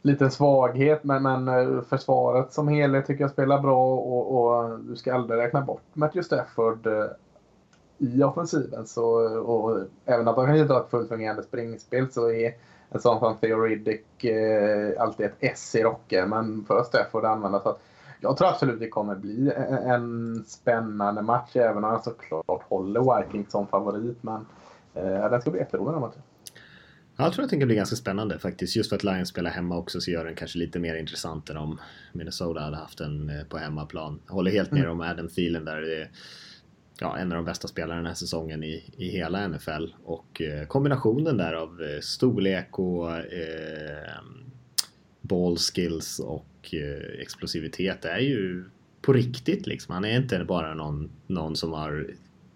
liten 0.05 0.31
svaghet. 0.31 1.05
Men, 1.05 1.23
men 1.23 1.49
eh, 1.49 1.83
försvaret 1.83 2.53
som 2.53 2.69
helhet 2.69 3.07
tycker 3.07 3.25
jag 3.25 3.31
spelar 3.31 3.61
bra 3.61 3.95
och, 3.95 4.35
och 4.35 4.81
du 4.81 4.97
ska 4.97 5.14
aldrig 5.14 5.40
räkna 5.40 5.61
bort 5.61 5.83
Matthew 5.93 6.25
Stafford 6.25 6.87
eh, 6.87 7.07
i 7.99 8.23
offensiven. 8.23 8.87
Så, 8.87 9.27
eh, 9.27 9.37
och 9.37 9.79
även 10.05 10.29
att 10.29 10.37
de 10.37 10.47
kan 10.47 10.69
ha 10.69 10.81
ett 10.81 10.90
fullt 10.90 11.09
fungerande 11.09 11.43
springspel 11.43 12.12
så 12.12 12.31
är 12.31 12.55
en 12.90 13.01
sån 13.01 13.19
som 13.19 13.37
Theo 13.37 13.67
eh, 13.67 15.03
alltid 15.03 15.27
ett 15.27 15.37
S 15.40 15.75
i 15.75 15.83
rocken. 15.83 16.31
Men 16.31 16.64
för 16.64 16.83
Stafford 16.83 17.25
att 17.25 17.31
använda. 17.31 17.61
Så 17.61 17.69
att 17.69 17.81
jag 18.21 18.37
tror 18.37 18.49
absolut 18.49 18.81
det 18.81 18.88
kommer 18.88 19.14
bli 19.14 19.53
en 19.85 20.45
spännande 20.47 21.23
match 21.23 21.57
även 21.57 21.85
om 21.85 21.90
jag 21.90 22.05
såklart 22.05 22.62
håller 22.69 23.23
Vikings 23.23 23.51
som 23.51 23.67
favorit. 23.67 24.23
Men 24.23 24.47
eh, 24.95 25.31
den 25.31 25.40
ska 25.40 25.51
bli 25.51 25.61
jätterolig 25.61 25.95
den 25.95 26.01
matchen. 26.01 26.23
Jag 27.16 27.33
tror 27.33 27.44
att 27.44 27.50
den 27.50 27.59
kan 27.59 27.68
bli 27.68 27.77
ganska 27.77 27.96
spännande 27.96 28.38
faktiskt. 28.38 28.77
Just 28.77 28.88
för 28.88 28.96
att 28.96 29.05
Lions 29.05 29.29
spelar 29.29 29.50
hemma 29.50 29.77
också 29.77 30.00
så 30.00 30.11
gör 30.11 30.24
den 30.24 30.35
kanske 30.35 30.59
lite 30.59 30.79
mer 30.79 30.94
intressant 30.94 31.50
än 31.50 31.57
om 31.57 31.81
Minnesota 32.12 32.61
hade 32.61 32.77
haft 32.77 32.98
den 32.98 33.31
eh, 33.31 33.44
på 33.44 33.59
hemmaplan. 33.59 34.20
Jag 34.27 34.35
håller 34.35 34.50
helt 34.50 34.70
med 34.70 34.81
mm. 34.81 34.92
om 34.92 35.00
Adam 35.00 35.29
Thielen 35.29 35.64
där. 35.64 35.81
Det 35.81 36.03
är 36.03 36.11
ja, 37.00 37.18
en 37.18 37.33
av 37.33 37.37
de 37.37 37.44
bästa 37.44 37.68
spelarna 37.68 37.96
den 37.96 38.07
här 38.07 38.14
säsongen 38.14 38.64
i, 38.64 38.85
i 38.96 39.09
hela 39.09 39.48
NFL. 39.48 39.94
Och 40.05 40.42
eh, 40.42 40.66
kombinationen 40.66 41.37
där 41.37 41.53
av 41.53 41.83
eh, 41.83 42.00
storlek 42.00 42.79
och 42.79 43.16
eh, 43.16 44.20
ball 45.20 45.57
skills 45.57 46.18
och 46.18 46.74
eh, 46.74 47.20
explosivitet 47.20 48.05
är 48.05 48.18
ju 48.18 48.64
på 49.03 49.12
riktigt 49.12 49.66
liksom. 49.66 49.94
Han 49.94 50.05
är 50.05 50.16
inte 50.16 50.44
bara 50.44 50.74
någon, 50.74 51.11
någon 51.27 51.57
som 51.57 51.72
har 51.72 52.11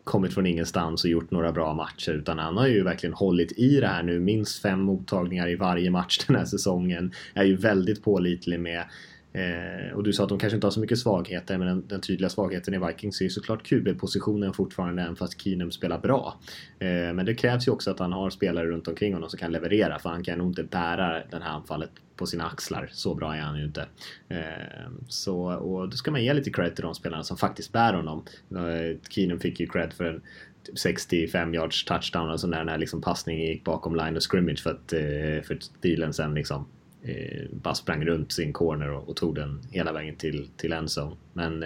kommit 0.08 0.34
från 0.34 0.46
ingenstans 0.46 1.04
och 1.04 1.10
gjort 1.10 1.30
några 1.30 1.52
bra 1.52 1.74
matcher 1.74 2.12
utan 2.12 2.38
han 2.38 2.56
har 2.56 2.66
ju 2.66 2.82
verkligen 2.82 3.14
hållit 3.14 3.52
i 3.52 3.80
det 3.80 3.86
här 3.86 4.02
nu. 4.02 4.20
Minst 4.20 4.62
fem 4.62 4.80
mottagningar 4.80 5.48
i 5.48 5.56
varje 5.56 5.90
match 5.90 6.18
den 6.26 6.36
här 6.36 6.44
säsongen. 6.44 7.12
Är 7.34 7.44
ju 7.44 7.56
väldigt 7.56 8.04
pålitlig 8.04 8.60
med 8.60 8.84
Eh, 9.32 9.94
och 9.94 10.02
du 10.02 10.12
sa 10.12 10.22
att 10.22 10.28
de 10.28 10.38
kanske 10.38 10.54
inte 10.54 10.66
har 10.66 10.72
så 10.72 10.80
mycket 10.80 10.98
svagheter 10.98 11.58
men 11.58 11.66
den, 11.66 11.86
den 11.88 12.00
tydliga 12.00 12.30
svagheten 12.30 12.74
i 12.74 12.78
Vikings 12.86 13.20
är 13.20 13.24
ju 13.24 13.30
såklart 13.30 13.62
QB-positionen 13.62 14.52
fortfarande 14.52 15.02
även 15.02 15.16
fast 15.16 15.40
Keenum 15.40 15.70
spelar 15.70 15.98
bra. 15.98 16.40
Eh, 16.78 16.88
men 16.88 17.26
det 17.26 17.34
krävs 17.34 17.68
ju 17.68 17.72
också 17.72 17.90
att 17.90 17.98
han 17.98 18.12
har 18.12 18.30
spelare 18.30 18.66
runt 18.66 18.88
omkring 18.88 19.14
honom 19.14 19.30
som 19.30 19.38
kan 19.38 19.52
leverera 19.52 19.98
för 19.98 20.08
han 20.08 20.24
kan 20.24 20.38
nog 20.38 20.50
inte 20.50 20.62
bära 20.62 21.22
det 21.30 21.42
här 21.42 21.50
anfallet 21.50 21.90
på 22.16 22.26
sina 22.26 22.46
axlar. 22.46 22.88
Så 22.92 23.14
bra 23.14 23.34
är 23.36 23.40
han 23.40 23.58
ju 23.58 23.64
inte. 23.64 23.86
Eh, 24.28 24.90
så, 25.08 25.40
och 25.42 25.88
då 25.88 25.96
ska 25.96 26.10
man 26.10 26.24
ge 26.24 26.34
lite 26.34 26.50
cred 26.50 26.74
till 26.74 26.84
de 26.84 26.94
spelarna 26.94 27.24
som 27.24 27.36
faktiskt 27.36 27.72
bär 27.72 27.94
honom. 27.94 28.24
Eh, 28.50 28.98
Keenum 29.08 29.40
fick 29.40 29.60
ju 29.60 29.66
cred 29.66 29.92
för 29.92 30.04
en 30.04 30.22
typ 30.66 30.78
65 30.78 31.54
yards 31.54 31.84
touchdown 31.84 32.30
alltså 32.30 32.46
när 32.46 32.58
den 32.58 32.68
här 32.68 32.78
liksom 32.78 33.00
passningen 33.00 33.46
gick 33.46 33.64
bakom 33.64 33.96
line 33.96 34.16
of 34.16 34.22
scrimmage 34.22 34.62
för 34.62 34.70
att, 34.70 34.92
eh, 34.92 35.46
för 35.46 35.58
stilen 35.60 35.80
dealen 35.80 36.12
sen 36.12 36.34
liksom 36.34 36.66
eh, 37.02 37.46
bara 37.52 37.74
sprang 37.74 38.04
runt 38.04 38.32
sin 38.32 38.52
corner 38.52 38.90
och, 38.90 39.08
och, 39.08 39.16
tog 39.16 39.34
den 39.34 39.60
hela 39.70 39.92
vägen 39.92 40.16
till, 40.16 40.48
till 40.56 40.72
endzone. 40.72 41.16
Men 41.32 41.62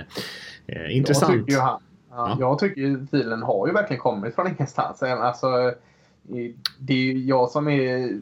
eh, 0.67 0.97
intressant. 0.97 1.35
Jag 1.35 1.47
tycker, 1.47 1.61
han, 1.61 1.81
ja. 2.11 2.37
jag 2.41 2.59
tycker 2.59 3.07
filen 3.11 3.43
har 3.43 3.67
ju 3.67 3.73
verkligen 3.73 4.01
kommit 4.01 4.35
från 4.35 4.49
ingenstans. 4.59 5.03
Alltså, 5.03 5.75
det 6.79 6.93
är 6.93 6.97
ju 6.97 7.19
jag 7.19 7.51
som 7.51 7.69
är 7.69 8.21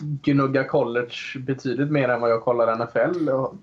gnuggar 0.00 0.64
college 0.64 1.14
betydligt 1.38 1.90
mer 1.90 2.08
än 2.08 2.20
vad 2.20 2.30
jag 2.30 2.42
kollar 2.42 2.76
NFL. 2.76 3.26
Jag 3.26 3.58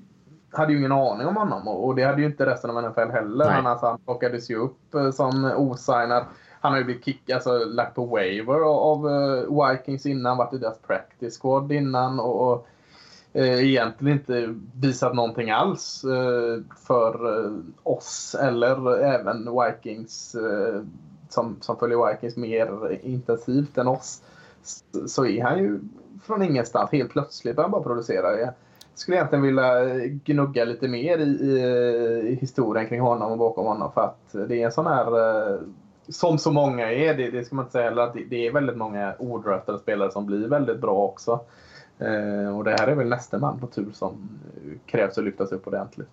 hade 0.52 0.74
ju 0.74 0.80
ingen 0.80 0.92
aning 0.92 1.28
om 1.28 1.36
honom 1.36 1.68
och 1.68 1.96
det 1.96 2.04
hade 2.04 2.22
ju 2.22 2.28
inte 2.28 2.46
resten 2.46 2.70
av 2.70 2.84
NFL 2.84 3.12
heller. 3.12 3.50
Han, 3.50 3.68
alltså, 3.68 3.86
han 3.86 4.00
plockades 4.00 4.50
ju 4.50 4.56
upp 4.56 4.96
eh, 4.96 5.12
som 5.12 5.46
osignad. 5.46 6.24
Han 6.62 6.72
har 6.72 6.80
ju 6.80 6.86
blivit 6.86 7.06
kickad, 7.06 7.36
alltså 7.36 7.66
lagt 7.66 7.96
på 7.96 8.06
waiver 8.06 8.60
av 8.60 9.06
uh, 9.06 9.72
Vikings 9.72 10.06
innan, 10.06 10.38
varit 10.38 10.54
i 10.54 10.58
deras 10.58 10.80
practice 10.80 11.40
squad 11.42 11.72
innan 11.72 12.20
och, 12.20 12.52
och 12.52 12.54
eh, 12.54 12.64
Eh, 13.34 13.66
egentligen 13.66 14.18
inte 14.18 14.56
visat 14.76 15.16
någonting 15.16 15.52
alls 15.52 16.04
eh, 16.04 16.64
för 16.88 17.40
eh, 17.46 17.52
oss 17.84 18.36
eller 18.42 18.98
även 18.98 19.50
Vikings 19.60 20.36
eh, 20.36 20.82
som, 21.30 21.58
som 21.62 21.78
följer 21.78 22.12
Vikings 22.12 22.38
mer 22.38 23.00
intensivt 23.04 23.78
än 23.78 23.88
oss. 23.88 24.22
Så 25.08 25.26
är 25.26 25.44
han 25.44 25.60
ju 25.60 25.80
från 26.24 26.44
ingenstans 26.44 26.92
helt 26.92 27.12
plötsligt 27.12 27.56
börjar 27.56 27.70
han 27.70 27.72
bara 27.72 27.84
producera. 27.84 28.40
Jag 28.40 28.54
skulle 28.94 29.18
egentligen 29.18 29.46
vilja 29.46 29.96
gnugga 30.06 30.66
lite 30.66 30.88
mer 30.88 31.18
i, 31.18 31.24
i, 31.24 31.60
i 32.30 32.36
historien 32.42 32.88
kring 32.88 33.02
honom 33.02 33.32
och 33.32 33.38
bakom 33.38 33.66
honom 33.66 33.92
för 33.92 34.02
att 34.02 34.50
det 34.50 34.62
är 34.62 34.66
en 34.66 34.72
sån 34.72 34.88
här 34.88 35.06
eh, 35.52 35.60
som 36.08 36.38
så 36.38 36.52
många 36.52 36.92
är, 36.92 37.14
det, 37.14 37.32
det 37.32 37.46
ska 37.46 37.56
man 37.56 37.66
inte 37.66 37.72
säga 37.72 37.90
heller, 37.90 38.02
att 38.02 38.14
det, 38.14 38.24
det 38.30 38.48
är 38.48 38.52
väldigt 38.52 38.78
många 38.78 39.14
odraftade 39.20 39.80
spelare 39.80 40.12
som 40.12 40.26
blir 40.26 40.48
väldigt 40.48 40.82
bra 40.82 40.96
också. 40.96 41.40
Eh, 42.02 42.58
och 42.58 42.64
det 42.64 42.72
här 42.72 42.88
är 42.88 42.96
väl 42.96 43.10
nästa 43.10 43.40
man 43.40 43.60
på 43.60 43.68
tur 43.68 43.92
som 43.94 44.30
krävs 44.86 45.18
att 45.18 45.24
lyftas 45.24 45.52
upp 45.52 45.68
ordentligt. 45.68 46.10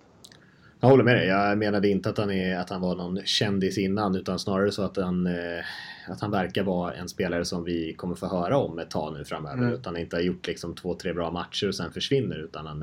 Jag 0.80 0.88
håller 0.88 1.04
med 1.04 1.16
dig. 1.16 1.26
Jag 1.26 1.58
menade 1.58 1.88
inte 1.88 2.08
att 2.08 2.18
han, 2.18 2.30
är, 2.30 2.56
att 2.56 2.70
han 2.70 2.80
var 2.80 2.96
någon 2.96 3.20
kändis 3.24 3.78
innan 3.78 4.16
utan 4.16 4.38
snarare 4.38 4.72
så 4.72 4.82
att 4.82 4.96
han, 4.96 5.26
eh, 5.26 5.64
att 6.08 6.20
han 6.20 6.30
verkar 6.30 6.62
vara 6.62 6.94
en 6.94 7.08
spelare 7.08 7.44
som 7.44 7.64
vi 7.64 7.94
kommer 7.94 8.14
få 8.14 8.26
höra 8.26 8.56
om 8.56 8.78
ett 8.78 8.90
tag 8.90 9.14
nu 9.18 9.24
framöver. 9.24 9.62
Mm. 9.62 9.74
Utan 9.74 9.94
han 9.94 10.02
inte 10.02 10.16
har 10.16 10.20
gjort 10.22 10.46
liksom 10.46 10.74
två, 10.74 10.94
tre 10.94 11.12
bra 11.12 11.30
matcher 11.30 11.68
och 11.68 11.74
sen 11.74 11.92
försvinner 11.92 12.44
utan 12.44 12.66
han 12.66 12.82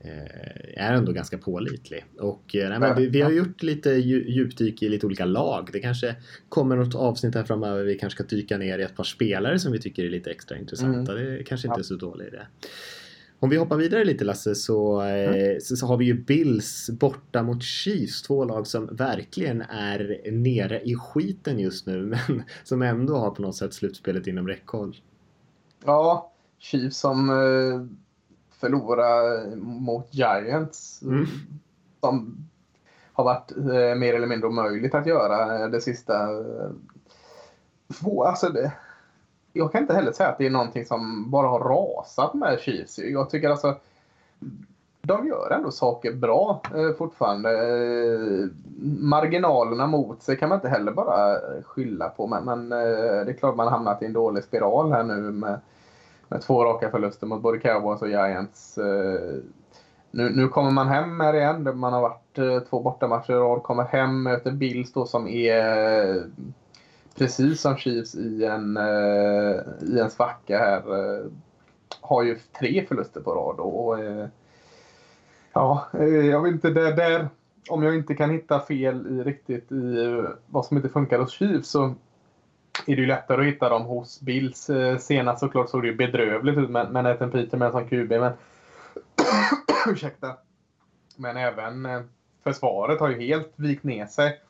eh, 0.00 0.84
är 0.84 0.92
ändå 0.92 1.12
ganska 1.12 1.38
pålitlig. 1.38 2.04
Och 2.18 2.56
eh, 2.56 2.78
nej, 2.78 2.94
vi, 2.96 3.08
vi 3.08 3.20
har 3.20 3.30
gjort 3.30 3.62
lite 3.62 3.90
dju- 3.90 4.28
djupdyk 4.28 4.82
i 4.82 4.88
lite 4.88 5.06
olika 5.06 5.24
lag. 5.24 5.68
Det 5.72 5.80
kanske 5.80 6.14
kommer 6.48 6.76
något 6.76 6.94
avsnitt 6.94 7.34
här 7.34 7.44
framöver. 7.44 7.84
Vi 7.84 7.98
kanske 7.98 8.24
ska 8.24 8.36
dyka 8.36 8.58
ner 8.58 8.78
i 8.78 8.82
ett 8.82 8.96
par 8.96 9.04
spelare 9.04 9.58
som 9.58 9.72
vi 9.72 9.80
tycker 9.80 10.04
är 10.04 10.10
lite 10.10 10.30
extra 10.30 10.58
intressanta. 10.58 11.14
Det 11.14 11.44
kanske 11.44 11.68
inte 11.68 11.80
är 11.80 11.82
så 11.82 11.94
dålig 11.94 12.26
idé. 12.26 12.40
Om 13.40 13.50
vi 13.50 13.56
hoppar 13.56 13.76
vidare 13.76 14.04
lite 14.04 14.24
Lasse 14.24 14.54
så, 14.54 15.02
eh, 15.02 15.58
så, 15.60 15.76
så 15.76 15.86
har 15.86 15.96
vi 15.96 16.04
ju 16.04 16.14
Bills 16.14 16.90
borta 16.90 17.42
mot 17.42 17.62
Chiefs. 17.62 18.22
Två 18.22 18.44
lag 18.44 18.66
som 18.66 18.86
verkligen 18.86 19.60
är 19.60 20.30
nere 20.30 20.80
i 20.80 20.94
skiten 20.94 21.58
just 21.58 21.86
nu 21.86 22.02
men 22.28 22.42
som 22.64 22.82
ändå 22.82 23.16
har 23.16 23.30
på 23.30 23.42
något 23.42 23.56
sätt 23.56 23.74
slutspelet 23.74 24.26
inom 24.26 24.48
räckhåll. 24.48 24.96
Ja, 25.84 26.32
Chiefs 26.58 26.98
som 26.98 27.30
eh, 27.30 27.86
förlorade 28.60 29.56
mot 29.56 30.14
Giants. 30.14 31.02
Mm. 31.02 31.26
Som 32.00 32.36
har 33.12 33.24
varit 33.24 33.56
eh, 33.56 33.98
mer 33.98 34.14
eller 34.14 34.26
mindre 34.26 34.48
omöjligt 34.48 34.94
att 34.94 35.06
göra 35.06 35.68
det 35.68 35.80
sista. 35.80 36.28
Två, 38.00 38.24
alltså 38.24 38.48
det, 38.48 38.72
jag 39.52 39.72
kan 39.72 39.80
inte 39.80 39.94
heller 39.94 40.12
säga 40.12 40.28
att 40.28 40.38
det 40.38 40.46
är 40.46 40.50
någonting 40.50 40.84
som 40.84 41.30
bara 41.30 41.48
har 41.48 41.60
rasat 41.60 42.34
med 42.34 42.60
Chiefs. 42.60 42.98
Jag 42.98 43.30
tycker 43.30 43.50
alltså 43.50 43.76
de 45.08 45.26
gör 45.26 45.50
ändå 45.50 45.70
saker 45.70 46.12
bra 46.12 46.60
eh, 46.74 46.96
fortfarande. 46.98 47.50
Eh, 47.50 48.48
marginalerna 49.00 49.86
mot 49.86 50.22
sig 50.22 50.36
kan 50.36 50.48
man 50.48 50.58
inte 50.58 50.68
heller 50.68 50.92
bara 50.92 51.40
skylla 51.62 52.08
på. 52.08 52.26
Men, 52.26 52.44
men 52.44 52.72
eh, 52.72 53.24
det 53.24 53.30
är 53.30 53.36
klart 53.38 53.56
man 53.56 53.66
har 53.66 53.72
hamnat 53.72 54.02
i 54.02 54.06
en 54.06 54.12
dålig 54.12 54.44
spiral 54.44 54.92
här 54.92 55.02
nu 55.02 55.16
med, 55.16 55.60
med 56.28 56.42
två 56.42 56.64
raka 56.64 56.90
förluster 56.90 57.26
mot 57.26 57.42
både 57.42 57.58
Cowboys 57.58 58.02
och 58.02 58.08
Giants. 58.08 58.78
Eh, 58.78 59.38
nu, 60.10 60.30
nu 60.30 60.48
kommer 60.48 60.70
man 60.70 60.88
hem 60.88 61.20
här 61.20 61.34
igen. 61.34 61.78
Man 61.78 61.92
har 61.92 62.00
varit 62.00 62.38
eh, 62.38 62.58
två 62.58 62.80
bortamatcher 62.80 63.32
i 63.32 63.36
rad. 63.36 63.62
Kommer 63.62 63.84
hem, 63.84 64.22
möter 64.22 64.50
Bills 64.50 64.92
då 64.92 65.06
som 65.06 65.28
är 65.28 66.16
eh, 66.16 66.22
precis 67.18 67.60
som 67.60 67.76
Chiefs 67.76 68.14
i 68.14 68.44
en, 68.44 68.76
eh, 68.76 69.60
i 69.82 69.98
en 70.00 70.10
svacka 70.10 70.58
här. 70.58 70.78
Eh, 70.78 71.26
har 72.00 72.22
ju 72.22 72.38
tre 72.58 72.86
förluster 72.86 73.20
på 73.20 73.34
rad. 73.34 73.60
Och, 73.60 73.98
eh, 73.98 74.28
ja, 75.52 75.88
jag 76.02 76.42
vet 76.42 76.52
inte, 76.52 76.70
där, 76.70 76.96
där, 76.96 77.28
om 77.70 77.82
jag 77.82 77.94
inte 77.94 78.14
kan 78.14 78.30
hitta 78.30 78.60
fel 78.60 79.06
i 79.06 79.22
riktigt 79.22 79.72
i 79.72 80.24
vad 80.46 80.66
som 80.66 80.76
inte 80.76 80.88
funkar 80.88 81.18
hos 81.18 81.32
Chiefs 81.32 81.68
så 81.68 81.94
är 82.86 82.96
det 82.96 83.02
ju 83.02 83.06
lättare 83.06 83.40
att 83.40 83.54
hitta 83.54 83.68
dem 83.68 83.82
hos 83.82 84.20
Bills. 84.20 84.70
Senast 84.98 85.40
såklart 85.40 85.70
såg 85.70 85.82
det 85.82 85.88
ju 85.88 85.94
bedrövligt 85.94 86.58
ut 86.58 86.70
med, 86.70 86.92
Nathan 86.92 87.30
Peterman 87.30 87.72
som 87.72 87.88
QB. 87.88 88.10
Men 88.10 88.32
ursäkta. 89.86 90.36
Men 91.16 91.36
även 91.36 91.88
försvaret 92.44 93.00
har 93.00 93.08
ju 93.08 93.26
helt 93.26 93.52
vikt 93.56 93.84
ner 93.84 94.06
sig. 94.06 94.40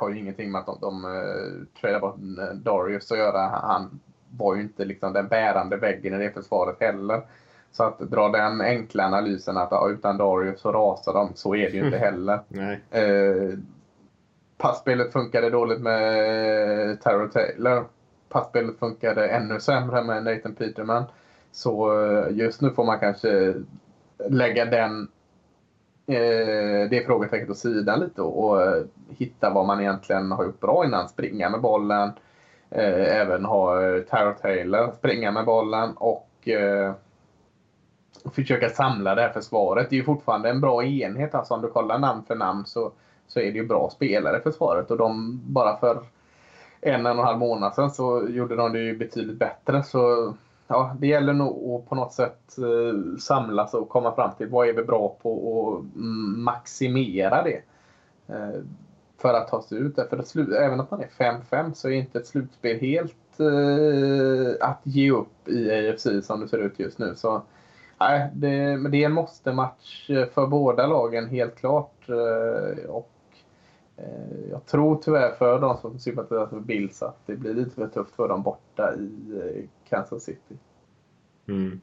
Har 0.00 0.10
ju 0.10 0.18
ingenting 0.18 0.52
med 0.52 0.58
att 0.58 0.66
de, 0.66 0.78
de 0.80 1.04
uh, 1.04 1.64
tradar 1.80 2.00
bort 2.00 2.16
eh, 2.16 2.54
Darius 2.54 3.12
att 3.12 3.18
göra. 3.18 3.38
Han 3.48 4.00
var 4.30 4.54
ju 4.54 4.62
inte 4.62 4.84
liksom 4.84 5.12
den 5.12 5.28
bärande 5.28 5.76
väggen 5.76 6.14
i 6.14 6.18
det 6.18 6.34
försvaret 6.34 6.76
heller. 6.80 7.22
Så 7.72 7.84
att 7.84 7.98
dra 7.98 8.28
den 8.28 8.60
enkla 8.60 9.06
analysen 9.06 9.56
att 9.56 9.68
ja, 9.70 9.88
utan 9.88 10.16
Darius 10.16 10.60
så 10.60 10.72
rasar 10.72 11.12
de, 11.12 11.30
så 11.34 11.54
är 11.54 11.70
det 11.70 11.76
ju 11.76 11.84
inte 11.84 11.98
heller. 11.98 12.40
Nej. 12.48 12.80
Eh, 12.90 13.58
passspelet 14.58 15.12
funkade 15.12 15.50
dåligt 15.50 15.80
med 15.80 17.00
Tyrell 17.02 17.30
Taylor. 17.30 17.84
Passspelet 18.28 18.78
funkade 18.78 19.28
ännu 19.28 19.60
sämre 19.60 20.02
med 20.02 20.24
Nathan 20.24 20.54
Peterman. 20.54 21.04
Så 21.52 22.02
eh, 22.02 22.36
just 22.36 22.60
nu 22.60 22.70
får 22.70 22.84
man 22.84 22.98
kanske 22.98 23.54
lägga 24.28 24.64
den, 24.64 25.02
eh, 25.02 25.08
Eh, 26.06 26.90
det 26.90 27.06
frågetecknet 27.06 27.50
åt 27.50 27.58
sidan 27.58 28.00
lite 28.00 28.22
och, 28.22 28.44
och 28.44 28.62
eh, 28.62 28.82
hitta 29.08 29.50
vad 29.50 29.66
man 29.66 29.80
egentligen 29.80 30.32
har 30.32 30.44
gjort 30.44 30.60
bra 30.60 30.84
innan. 30.84 31.08
Springa 31.08 31.50
med 31.50 31.60
bollen, 31.60 32.12
eh, 32.70 33.20
även 33.20 33.44
ha 33.44 33.86
eh, 33.86 34.02
Taylor 34.42 34.92
springa 34.98 35.30
med 35.30 35.44
bollen 35.44 35.92
och 35.96 36.48
eh, 36.48 36.92
försöka 38.34 38.68
samla 38.68 39.14
det 39.14 39.22
här 39.22 39.32
försvaret. 39.32 39.90
Det 39.90 39.96
är 39.96 39.98
ju 39.98 40.04
fortfarande 40.04 40.50
en 40.50 40.60
bra 40.60 40.84
enhet. 40.84 41.34
Alltså 41.34 41.54
om 41.54 41.62
du 41.62 41.68
kollar 41.68 41.98
namn 41.98 42.22
för 42.26 42.34
namn 42.34 42.66
så, 42.66 42.92
så 43.26 43.40
är 43.40 43.52
det 43.52 43.58
ju 43.58 43.66
bra 43.66 43.90
spelare 43.90 44.38
i 44.38 44.40
försvaret. 44.40 44.90
Och 44.90 44.96
de 44.96 45.40
bara 45.44 45.76
för 45.76 45.98
en, 46.80 46.94
en 46.94 47.06
och 47.06 47.12
en 47.12 47.18
halv 47.18 47.38
månad 47.38 47.74
sedan 47.74 47.90
så 47.90 48.28
gjorde 48.28 48.56
de 48.56 48.72
det 48.72 48.78
ju 48.78 48.96
betydligt 48.96 49.38
bättre. 49.38 49.82
Så 49.82 50.34
ja, 50.70 50.96
det 50.98 51.06
gäller 51.06 51.32
nog 51.32 51.80
att 51.80 51.88
på 51.88 51.94
något 51.94 52.12
sätt 52.12 52.58
eh, 52.58 53.18
samlas 53.18 53.74
och 53.74 53.88
komma 53.88 54.14
fram 54.14 54.30
till 54.38 54.48
vad 54.48 54.68
är 54.68 54.72
vi 54.72 54.82
bra 54.82 55.16
på 55.22 55.32
och 55.32 55.84
maximera 56.36 57.42
det. 57.42 57.62
Eh, 58.34 58.60
för 59.18 59.34
att 59.34 59.48
ta 59.48 59.62
sig 59.62 59.78
ut 59.78 59.96
där. 59.96 60.06
För 60.06 60.16
att 60.18 60.36
även 60.36 60.80
om 60.80 60.86
man 60.90 61.00
är 61.00 61.40
5-5 61.50 61.72
så 61.72 61.88
är 61.88 61.92
inte 61.92 62.18
ett 62.18 62.26
slutspel 62.26 62.80
helt 62.80 63.40
eh, 63.40 64.68
att 64.68 64.80
ge 64.82 65.10
upp 65.10 65.48
i 65.48 65.70
AFC 65.70 66.06
som 66.22 66.40
det 66.40 66.48
ser 66.48 66.58
ut 66.58 66.78
just 66.78 66.98
nu. 66.98 67.14
Så 67.16 67.42
Nej, 68.00 68.30
det, 68.34 68.76
men 68.76 68.92
det 68.92 69.02
är 69.02 69.06
en 69.06 69.12
måste-match 69.12 70.10
eh, 70.10 70.26
för 70.28 70.46
båda 70.46 70.86
lagen 70.86 71.28
helt 71.28 71.56
klart. 71.56 72.08
Eh, 72.08 72.84
Och 72.90 73.09
Eh, 74.00 74.50
jag 74.50 74.66
tror 74.66 74.98
tyvärr 75.02 75.34
för 75.34 75.60
de 75.60 75.76
som 75.80 75.98
sympatiserar 75.98 76.46
för 76.46 76.60
Bills 76.60 77.02
att 77.02 77.26
det 77.26 77.36
blir 77.36 77.54
lite 77.54 77.70
för 77.70 77.88
tufft 77.88 78.14
för 78.16 78.28
dem 78.28 78.42
borta 78.42 78.94
i 78.94 79.10
eh, 79.36 79.64
Kansas 79.88 80.22
City. 80.22 80.54
Mm. 81.48 81.80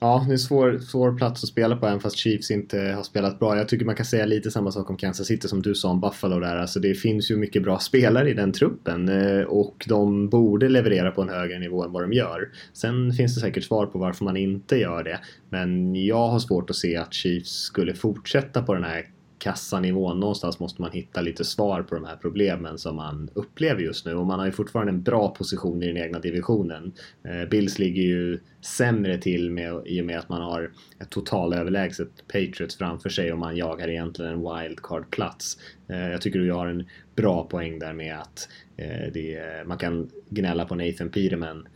Ja, 0.00 0.24
det 0.26 0.30
är 0.30 0.32
en 0.32 0.38
svår, 0.38 0.78
svår 0.78 1.16
plats 1.16 1.44
att 1.44 1.48
spela 1.48 1.76
på 1.76 1.86
även 1.86 2.00
fast 2.00 2.16
Chiefs 2.16 2.50
inte 2.50 2.78
har 2.80 3.02
spelat 3.02 3.38
bra. 3.38 3.56
Jag 3.56 3.68
tycker 3.68 3.84
man 3.84 3.94
kan 3.94 4.06
säga 4.06 4.26
lite 4.26 4.50
samma 4.50 4.70
sak 4.70 4.90
om 4.90 4.96
Kansas 4.96 5.26
City 5.26 5.48
som 5.48 5.62
du 5.62 5.74
sa 5.74 5.90
om 5.90 6.00
Buffalo 6.00 6.40
där. 6.40 6.56
Alltså 6.56 6.80
det 6.80 6.94
finns 6.94 7.30
ju 7.30 7.36
mycket 7.36 7.62
bra 7.62 7.78
spelare 7.78 8.30
i 8.30 8.34
den 8.34 8.52
truppen 8.52 9.08
eh, 9.08 9.42
och 9.42 9.84
de 9.88 10.28
borde 10.28 10.68
leverera 10.68 11.10
på 11.10 11.22
en 11.22 11.28
högre 11.28 11.58
nivå 11.58 11.84
än 11.84 11.92
vad 11.92 12.02
de 12.02 12.12
gör. 12.12 12.48
Sen 12.72 13.12
finns 13.12 13.34
det 13.34 13.40
säkert 13.40 13.64
svar 13.64 13.86
på 13.86 13.98
varför 13.98 14.24
man 14.24 14.36
inte 14.36 14.76
gör 14.76 15.04
det. 15.04 15.20
Men 15.48 15.94
jag 15.94 16.28
har 16.28 16.38
svårt 16.38 16.70
att 16.70 16.76
se 16.76 16.96
att 16.96 17.14
Chiefs 17.14 17.50
skulle 17.50 17.94
fortsätta 17.94 18.62
på 18.62 18.74
den 18.74 18.84
här 18.84 19.06
kassanivån. 19.38 20.20
Någonstans 20.20 20.58
måste 20.58 20.82
man 20.82 20.90
hitta 20.90 21.20
lite 21.20 21.44
svar 21.44 21.82
på 21.82 21.94
de 21.94 22.04
här 22.04 22.16
problemen 22.16 22.78
som 22.78 22.96
man 22.96 23.30
upplever 23.34 23.82
just 23.82 24.06
nu. 24.06 24.14
Och 24.14 24.26
man 24.26 24.38
har 24.38 24.46
ju 24.46 24.52
fortfarande 24.52 24.92
en 24.92 25.02
bra 25.02 25.28
position 25.28 25.82
i 25.82 25.86
den 25.86 25.96
egna 25.96 26.18
divisionen. 26.18 26.92
Eh, 27.24 27.48
Bills 27.48 27.78
ligger 27.78 28.02
ju 28.02 28.38
sämre 28.60 29.18
till 29.18 29.50
med, 29.50 29.82
i 29.86 30.00
och 30.00 30.06
med 30.06 30.18
att 30.18 30.28
man 30.28 30.42
har 30.42 30.70
ett 31.00 31.10
totalöverlägset 31.10 32.26
Patriots 32.26 32.76
framför 32.76 33.08
sig 33.08 33.32
och 33.32 33.38
man 33.38 33.56
jagar 33.56 33.88
egentligen 33.88 34.32
en 34.32 34.38
wildcard-plats. 34.38 35.58
Eh, 35.88 36.08
jag 36.08 36.20
tycker 36.20 36.38
du 36.38 36.52
har 36.52 36.66
en 36.66 36.84
bra 37.16 37.44
poäng 37.44 37.78
där 37.78 37.92
med 37.92 38.18
att 38.18 38.48
eh, 38.76 39.12
det, 39.12 39.40
man 39.66 39.78
kan 39.78 40.10
gnälla 40.28 40.64
på 40.64 40.74
Nathan 40.74 41.08
Peterman 41.10 41.68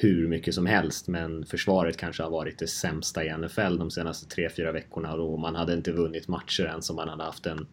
hur 0.00 0.28
mycket 0.28 0.54
som 0.54 0.66
helst 0.66 1.08
men 1.08 1.46
försvaret 1.46 1.96
kanske 1.96 2.22
har 2.22 2.30
varit 2.30 2.58
det 2.58 2.66
sämsta 2.66 3.24
i 3.24 3.36
NFL 3.36 3.78
de 3.78 3.90
senaste 3.90 4.40
3-4 4.40 4.72
veckorna 4.72 5.14
och 5.14 5.38
man 5.38 5.54
hade 5.54 5.74
inte 5.74 5.92
vunnit 5.92 6.28
matcher 6.28 6.64
ens 6.64 6.90
om 6.90 6.96
man 6.96 7.08
hade 7.08 7.24
haft 7.24 7.46
en, 7.46 7.66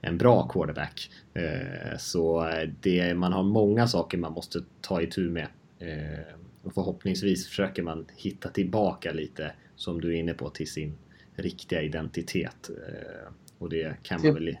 en 0.00 0.18
bra 0.18 0.48
quarterback. 0.48 1.10
Eh, 1.34 1.96
så 1.98 2.50
det, 2.80 3.14
man 3.14 3.32
har 3.32 3.42
många 3.42 3.86
saker 3.86 4.18
man 4.18 4.32
måste 4.32 4.60
ta 4.80 5.02
itu 5.02 5.30
med 5.30 5.46
eh, 5.78 6.34
och 6.62 6.74
förhoppningsvis 6.74 7.48
försöker 7.48 7.82
man 7.82 8.06
hitta 8.16 8.48
tillbaka 8.48 9.12
lite 9.12 9.52
som 9.76 10.00
du 10.00 10.08
är 10.08 10.18
inne 10.18 10.34
på 10.34 10.50
till 10.50 10.70
sin 10.70 10.98
riktiga 11.34 11.82
identitet. 11.82 12.70
Eh, 12.70 13.32
och 13.58 13.68
det 13.68 13.96
kan 14.02 14.20
man 14.22 14.34
väl... 14.34 14.56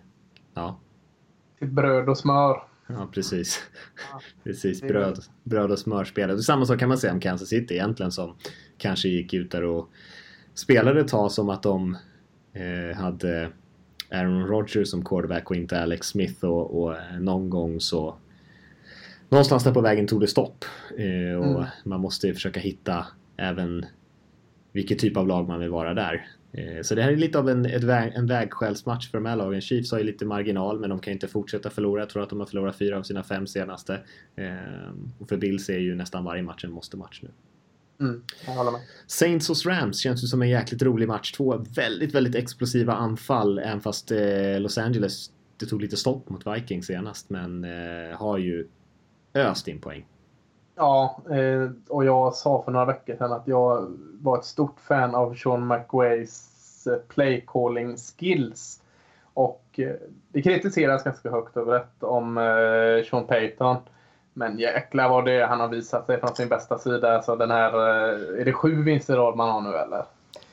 Ja. 0.54 0.80
Till 1.58 1.68
bröd 1.68 2.08
och 2.08 2.18
smör. 2.18 2.69
Ja, 2.94 3.08
precis. 3.14 3.60
Ja, 4.12 4.20
precis. 4.44 4.80
Bröd, 4.82 5.18
bröd 5.44 5.70
och 5.70 5.78
smörspelet. 5.78 6.42
Samma 6.42 6.66
sak 6.66 6.78
kan 6.78 6.88
man 6.88 6.98
säga 6.98 7.12
om 7.12 7.20
Kansas 7.20 7.48
City 7.48 7.74
egentligen 7.74 8.12
som 8.12 8.36
kanske 8.78 9.08
gick 9.08 9.34
ut 9.34 9.50
där 9.50 9.64
och 9.64 9.90
spelade 10.54 11.00
ett 11.00 11.08
tag 11.08 11.32
som 11.32 11.48
att 11.48 11.62
de 11.62 11.96
eh, 12.52 12.96
hade 12.96 13.50
Aaron 14.10 14.46
Rodgers 14.46 14.88
som 14.88 15.04
quarterback 15.04 15.50
och 15.50 15.56
inte 15.56 15.80
Alex 15.82 16.06
Smith 16.06 16.44
och, 16.44 16.82
och 16.82 16.96
någon 17.20 17.50
gång 17.50 17.80
så 17.80 18.16
någonstans 19.28 19.64
där 19.64 19.72
på 19.74 19.80
vägen 19.80 20.06
tog 20.06 20.20
det 20.20 20.26
stopp. 20.26 20.64
Eh, 20.98 21.38
och 21.38 21.46
Mm. 21.56 21.64
man 21.84 22.00
måste 22.00 22.26
ju 22.26 22.34
försöka 22.34 22.60
hitta 22.60 23.06
även 23.36 23.86
vilket 24.72 24.98
typ 24.98 25.16
av 25.16 25.26
lag 25.28 25.48
man 25.48 25.60
vill 25.60 25.70
vara 25.70 25.94
där. 25.94 26.26
Eh, 26.52 26.82
Så 26.82 26.94
det 26.94 27.02
här 27.02 27.12
är 27.12 27.16
lite 27.16 27.38
av 27.38 27.48
en, 27.48 27.86
väg, 27.86 28.12
en 28.14 28.26
vägskälsmatch 28.26 29.10
för 29.10 29.18
de 29.18 29.26
här 29.26 29.36
lagen. 29.36 29.60
Chiefs 29.60 29.92
har 29.92 29.98
ju 29.98 30.04
lite 30.04 30.24
marginal 30.24 30.80
men 30.80 30.90
de 30.90 30.98
kan 31.00 31.12
inte 31.12 31.28
fortsätta 31.28 31.70
förlora. 31.70 32.02
Jag 32.02 32.08
tror 32.08 32.22
att 32.22 32.30
de 32.30 32.40
har 32.40 32.46
förlorat 32.46 32.76
fyra 32.76 32.98
av 32.98 33.02
sina 33.02 33.22
fem 33.22 33.46
senaste. 33.46 34.00
Eh, 34.36 34.92
Och 35.18 35.28
för 35.28 35.36
Bills 35.36 35.68
är 35.68 35.78
ju 35.78 35.94
nästan 35.94 36.24
varje 36.24 36.42
match 36.42 36.64
en 36.64 36.72
måste-match 36.72 37.20
nu. 37.22 37.30
Mm. 38.00 38.22
Saints 39.06 39.48
hos 39.48 39.66
Rams 39.66 40.00
känns 40.00 40.24
ju 40.24 40.26
som 40.26 40.42
en 40.42 40.48
jäkligt 40.48 40.82
rolig 40.82 41.08
match. 41.08 41.32
Två 41.32 41.64
väldigt, 41.76 42.14
väldigt 42.14 42.34
explosiva 42.34 42.92
anfall, 42.92 43.58
även 43.58 43.80
fast 43.80 44.10
eh, 44.10 44.60
Los 44.60 44.78
Angeles 44.78 45.30
det 45.56 45.66
tog 45.66 45.82
lite 45.82 45.96
stopp 45.96 46.28
mot 46.28 46.46
Vikings 46.46 46.86
senast, 46.86 47.30
men 47.30 47.64
eh, 47.64 48.16
har 48.18 48.38
ju 48.38 48.66
öst 49.34 49.68
in 49.68 49.80
poäng. 49.80 50.06
Ja, 50.80 51.16
eh, 51.30 51.70
och 51.88 52.04
jag 52.04 52.34
sa 52.34 52.62
för 52.62 52.72
några 52.72 52.86
veckor 52.86 53.16
sedan 53.16 53.32
att 53.32 53.48
jag 53.48 53.86
var 54.20 54.38
ett 54.38 54.44
stort 54.44 54.80
fan 54.80 55.14
av 55.14 55.34
Sean 55.34 55.66
McWays 55.66 56.86
eh, 56.86 56.98
play 57.08 57.44
calling 57.46 57.96
skills. 57.96 58.82
Och 59.34 59.64
eh, 59.76 59.94
det 60.28 60.42
kritiseras 60.42 61.04
ganska 61.04 61.30
högt 61.30 61.56
över 61.56 61.72
rätt 61.72 62.02
om 62.02 62.34
Sean 63.10 63.26
Payton. 63.26 63.76
Men 64.32 64.58
jäklar 64.58 65.08
vad 65.08 65.24
det 65.24 65.32
är 65.32 65.46
han 65.46 65.60
har 65.60 65.68
visat 65.68 66.06
sig 66.06 66.20
från 66.20 66.36
sin 66.36 66.48
bästa 66.48 66.78
sida. 66.78 67.16
Alltså 67.16 67.36
den 67.36 67.50
här, 67.50 67.72
är 68.40 68.44
det 68.44 68.52
sju 68.52 68.82
vinster 68.82 69.14
i 69.14 69.16
rad 69.16 69.36
man 69.36 69.50
har 69.50 69.60
nu 69.60 69.76
eller? 69.76 70.04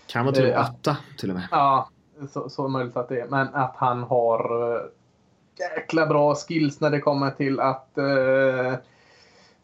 Kan 0.08 0.26
vara 0.26 0.36
Eh, 0.36 0.62
åtta 0.62 0.98
till 1.18 1.30
och 1.30 1.36
med. 1.36 1.48
Ja, 1.52 1.90
så, 2.32 2.50
så 2.50 2.68
möjligt 2.68 2.98
att 2.98 3.10
det 3.10 3.22
är. 3.22 3.28
Men 3.28 3.48
att 3.54 3.76
han 3.76 4.04
har 4.04 4.82
jäkla 5.60 6.06
bra 6.06 6.36
skills 6.36 6.82
när 6.82 6.90
det 6.90 7.00
kommer 7.00 7.32
till 7.32 7.60
att 7.60 7.98
eh, 7.98 8.74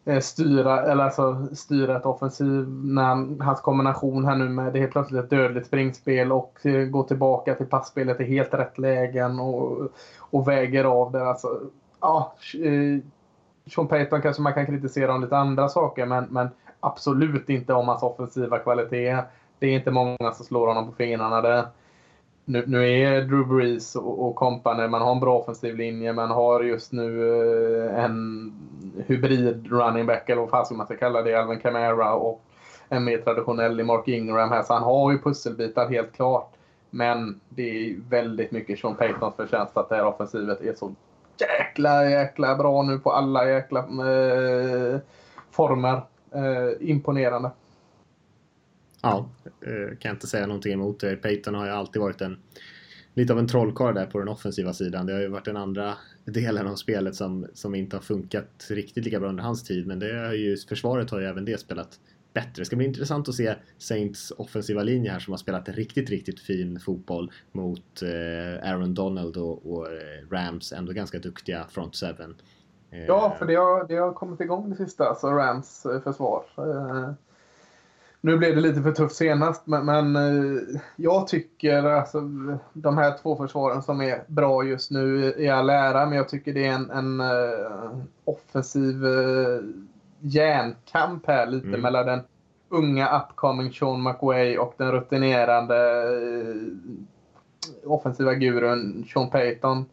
Eh, 0.06 0.20
styra, 0.20 0.82
eller 0.82 1.04
alltså 1.04 1.46
styra 1.52 1.96
ett 1.96 2.06
offensiv. 2.06 2.68
När 2.68 3.02
han, 3.02 3.40
hans 3.40 3.60
kombination 3.60 4.24
här 4.24 4.36
nu 4.36 4.48
med 4.48 4.72
det 4.72 4.78
är 4.78 4.80
helt 4.80 4.92
plötsligt 4.92 5.24
ett 5.24 5.30
dödligt 5.30 5.66
springspel 5.66 6.32
och 6.32 6.66
eh, 6.66 6.84
gå 6.84 7.02
tillbaka 7.02 7.54
till 7.54 7.66
passspelet 7.66 8.20
i 8.20 8.24
helt 8.24 8.54
rätt 8.54 8.78
lägen 8.78 9.40
och, 9.40 9.88
och 10.18 10.48
väger 10.48 10.84
av 10.84 11.12
det. 11.12 11.28
Alltså, 11.28 11.60
ja, 12.00 12.34
eh, 12.54 13.02
Sean 13.74 13.88
Payton 13.88 14.22
kanske 14.22 14.42
man 14.42 14.54
kan 14.54 14.66
kritisera 14.66 15.14
om 15.14 15.20
lite 15.20 15.36
andra 15.36 15.68
saker 15.68 16.06
men, 16.06 16.24
men 16.30 16.48
absolut 16.80 17.48
inte 17.48 17.74
om 17.74 17.88
hans 17.88 18.02
offensiva 18.02 18.58
kvalitet. 18.58 19.18
Det 19.58 19.66
är 19.66 19.72
inte 19.72 19.90
många 19.90 20.32
som 20.34 20.46
slår 20.46 20.66
honom 20.66 20.86
på 20.86 20.92
fingrarna 20.92 21.40
där. 21.40 21.64
Nu, 22.44 22.64
nu 22.66 22.90
är 22.90 23.22
Drew 23.22 23.48
Brees 23.48 23.96
och, 23.96 24.26
och 24.26 24.34
company, 24.34 24.88
man 24.88 25.02
har 25.02 25.12
en 25.12 25.20
bra 25.20 25.38
offensiv 25.38 25.76
linje, 25.76 26.12
man 26.12 26.30
har 26.30 26.60
just 26.60 26.92
nu 26.92 27.28
eh, 27.86 28.04
en 28.04 28.52
hybrid 29.06 29.66
running 29.70 30.06
back, 30.06 30.28
eller 30.28 30.40
vad 30.40 30.50
fan 30.50 30.76
man 30.76 30.86
ska 30.86 30.96
kalla 30.96 31.22
det, 31.22 31.34
Alvin 31.34 31.60
Kamara 31.60 32.14
och 32.14 32.44
en 32.88 33.04
mer 33.04 33.18
traditionell 33.18 33.84
Mark 33.84 34.08
Ingram 34.08 34.50
här. 34.50 34.62
Så 34.62 34.74
han 34.74 34.82
har 34.82 35.12
ju 35.12 35.18
pusselbitar 35.18 35.88
helt 35.88 36.12
klart. 36.12 36.50
Men 36.90 37.40
det 37.48 37.62
är 37.62 37.96
väldigt 38.08 38.50
mycket 38.52 38.78
Sean 38.78 38.96
Paytons 38.96 39.34
förtjänst 39.36 39.76
att 39.76 39.88
det 39.88 39.96
här 39.96 40.06
offensivet 40.06 40.60
är 40.60 40.74
så 40.74 40.94
jäkla, 41.38 42.10
jäkla 42.10 42.56
bra 42.56 42.82
nu 42.82 42.98
på 42.98 43.12
alla 43.12 43.50
jäkla 43.50 43.78
eh, 43.78 44.98
former. 45.50 46.02
Eh, 46.34 46.90
imponerande. 46.90 47.50
Ja, 49.04 49.28
eh, 49.60 49.88
kan 49.88 50.08
jag 50.08 50.14
inte 50.14 50.26
säga 50.26 50.46
någonting 50.46 50.72
emot 50.72 51.00
det. 51.00 51.16
Peyton 51.16 51.54
har 51.54 51.66
ju 51.66 51.72
alltid 51.72 52.02
varit 52.02 52.20
en 52.20 52.38
lite 53.14 53.32
av 53.32 53.38
en 53.38 53.48
trollkarl 53.48 53.94
där 53.94 54.06
på 54.06 54.18
den 54.18 54.28
offensiva 54.28 54.72
sidan. 54.72 55.06
Det 55.06 55.12
har 55.12 55.20
ju 55.20 55.28
varit 55.28 55.44
den 55.44 55.56
andra 55.56 55.94
delen 56.24 56.66
av 56.66 56.74
spelet 56.74 57.14
som, 57.14 57.46
som 57.54 57.74
inte 57.74 57.96
har 57.96 58.02
funkat 58.02 58.66
riktigt 58.70 59.04
lika 59.04 59.20
bra 59.20 59.28
under 59.28 59.44
hans 59.44 59.64
tid. 59.64 59.86
Men 59.86 59.98
det 59.98 60.14
har 60.26 60.32
ju, 60.32 60.56
försvaret 60.56 61.10
har 61.10 61.20
ju 61.20 61.26
även 61.26 61.44
det 61.44 61.60
spelat 61.60 62.00
bättre. 62.34 62.52
Det 62.54 62.64
ska 62.64 62.76
bli 62.76 62.86
intressant 62.86 63.28
att 63.28 63.34
se 63.34 63.54
Saints 63.78 64.30
offensiva 64.30 64.82
linje 64.82 65.10
här 65.10 65.18
som 65.18 65.32
har 65.32 65.38
spelat 65.38 65.68
riktigt, 65.68 66.10
riktigt 66.10 66.40
fin 66.40 66.80
fotboll 66.80 67.32
mot 67.52 68.02
eh, 68.02 68.70
Aaron 68.70 68.94
Donald 68.94 69.36
och, 69.36 69.72
och 69.72 69.86
eh, 69.86 70.28
Rams 70.30 70.72
ändå 70.72 70.92
ganska 70.92 71.18
duktiga 71.18 71.66
front 71.70 71.96
seven. 71.96 72.34
Ja, 73.06 73.36
för 73.38 73.46
det 73.46 73.54
har, 73.54 73.88
det 73.88 73.96
har 73.96 74.12
kommit 74.12 74.40
igång 74.40 74.70
det 74.70 74.76
sista, 74.76 75.04
alltså 75.04 75.26
Rams 75.26 75.86
försvar. 76.04 76.44
Eh, 78.24 78.30
nu 78.30 78.38
blev 78.38 78.54
det 78.54 78.60
lite 78.60 78.82
för 78.82 78.92
tufft 78.92 79.16
senast, 79.16 79.66
men, 79.66 79.84
men 79.84 80.16
eh, 80.16 80.62
jag 80.96 81.26
tycker 81.26 81.82
alltså 81.84 82.20
de 82.72 82.98
här 82.98 83.18
två 83.22 83.36
försvaren 83.36 83.82
som 83.82 84.00
är 84.00 84.24
bra 84.26 84.64
just 84.64 84.90
nu 84.90 85.34
i 85.38 85.48
all 85.48 85.70
ära, 85.70 86.06
men 86.06 86.18
jag 86.18 86.28
tycker 86.28 86.52
det 86.54 86.66
är 86.66 86.72
en, 86.72 86.90
en 86.90 87.20
eh, 87.20 87.90
offensiv 88.24 89.04
uh, 89.04 89.60
järnkamp 90.20 91.26
här 91.26 91.46
lite 91.46 91.68
Mm. 91.68 91.80
mellan 91.80 92.06
den 92.06 92.20
unga 92.68 93.18
upcoming 93.18 93.72
Sean 93.72 94.02
McWay 94.02 94.58
och 94.58 94.74
den 94.76 94.92
rutinerande 94.92 96.02
eh, 96.02 96.56
offensiva 97.84 98.34
gurun 98.34 99.04
Sean 99.12 99.30
Payton. 99.30 99.84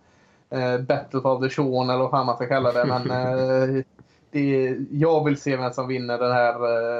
Eh, 0.50 0.78
Battle 0.78 1.20
of 1.20 1.44
the 1.44 1.50
Sean 1.50 1.90
eller 1.90 2.00
vad 2.00 2.10
fan 2.10 2.26
man 2.26 2.36
ska 2.36 2.48
kalla 2.48 2.72
det. 2.72 2.86
Men 2.86 3.12
eh, 3.76 3.84
det, 4.32 4.78
jag 4.92 5.26
vill 5.26 5.38
se 5.38 5.58
vem 5.58 5.72
som 5.72 5.88
vinner 5.88 6.18
det 6.18 6.34
här 6.34 6.54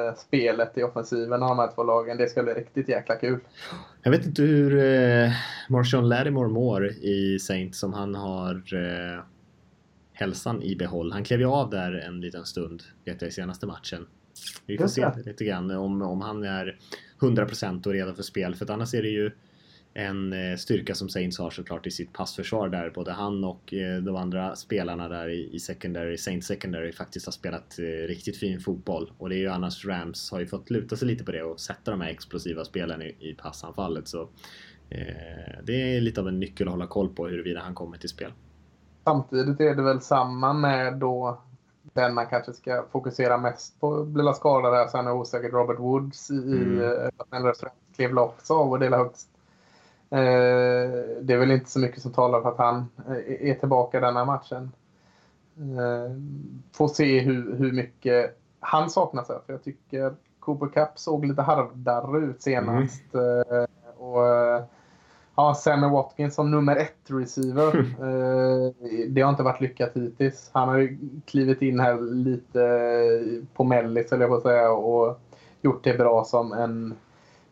eh, 0.08 0.16
spelet 0.16 0.78
i 0.78 0.84
offensiven 0.84 1.44
av 1.44 1.50
de 1.50 1.60
här 1.60 1.72
två 1.76 1.84
lagen. 1.84 2.18
Det 2.18 2.30
ska 2.30 2.44
bli 2.44 2.54
riktigt 2.54 2.90
jäkla 2.90 3.16
kul. 3.16 3.40
Jag 4.04 4.12
vet 4.12 4.26
inte 4.26 4.42
hur 4.42 4.78
eh, 4.78 5.32
Marshawn 5.70 6.10
Lattimore 6.10 6.50
mår 6.50 6.88
i 6.88 7.40
Saints 7.40 7.80
som 7.80 7.94
han 7.94 8.16
har 8.16 8.56
eh, 8.56 9.24
hälsan 10.14 10.62
i 10.62 10.76
behåll. 10.76 11.12
Han 11.12 11.24
klev 11.24 11.40
ju 11.40 11.46
av 11.46 11.70
där 11.70 11.94
en 11.94 12.22
liten 12.22 12.46
stund, 12.46 12.84
vet 13.06 13.22
jag, 13.22 13.30
i 13.30 13.32
senaste 13.32 13.68
matchen. 13.68 14.08
Vi 14.66 14.78
får 14.78 14.88
se 14.88 15.10
lite 15.26 15.46
grann 15.46 15.72
om, 15.72 16.02
om 16.02 16.22
han 16.22 16.44
är 16.44 16.78
100% 17.20 17.88
och 17.88 17.94
redo 17.94 18.14
för 18.14 18.24
spel. 18.24 18.56
För 18.56 18.72
annars 18.72 18.94
är 18.94 19.02
det 19.02 19.10
ju 19.10 19.32
en 19.94 20.34
eh, 20.34 20.58
styrka 20.58 20.96
som 20.96 21.10
Saints 21.10 21.40
har 21.40 21.50
såklart 21.50 21.88
i 21.88 21.92
sitt 21.92 22.14
passförsvar 22.14 22.70
där 22.70 22.90
både 22.90 23.12
han 23.12 23.44
och 23.44 23.74
eh, 23.74 23.98
de 23.98 24.16
andra 24.16 24.56
spelarna 24.56 25.10
där 25.10 25.30
i, 25.30 25.60
secondary, 25.60 26.18
Saints 26.18 26.48
secondary 26.48 26.92
faktiskt 26.92 27.26
har 27.26 27.32
spelat 27.32 27.80
eh, 27.80 28.08
riktigt 28.08 28.38
fin 28.38 28.60
fotboll. 28.60 29.12
Och 29.18 29.30
det 29.30 29.36
är 29.36 29.40
ju 29.40 29.48
annars 29.48 29.86
Rams 29.86 30.32
har 30.32 30.40
ju 30.40 30.48
fått 30.48 30.70
luta 30.70 30.96
sig 30.96 31.08
lite 31.08 31.24
på 31.24 31.32
det 31.32 31.44
och 31.44 31.60
sätta 31.60 31.92
de 31.92 32.02
här 32.02 32.10
explosiva 32.10 32.66
spelen 32.66 33.02
i, 33.02 33.36
passanfallet. 33.42 34.08
Så 34.08 34.30
det 35.64 35.96
är 35.96 36.02
lite 36.02 36.22
av 36.22 36.28
en 36.28 36.40
nyckel 36.40 36.68
att 36.68 36.72
hålla 36.72 36.88
koll 36.88 37.10
på 37.10 37.28
huruvida 37.28 37.60
han 37.60 37.76
kommer 37.76 37.98
till 37.98 38.10
spel. 38.10 38.34
Samtidigt 39.04 39.60
är 39.60 39.76
det 39.76 39.82
väl 39.82 40.02
samma 40.02 40.54
med 40.54 40.98
då 40.98 41.42
den 41.94 42.14
man 42.14 42.28
kanske 42.28 42.54
ska 42.54 42.86
fokusera 42.92 43.38
mest 43.38 43.80
på 43.80 44.04
blir 44.04 44.34
skadad 44.34 44.74
här. 44.74 44.88
Sen 44.88 45.08
är 45.08 45.14
osäkert 45.14 45.54
Robert 45.54 45.80
Woods 45.80 46.32
i 46.32 46.34
Mm. 46.34 47.10
Rams 47.32 47.64
klev 47.96 48.18
också 48.20 48.54
av 48.54 48.72
och 48.72 48.80
dela 48.80 48.98
högst. 48.98 49.31
Eh, 50.12 50.92
det 51.22 51.34
är 51.34 51.38
väl 51.38 51.52
inte 51.52 51.70
så 51.70 51.80
mycket 51.80 52.02
som 52.02 52.12
talar 52.12 52.42
för 52.42 52.50
att 52.50 52.58
han 52.58 52.90
eh, 53.08 53.50
är 53.50 53.56
tillbaka 53.56 54.00
den 54.00 54.16
här 54.16 54.26
matchen. 54.26 54.72
Eh, 55.58 56.16
får 56.74 56.88
se 56.88 57.20
hur, 57.20 57.56
hur 57.56 57.72
mycket 57.72 58.38
han 58.60 58.90
saknas 58.90 59.30
här. 59.30 59.40
För 59.46 59.54
jag 59.54 59.64
tycker 59.64 60.14
Cooper 60.40 60.68
Cup 60.68 60.90
såg 60.96 61.26
lite 61.26 61.42
halvdarrig 61.42 62.24
ut 62.24 62.42
senast. 62.42 63.16
Eh, 63.16 63.66
och, 63.98 64.22
ja, 65.36 65.54
Sammy 65.54 65.88
Watkins 65.88 66.36
som 66.36 66.52
nummer 66.52 66.76
ett 66.76 67.08
receiver. 67.08 67.86
Eh, 68.02 68.72
det 69.10 69.22
har 69.22 69.30
inte 69.30 69.44
varit 69.44 69.62
lyckat 69.62 69.92
hittills. 69.94 70.50
Han 70.54 70.70
har 70.70 70.78
ju 70.78 70.98
klivit 71.26 71.62
in 71.62 71.80
här 71.80 72.02
lite 72.02 72.60
på 73.54 73.64
mellis, 73.64 74.12
eller 74.12 74.22
jag 74.22 74.32
på 74.32 74.42
säga, 74.42 74.72
och 74.72 75.20
gjort 75.62 75.84
det 75.84 75.98
bra 75.98 76.24
som 76.24 76.54
en 76.54 76.94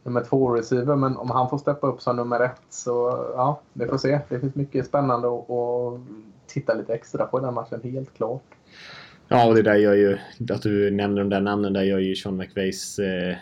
nummer 0.04 0.24
två 0.24 0.56
receiver. 0.56 0.96
Men 0.96 1.18
om 1.18 1.30
han 1.30 1.50
får 1.50 1.58
steppa 1.58 1.88
upp 1.88 2.02
som 2.02 2.16
nummer 2.16 2.40
ett 2.40 2.62
så 2.70 2.94
ja, 3.36 3.62
vi 3.74 3.86
får 3.86 3.98
se. 3.98 4.20
Det 4.30 4.40
finns 4.40 4.56
mycket 4.56 4.88
spännande 4.88 5.28
att 5.28 6.00
titta 6.48 6.74
lite 6.74 6.94
extra 6.94 7.26
på 7.26 7.40
i 7.40 7.42
den 7.42 7.54
matchen, 7.54 7.80
helt 7.84 8.14
klart. 8.14 8.44
Ja, 9.28 9.48
och 9.48 9.56
det 9.56 9.62
där 9.62 9.76
gör 9.76 9.94
ju, 9.94 10.18
att 10.52 10.62
du 10.62 10.92
nämner 10.92 11.22
de 11.22 11.30
där 11.30 11.42
namnen 11.42 11.74
där 11.74 11.84
gör 11.84 12.00
ju 12.00 12.16
Sean 12.16 12.38
McVeys 12.38 13.00
eh, 13.00 13.36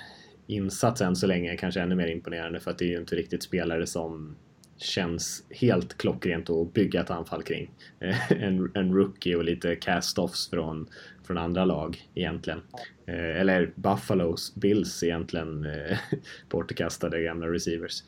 insats 0.47 1.01
än 1.01 1.15
så 1.15 1.27
länge 1.27 1.57
kanske 1.57 1.81
ännu 1.81 1.95
mer 1.95 2.07
imponerande 2.07 2.59
för 2.59 2.71
att 2.71 2.77
det 2.77 2.85
är 2.85 2.89
ju 2.89 2.97
inte 2.97 3.15
riktigt 3.15 3.43
spelare 3.43 3.87
som 3.87 4.35
känns 4.77 5.43
helt 5.49 5.97
klockrent 5.97 6.49
att 6.49 6.73
bygga 6.73 7.01
ett 7.01 7.09
anfall 7.09 7.43
kring. 7.43 7.71
Eh, 7.99 8.31
en, 8.31 8.71
en 8.73 8.93
rookie 8.93 9.35
och 9.35 9.43
lite 9.43 9.75
cast-offs 9.75 10.49
från, 10.49 10.87
från 11.23 11.37
andra 11.37 11.65
lag 11.65 11.97
egentligen. 12.15 12.61
Eh, 13.05 13.41
eller 13.41 13.71
Buffalos 13.75 14.55
Bills 14.55 15.03
egentligen 15.03 15.65
eh, 15.65 15.97
bortkastade 16.49 17.23
gamla 17.23 17.47
receivers. 17.47 18.03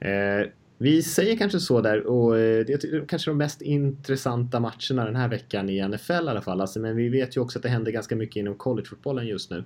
Eh, 0.00 0.48
vi 0.78 1.02
säger 1.02 1.36
kanske 1.36 1.60
så 1.60 1.80
där 1.80 2.06
och 2.06 2.38
eh, 2.38 2.64
det 2.66 2.84
är 2.84 3.06
kanske 3.06 3.30
de 3.30 3.38
mest 3.38 3.62
intressanta 3.62 4.60
matcherna 4.60 5.04
den 5.04 5.16
här 5.16 5.28
veckan 5.28 5.68
i 5.68 5.88
NFL 5.88 6.12
i 6.12 6.16
alla 6.16 6.40
fall. 6.40 6.60
Alltså, 6.60 6.80
men 6.80 6.96
vi 6.96 7.08
vet 7.08 7.36
ju 7.36 7.40
också 7.40 7.58
att 7.58 7.62
det 7.62 7.68
händer 7.68 7.92
ganska 7.92 8.16
mycket 8.16 8.36
inom 8.36 8.54
collegefotbollen 8.54 9.26
just 9.26 9.50
nu. 9.50 9.64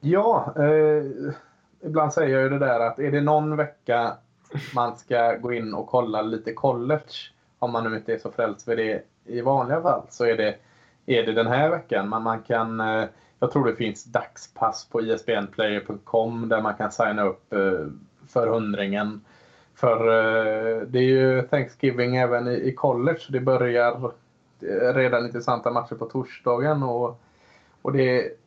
Ja, 0.00 0.54
eh, 0.58 1.04
ibland 1.84 2.12
säger 2.12 2.34
jag 2.34 2.42
ju 2.42 2.48
det 2.48 2.58
där 2.58 2.80
att 2.80 2.98
är 2.98 3.10
det 3.10 3.20
någon 3.20 3.56
vecka 3.56 4.16
man 4.74 4.96
ska 4.96 5.36
gå 5.36 5.52
in 5.52 5.74
och 5.74 5.86
kolla 5.86 6.22
lite 6.22 6.52
college, 6.52 7.30
om 7.58 7.72
man 7.72 7.84
nu 7.84 7.96
inte 7.96 8.14
är 8.14 8.18
så 8.18 8.30
frälst 8.30 8.64
för 8.64 8.76
det 8.76 9.04
i 9.24 9.40
vanliga 9.40 9.82
fall, 9.82 10.02
så 10.10 10.24
är 10.24 10.36
det, 10.36 10.56
är 11.06 11.26
det 11.26 11.32
den 11.32 11.46
här 11.46 11.70
veckan. 11.70 12.08
Men 12.08 12.22
man 12.22 12.42
kan, 12.42 12.80
eh, 12.80 13.04
jag 13.38 13.50
tror 13.50 13.66
det 13.66 13.76
finns 13.76 14.04
dagspass 14.04 14.88
på 14.90 15.00
ISBNplayer.com 15.00 16.48
där 16.48 16.62
man 16.62 16.74
kan 16.74 16.92
signa 16.92 17.22
upp 17.22 17.52
eh, 17.52 17.86
för 18.28 18.46
hundringen. 18.46 19.20
För 19.74 20.08
eh, 20.08 20.82
det 20.86 20.98
är 20.98 21.02
ju 21.02 21.42
Thanksgiving 21.42 22.16
även 22.16 22.48
i, 22.48 22.72
college. 22.72 23.20
Det 23.28 23.40
börjar 23.40 24.12
redan 24.94 25.26
intressanta 25.26 25.70
matcher 25.70 25.94
på 25.94 26.06
torsdagen 26.06 26.82
och, 26.82 27.20
och 27.82 27.92
det 27.92 28.39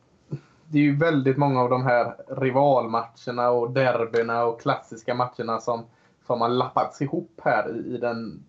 det 0.74 0.80
är 0.80 0.82
ju 0.82 0.96
väldigt 0.96 1.36
många 1.36 1.60
av 1.60 1.70
de 1.70 1.82
här 1.82 2.14
rivalmatcherna 2.28 3.50
och 3.50 3.70
derbyna 3.70 4.44
och 4.44 4.60
klassiska 4.60 5.14
matcherna 5.14 5.60
som, 5.60 5.84
som 6.26 6.40
har 6.40 6.48
lappats 6.48 7.02
ihop 7.02 7.40
här 7.44 7.76
i, 7.76 7.94
i 7.94 7.98
den, 7.98 8.44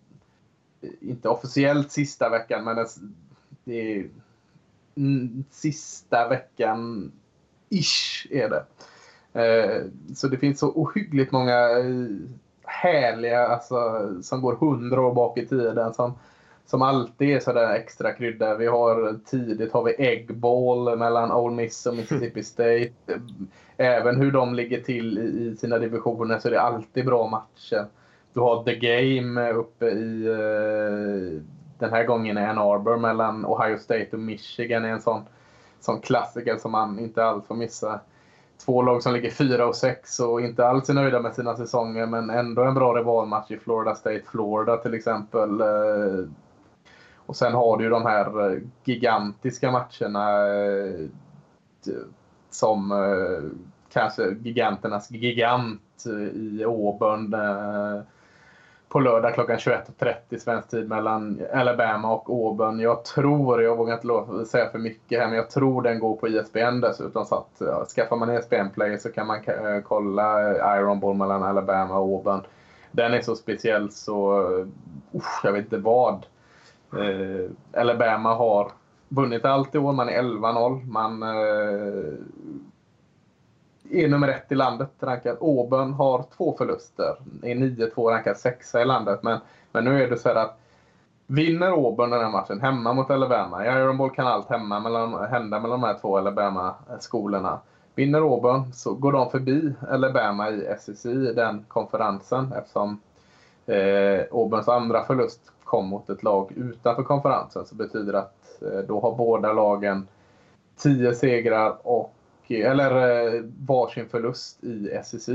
inte 1.00 1.28
officiellt 1.28 1.92
sista 1.92 2.28
veckan, 2.28 2.64
men 2.64 2.76
den, 2.76 2.86
det 3.64 3.96
är 3.96 4.06
sista 5.50 6.28
veckan 6.28 7.12
ish 7.68 8.26
är 8.30 8.48
det. 8.48 8.64
Eh, 9.42 9.84
så 10.14 10.28
det 10.28 10.38
finns 10.38 10.58
så 10.58 10.70
ohyggligt 10.70 11.32
många 11.32 11.78
eh, 11.78 12.08
härliga, 12.64 13.46
alltså, 13.46 14.08
som 14.22 14.40
går 14.40 14.56
hundra 14.56 15.00
år 15.00 15.14
bak 15.14 15.38
i 15.38 15.46
tiden. 15.46 15.94
Som, 15.94 16.14
som 16.66 16.82
alltid 16.82 17.36
är 17.36 17.40
sådär 17.40 17.74
extra 17.74 18.12
krydda. 18.12 18.56
Vi 18.56 18.66
har 18.66 19.18
tidigt 19.24 19.72
har 19.72 19.82
vi 19.82 19.94
Egg 19.98 20.30
mellan 20.98 21.32
Ole 21.32 21.56
Miss 21.56 21.86
och 21.86 21.96
Mississippi 21.96 22.42
State. 22.42 22.92
Även 23.76 24.16
hur 24.16 24.32
de 24.32 24.54
ligger 24.54 24.80
till 24.80 25.18
i 25.18 25.56
sina 25.56 25.78
divisioner 25.78 26.38
så 26.38 26.48
är 26.48 26.52
det 26.52 26.60
alltid 26.60 27.06
bra 27.06 27.28
matcher. 27.28 27.86
Du 28.32 28.40
har 28.40 28.64
The 28.64 28.74
Game 28.74 29.52
uppe 29.52 29.86
i 29.86 30.26
eh, 30.26 31.42
den 31.78 31.90
här 31.90 32.04
gången 32.04 32.38
i 32.38 32.40
Ann 32.40 32.58
Arbor 32.58 32.96
mellan 32.96 33.46
Ohio 33.46 33.78
State 33.78 34.08
och 34.12 34.18
Michigan 34.18 34.84
är 34.84 34.88
en 34.88 35.00
sån, 35.00 35.24
sån 35.80 36.00
klassiker 36.00 36.56
som 36.56 36.72
man 36.72 36.98
inte 36.98 37.24
alls 37.24 37.46
får 37.46 37.54
missa. 37.54 38.00
Två 38.64 38.82
lag 38.82 39.02
som 39.02 39.12
ligger 39.12 39.30
4 39.30 39.66
och 39.66 39.76
6 39.76 40.20
och 40.20 40.40
inte 40.40 40.66
alls 40.66 40.90
är 40.90 40.94
nöjda 40.94 41.20
med 41.20 41.34
sina 41.34 41.56
säsonger 41.56 42.06
men 42.06 42.30
ändå 42.30 42.62
en 42.62 42.74
bra 42.74 42.94
rivalmatch 42.94 43.50
i 43.50 43.58
Florida 43.58 43.94
State, 43.94 44.22
Florida 44.30 44.76
till 44.76 44.94
exempel. 44.94 45.60
Eh, 45.60 46.28
och 47.26 47.36
sen 47.36 47.54
har 47.54 47.76
du 47.76 47.84
ju 47.84 47.90
de 47.90 48.06
här 48.06 48.52
eh, 48.52 48.58
gigantiska 48.84 49.70
matcherna 49.70 50.46
eh, 50.46 51.08
som 52.50 52.92
eh, 52.92 53.50
kanske 53.92 54.30
giganternas 54.30 55.10
gigant 55.10 55.82
i 56.34 56.64
Auburn 56.64 57.34
på 58.88 59.00
lördag 59.00 59.34
klockan 59.34 59.56
21.30 59.56 60.38
svensk 60.38 60.68
tid 60.68 60.88
mellan 60.88 61.40
Alabama 61.54 62.14
och 62.14 62.30
Auburn. 62.30 62.80
Jag 62.80 63.04
tror, 63.04 63.62
jag 63.62 63.76
vågar 63.76 63.94
inte 63.94 64.50
säga 64.50 64.70
för 64.70 64.78
mycket 64.78 65.20
här, 65.20 65.26
men 65.26 65.36
jag 65.36 65.50
tror 65.50 65.82
den 65.82 65.98
går 65.98 66.16
på 66.16 66.28
ISBN 66.28 66.80
dessutom. 66.80 67.24
Så 67.24 67.34
att, 67.34 67.50
ja, 67.58 67.84
skaffar 67.84 68.16
man 68.16 68.30
ESPN-play 68.30 68.98
så 68.98 69.12
kan 69.12 69.26
man 69.26 69.38
kolla 69.84 70.54
Iron 70.78 71.00
Ball 71.00 71.16
mellan 71.16 71.42
Alabama 71.42 71.98
och 71.98 72.16
Auburn. 72.16 72.40
Den 72.92 73.14
är 73.14 73.20
så 73.20 73.36
speciell 73.36 73.92
så, 73.92 74.40
usch, 75.14 75.40
jag 75.44 75.52
vet 75.52 75.64
inte 75.64 75.78
vad. 75.78 76.26
Eh, 77.00 77.50
Alabama 77.80 78.34
har 78.34 78.72
vunnit 79.08 79.44
allt 79.44 79.74
i 79.74 79.78
år. 79.78 79.92
Man 79.92 80.08
är 80.08 80.22
11-0. 80.22 80.84
Man 80.84 81.22
eh, 81.22 82.14
är 83.90 84.08
nummer 84.08 84.28
ett 84.28 84.52
i 84.52 84.54
landet 84.54 84.90
rankad. 85.00 85.36
Auburn 85.40 85.92
har 85.92 86.24
två 86.36 86.56
förluster. 86.58 87.16
Är 87.42 87.54
9-2 87.54 88.10
rankad 88.10 88.36
sexa 88.36 88.82
i 88.82 88.84
landet. 88.84 89.22
Men, 89.22 89.38
men 89.72 89.84
nu 89.84 90.02
är 90.02 90.10
det 90.10 90.18
så 90.18 90.28
här 90.28 90.36
att 90.36 90.58
Vinner 91.26 91.66
Auburn 91.66 92.10
den 92.10 92.20
här 92.20 92.30
matchen 92.30 92.60
hemma 92.60 92.92
mot 92.92 93.10
Alabama, 93.10 93.64
i 93.64 93.68
Iron 93.68 93.96
Bowl 93.96 94.10
kan 94.10 94.26
allt 94.26 94.50
hemma 94.50 94.80
mellan, 94.80 95.30
hända 95.30 95.60
mellan 95.60 95.80
de 95.80 95.86
här 95.86 95.98
två 96.00 96.18
Alabama-skolorna. 96.18 97.60
Vinner 97.94 98.18
Auburn 98.18 98.72
så 98.72 98.94
går 98.94 99.12
de 99.12 99.30
förbi 99.30 99.72
Alabama 99.90 100.50
i 100.50 100.76
SEC 100.80 101.06
i 101.06 101.32
den 101.32 101.64
konferensen 101.68 102.52
eftersom 102.52 103.00
eh, 103.66 104.20
Auburns 104.32 104.68
andra 104.68 105.04
förlust 105.04 105.40
kom 105.66 105.88
mot 105.88 106.10
ett 106.10 106.22
lag 106.22 106.52
utanför 106.56 107.02
konferensen 107.02 107.66
så 107.66 107.74
betyder 107.74 108.12
det 108.12 108.18
att 108.18 108.62
eh, 108.62 108.78
då 108.88 109.00
har 109.00 109.14
båda 109.14 109.52
lagen 109.52 110.08
10 110.76 111.14
segrar 111.14 111.76
och 111.82 112.14
eh, 112.48 112.70
eller 112.70 112.90
eh, 113.34 113.42
varsin 113.66 114.08
förlust 114.08 114.64
i 114.64 115.00
SEC. 115.04 115.28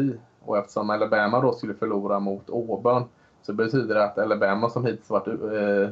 Och 0.45 0.57
eftersom 0.57 0.89
Alabama 0.89 1.41
då 1.41 1.53
skulle 1.53 1.73
förlora 1.73 2.19
mot 2.19 2.49
Auburn 2.49 3.03
så 3.41 3.53
betyder 3.53 3.95
det 3.95 4.03
att 4.03 4.17
Alabama 4.17 4.69
som 4.69 4.85
hittills 4.85 5.09
varit 5.09 5.27
eh, 5.27 5.89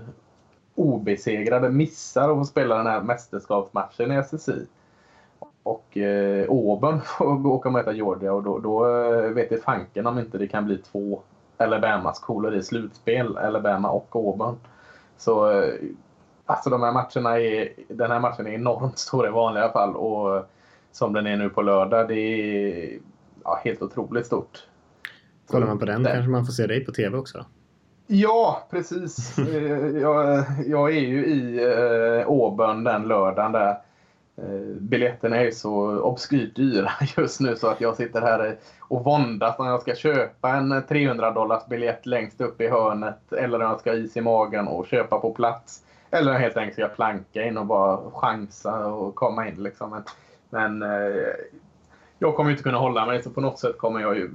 obesegrade 0.76 1.70
missar 1.70 2.30
att 2.30 2.38
få 2.38 2.46
spela 2.46 2.78
den 2.78 2.88
här 2.88 3.02
mästerskapsmatchen 3.02 4.12
i 4.12 4.24
SSI. 4.24 4.68
Och 5.64 5.98
eh, 5.98 6.50
Auburn 6.50 7.02
får 7.18 7.48
åka 7.48 7.70
och 7.70 7.74
möta 7.74 7.94
Georgia 7.94 8.34
och 8.34 8.44
då, 8.44 8.60
då 8.60 8.84
vet 9.34 9.50
det 9.50 9.64
fanken 9.64 10.08
om 10.08 10.20
inte 10.20 10.38
det 10.38 10.48
kan 10.48 10.66
bli 10.66 10.78
två 10.78 11.22
Alabamas 11.60 12.20
coolare 12.20 12.58
i 12.58 12.64
slutspel, 12.64 13.38
Alabama 13.38 13.90
och 13.90 14.16
Auburn. 14.16 14.56
Så 15.18 15.52
eh, 15.52 15.74
alltså 16.46 16.70
de 16.70 16.84
här 16.84 16.92
matcherna 16.92 17.40
är, 17.40 17.70
den 17.88 18.12
här 18.12 18.20
matchen 18.20 18.48
är 18.48 18.52
enormt 18.52 18.98
stor 19.00 19.28
i 19.28 19.30
vanliga 19.30 19.72
fall 19.72 19.96
och 19.96 20.46
som 20.92 21.14
den 21.14 21.28
är 21.28 21.38
nu 21.38 21.50
på 21.50 21.62
lördag, 21.62 22.08
det 22.08 22.16
är 22.16 23.00
ja, 23.44 23.62
helt 23.64 23.82
otroligt 23.82 24.26
stort. 24.26 24.68
Kollar 25.48 25.68
man 25.68 25.80
på 25.80 25.86
den 25.86 26.04
det. 26.04 26.12
kanske 26.12 26.30
man 26.32 26.46
får 26.46 26.54
se 26.54 26.68
dig 26.68 26.86
på 26.86 26.92
TV 26.92 27.18
också? 27.18 27.46
Ja, 28.08 28.68
precis. 28.70 29.40
Eh, 29.40 30.02
jag, 30.02 30.44
jag, 30.66 30.96
är 30.96 31.02
ju 31.02 31.26
i 31.26 31.64
eh, 31.64 32.28
Auburn 32.28 32.84
den 32.84 33.04
lördagen 33.04 33.52
där. 33.52 33.78
Eh, 34.44 34.76
Biljetterna 34.80 35.38
är 35.38 35.52
så 35.52 36.00
obskyrt 36.00 36.56
dyra 36.56 36.92
just 37.18 37.40
nu 37.40 37.56
så 37.56 37.68
att 37.68 37.82
jag 37.82 37.96
sitter 37.96 38.22
här 38.22 38.58
och 38.82 39.04
våndas 39.04 39.60
om 39.60 39.68
jag 39.68 39.82
ska 39.82 39.96
köpa 39.96 40.50
en 40.50 40.84
300 40.90 41.32
dollars 41.32 41.68
biljett 41.68 42.06
längst 42.06 42.42
upp 42.42 42.62
i 42.62 42.68
hörnet 42.68 43.34
eller 43.34 43.60
om 43.60 43.70
jag 43.70 43.80
ska 43.80 43.90
ha 43.90 43.98
is 43.98 44.18
i 44.18 44.22
magen 44.22 44.68
och 44.68 44.88
köpa 44.88 45.20
på 45.20 45.34
plats. 45.34 45.84
Eller 46.12 46.34
helt 46.34 46.58
enkelt 46.58 46.74
ska 46.74 46.88
planka 46.88 47.44
in 47.44 47.58
och 47.58 47.66
bara 47.66 48.12
chansa 48.12 48.86
och 48.86 49.16
komma 49.16 49.48
in. 49.48 49.64
Liksom. 49.64 49.90
Men, 49.90 50.04
men 50.50 50.92
eh, 50.92 51.28
jag 52.20 52.36
kommer 52.36 52.52
inte 52.52 52.64
kunna 52.64 52.78
hålla 52.78 53.06
mig 53.06 53.24
så 53.24 53.30
på 53.30 53.42
något 53.42 53.60
sätt 53.60 53.78
kommer 53.78 54.00
jag 54.00 54.18
ju 54.18 54.30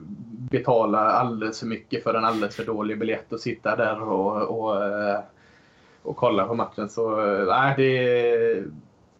betala 0.50 0.98
alldeles 0.98 1.60
för 1.60 1.66
mycket 1.66 2.02
för 2.02 2.14
en 2.14 2.24
alldeles 2.24 2.56
för 2.56 2.64
dålig 2.64 2.98
biljett 2.98 3.32
och 3.32 3.40
sitta 3.40 3.76
där 3.76 4.02
och, 4.02 4.42
och, 4.42 4.84
eh, 4.84 5.20
och 6.02 6.16
kolla 6.16 6.46
på 6.46 6.54
matchen. 6.54 6.88
Så 6.88 7.16
nej, 7.44 7.74
det 7.76 7.98
är 7.98 8.64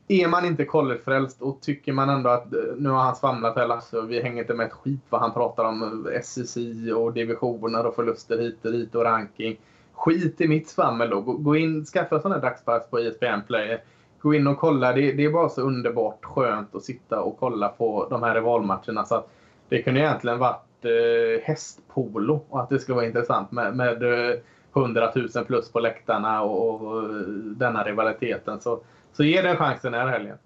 är 0.09 0.29
man 0.29 0.45
inte 0.45 0.65
collegefrälst 0.65 1.43
och 1.43 1.61
tycker 1.61 1.93
man 1.93 2.09
ändå 2.09 2.31
att 2.31 2.53
eh, 2.53 2.61
nu 2.77 2.89
har 2.89 3.03
han 3.03 3.17
svamlat 3.17 3.57
här 3.57 3.67
Lasse 3.67 3.99
och 3.99 4.11
vi 4.11 4.23
hänger 4.23 4.43
inte 4.43 4.55
med 4.55 4.67
ett 4.67 4.73
skit 4.73 5.01
vad 5.11 5.21
han 5.21 5.33
pratar 5.33 5.65
om 5.65 6.07
eh, 6.07 6.21
SEC 6.21 6.57
och 6.97 7.13
divisioner 7.13 7.87
och 7.87 7.95
förluster 7.95 8.39
hit 8.39 8.65
och 8.65 8.73
dit 8.73 8.95
och 8.95 9.05
ranking. 9.05 9.57
Skit 9.93 10.41
i 10.41 10.49
mitt 10.49 10.69
svammel 10.69 11.11
då. 11.11 11.21
Gå 11.21 11.57
in, 11.57 11.85
skaffa 11.85 12.21
sådana 12.21 12.35
här 12.35 12.43
dagspass 12.43 12.91
på 12.91 12.99
ESPN 12.99 13.47
Play. 13.47 13.83
Gå 14.21 14.35
in 14.35 14.47
och 14.47 14.59
kolla. 14.59 14.93
Det, 14.93 15.13
det, 15.13 15.25
är 15.25 15.31
bara 15.31 15.49
så 15.49 15.63
underbart 15.63 16.25
skönt 16.25 16.75
att 16.75 16.83
sitta 16.83 17.21
och 17.21 17.39
kolla 17.39 17.69
på 17.69 18.07
de 18.11 18.23
här 18.23 18.35
rivalmatcherna. 18.35 19.05
Så 19.05 19.15
att 19.15 19.29
det 19.69 19.83
kunde 19.83 20.01
egentligen 20.01 20.39
varit 20.39 20.85
eh, 20.85 21.43
hästpolo 21.43 22.41
och 22.49 22.61
att 22.61 22.69
det 22.69 22.79
skulle 22.79 22.97
vara 22.97 23.07
intressant 23.07 23.53
med, 23.53 23.77
med 23.77 24.03
eh, 24.03 24.37
100 24.77 25.13
000 25.35 25.45
plus 25.45 25.73
på 25.73 25.81
läktarna 25.81 26.43
och, 26.43 26.83
och 26.83 27.03
eh, 27.03 27.11
denna 27.57 27.83
rivaliteten. 27.83 28.61
Så 28.61 28.81
så 29.17 29.25
ge 29.25 29.43
den 29.43 29.57
chansen 29.57 29.93
den 29.93 30.01
här 30.01 30.09
helgen. 30.09 30.37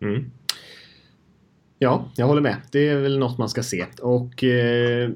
Mm. 0.00 0.30
Ja, 1.78 2.10
jag 2.16 2.26
håller 2.26 2.40
med. 2.40 2.56
Det 2.72 2.88
är 2.88 2.96
väl 2.96 3.18
något 3.18 3.38
man 3.38 3.48
ska 3.48 3.62
se. 3.62 3.86
Och 4.02 4.44
eh, 4.44 5.10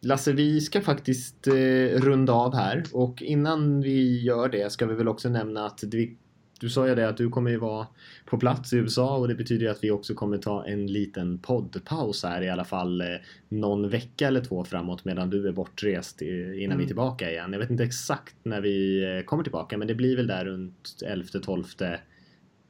Lasse, 0.00 0.32
vi 0.32 0.60
ska 0.60 0.80
faktiskt 0.80 1.46
eh, 1.46 2.00
runda 2.00 2.32
av 2.32 2.54
här 2.54 2.84
och 2.92 3.22
innan 3.22 3.80
vi 3.80 4.22
gör 4.22 4.48
det 4.48 4.72
ska 4.72 4.86
vi 4.86 4.94
väl 4.94 5.08
också 5.08 5.28
nämna 5.28 5.66
att 5.66 5.84
vi 5.92 6.16
du 6.60 6.70
sa 6.70 6.88
ju 6.88 6.94
det 6.94 7.08
att 7.08 7.16
du 7.16 7.28
kommer 7.28 7.50
ju 7.50 7.56
vara 7.56 7.86
på 8.24 8.38
plats 8.38 8.72
i 8.72 8.76
USA 8.76 9.16
och 9.16 9.28
det 9.28 9.34
betyder 9.34 9.70
att 9.70 9.84
vi 9.84 9.90
också 9.90 10.14
kommer 10.14 10.38
ta 10.38 10.66
en 10.66 10.86
liten 10.86 11.38
poddpaus 11.38 12.24
här 12.24 12.42
i 12.42 12.50
alla 12.50 12.64
fall 12.64 13.00
eh, 13.00 13.06
någon 13.48 13.88
vecka 13.88 14.28
eller 14.28 14.40
två 14.40 14.64
framåt 14.64 15.04
medan 15.04 15.30
du 15.30 15.48
är 15.48 15.52
bortrest 15.52 16.22
innan 16.22 16.54
mm. 16.54 16.78
vi 16.78 16.84
är 16.84 16.86
tillbaka 16.86 17.30
igen. 17.30 17.52
Jag 17.52 17.60
vet 17.60 17.70
inte 17.70 17.84
exakt 17.84 18.36
när 18.42 18.60
vi 18.60 19.04
eh, 19.04 19.24
kommer 19.24 19.42
tillbaka 19.42 19.78
men 19.78 19.88
det 19.88 19.94
blir 19.94 20.16
väl 20.16 20.26
där 20.26 20.44
runt 20.44 20.96
11-12 21.06 21.98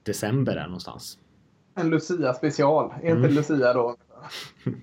december 0.03 0.55
där 0.55 0.65
någonstans. 0.65 1.19
En 1.75 1.91
Lucia 1.91 2.35
special, 2.35 2.93
är 3.03 3.11
inte 3.11 3.19
mm. 3.19 3.35
Lucia 3.35 3.73
då? 3.73 3.97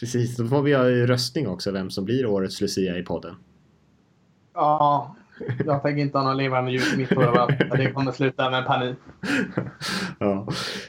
Precis, 0.00 0.36
då 0.36 0.46
får 0.46 0.62
vi 0.62 0.74
ha 0.74 0.84
röstning 0.84 1.48
också 1.48 1.70
vem 1.70 1.90
som 1.90 2.04
blir 2.04 2.26
årets 2.26 2.60
Lucia 2.60 2.98
i 2.98 3.02
podden. 3.02 3.34
Ja, 4.54 5.16
jag 5.66 5.82
tänker 5.82 6.02
inte 6.02 6.18
ha 6.18 6.24
någon 6.24 6.36
levande 6.36 6.70
ljus 6.70 6.94
i 6.94 6.96
mitt 6.96 7.10
huvud. 7.10 7.70
Det 7.70 7.92
kommer 7.92 8.12
sluta 8.12 8.50
med 8.50 8.66
panik. 8.66 8.96
ja. 10.18 10.48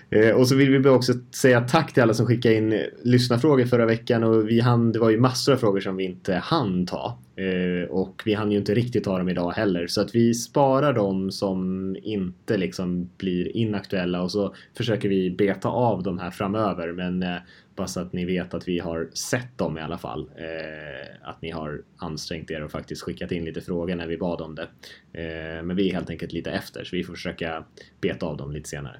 Eh, 0.09 0.35
och 0.35 0.47
så 0.47 0.55
vill 0.55 0.79
vi 0.79 0.89
också 0.89 1.13
säga 1.35 1.61
tack 1.61 1.93
till 1.93 2.03
alla 2.03 2.13
som 2.13 2.25
skickade 2.25 2.55
in 2.55 2.85
lyssnarfrågor 3.03 3.65
förra 3.65 3.85
veckan. 3.85 4.23
Och 4.23 4.49
vi 4.49 4.59
hann, 4.59 4.91
det 4.91 4.99
var 4.99 5.09
ju 5.09 5.19
massor 5.19 5.53
av 5.53 5.57
frågor 5.57 5.79
som 5.79 5.95
vi 5.95 6.03
inte 6.03 6.35
hann 6.35 6.85
ta. 6.85 7.17
Eh, 7.37 7.89
och 7.89 8.21
vi 8.25 8.33
hann 8.33 8.51
ju 8.51 8.57
inte 8.57 8.73
riktigt 8.73 9.03
ta 9.03 9.17
dem 9.17 9.29
idag 9.29 9.51
heller. 9.51 9.87
Så 9.87 10.01
att 10.01 10.15
vi 10.15 10.33
sparar 10.33 10.93
dem 10.93 11.31
som 11.31 11.95
inte 12.03 12.57
liksom 12.57 13.09
blir 13.17 13.57
inaktuella 13.57 14.21
och 14.21 14.31
så 14.31 14.55
försöker 14.77 15.09
vi 15.09 15.29
beta 15.29 15.69
av 15.69 16.03
de 16.03 16.19
här 16.19 16.31
framöver. 16.31 16.91
Men 16.91 17.23
eh, 17.23 17.37
bara 17.75 17.87
så 17.87 17.99
att 17.99 18.13
ni 18.13 18.25
vet 18.25 18.53
att 18.53 18.67
vi 18.67 18.79
har 18.79 19.09
sett 19.13 19.57
dem 19.57 19.77
i 19.77 19.81
alla 19.81 19.97
fall. 19.97 20.29
Eh, 20.35 21.29
att 21.29 21.41
ni 21.41 21.51
har 21.51 21.81
ansträngt 21.97 22.51
er 22.51 22.63
och 22.63 22.71
faktiskt 22.71 23.01
skickat 23.01 23.31
in 23.31 23.45
lite 23.45 23.61
frågor 23.61 23.95
när 23.95 24.07
vi 24.07 24.17
bad 24.17 24.41
om 24.41 24.55
det. 24.55 24.67
Eh, 25.13 25.63
men 25.63 25.75
vi 25.75 25.89
är 25.89 25.93
helt 25.93 26.09
enkelt 26.09 26.33
lite 26.33 26.51
efter 26.51 26.83
så 26.83 26.95
vi 26.95 27.03
får 27.03 27.13
försöka 27.13 27.65
beta 28.01 28.25
av 28.25 28.37
dem 28.37 28.51
lite 28.51 28.69
senare. 28.69 28.97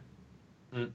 Mm. 0.73 0.89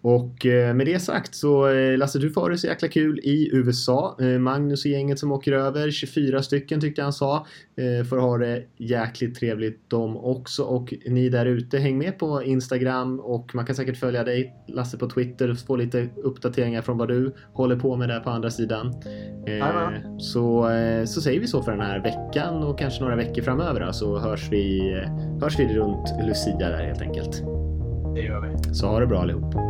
Och 0.00 0.46
eh, 0.46 0.74
med 0.74 0.86
det 0.86 1.00
sagt 1.00 1.34
så 1.34 1.68
eh, 1.68 1.98
Lasse, 1.98 2.18
du 2.18 2.30
får 2.30 2.40
ha 2.40 2.48
det 2.48 2.58
så 2.58 2.66
jäkla 2.66 2.88
kul 2.88 3.18
i 3.18 3.50
USA. 3.52 4.16
Eh, 4.20 4.38
Magnus 4.38 4.84
och 4.84 4.90
gänget 4.90 5.18
som 5.18 5.32
åker 5.32 5.52
över, 5.52 5.90
24 5.90 6.42
stycken 6.42 6.80
tyckte 6.80 7.02
han 7.02 7.12
sa, 7.12 7.46
får 8.08 8.16
ha 8.16 8.38
det 8.38 8.62
jäkligt 8.76 9.34
trevligt 9.34 9.90
de 9.90 10.16
också. 10.16 10.62
Och 10.62 10.94
ni 11.06 11.28
där 11.28 11.46
ute, 11.46 11.78
häng 11.78 11.98
med 11.98 12.18
på 12.18 12.42
Instagram 12.42 13.20
och 13.20 13.54
man 13.54 13.66
kan 13.66 13.74
säkert 13.74 13.96
följa 13.96 14.24
dig 14.24 14.54
Lasse 14.68 14.98
på 14.98 15.10
Twitter 15.10 15.50
och 15.50 15.58
få 15.58 15.76
lite 15.76 16.08
uppdateringar 16.16 16.82
från 16.82 16.98
vad 16.98 17.08
du 17.08 17.34
håller 17.52 17.76
på 17.76 17.96
med 17.96 18.08
där 18.08 18.20
på 18.20 18.30
andra 18.30 18.50
sidan. 18.50 18.94
Så, 20.18 20.70
så 21.06 21.20
säger 21.20 21.40
vi 21.40 21.46
så 21.46 21.62
för 21.62 21.72
den 21.72 21.80
här 21.80 22.02
veckan 22.02 22.62
och 22.62 22.78
kanske 22.78 23.02
några 23.02 23.16
veckor 23.16 23.42
framöver 23.42 23.92
så 23.92 24.18
hörs 24.18 24.48
vi, 24.50 24.94
hörs 25.40 25.58
vi 25.58 25.64
runt 25.64 26.08
Lucia 26.26 26.70
där 26.70 26.86
helt 26.86 27.02
enkelt. 27.02 27.42
Det 28.14 28.20
gör 28.22 28.40
vi. 28.40 28.74
Så 28.74 28.86
ha 28.86 29.00
det 29.00 29.06
bra 29.06 29.20
allihop. 29.20 29.67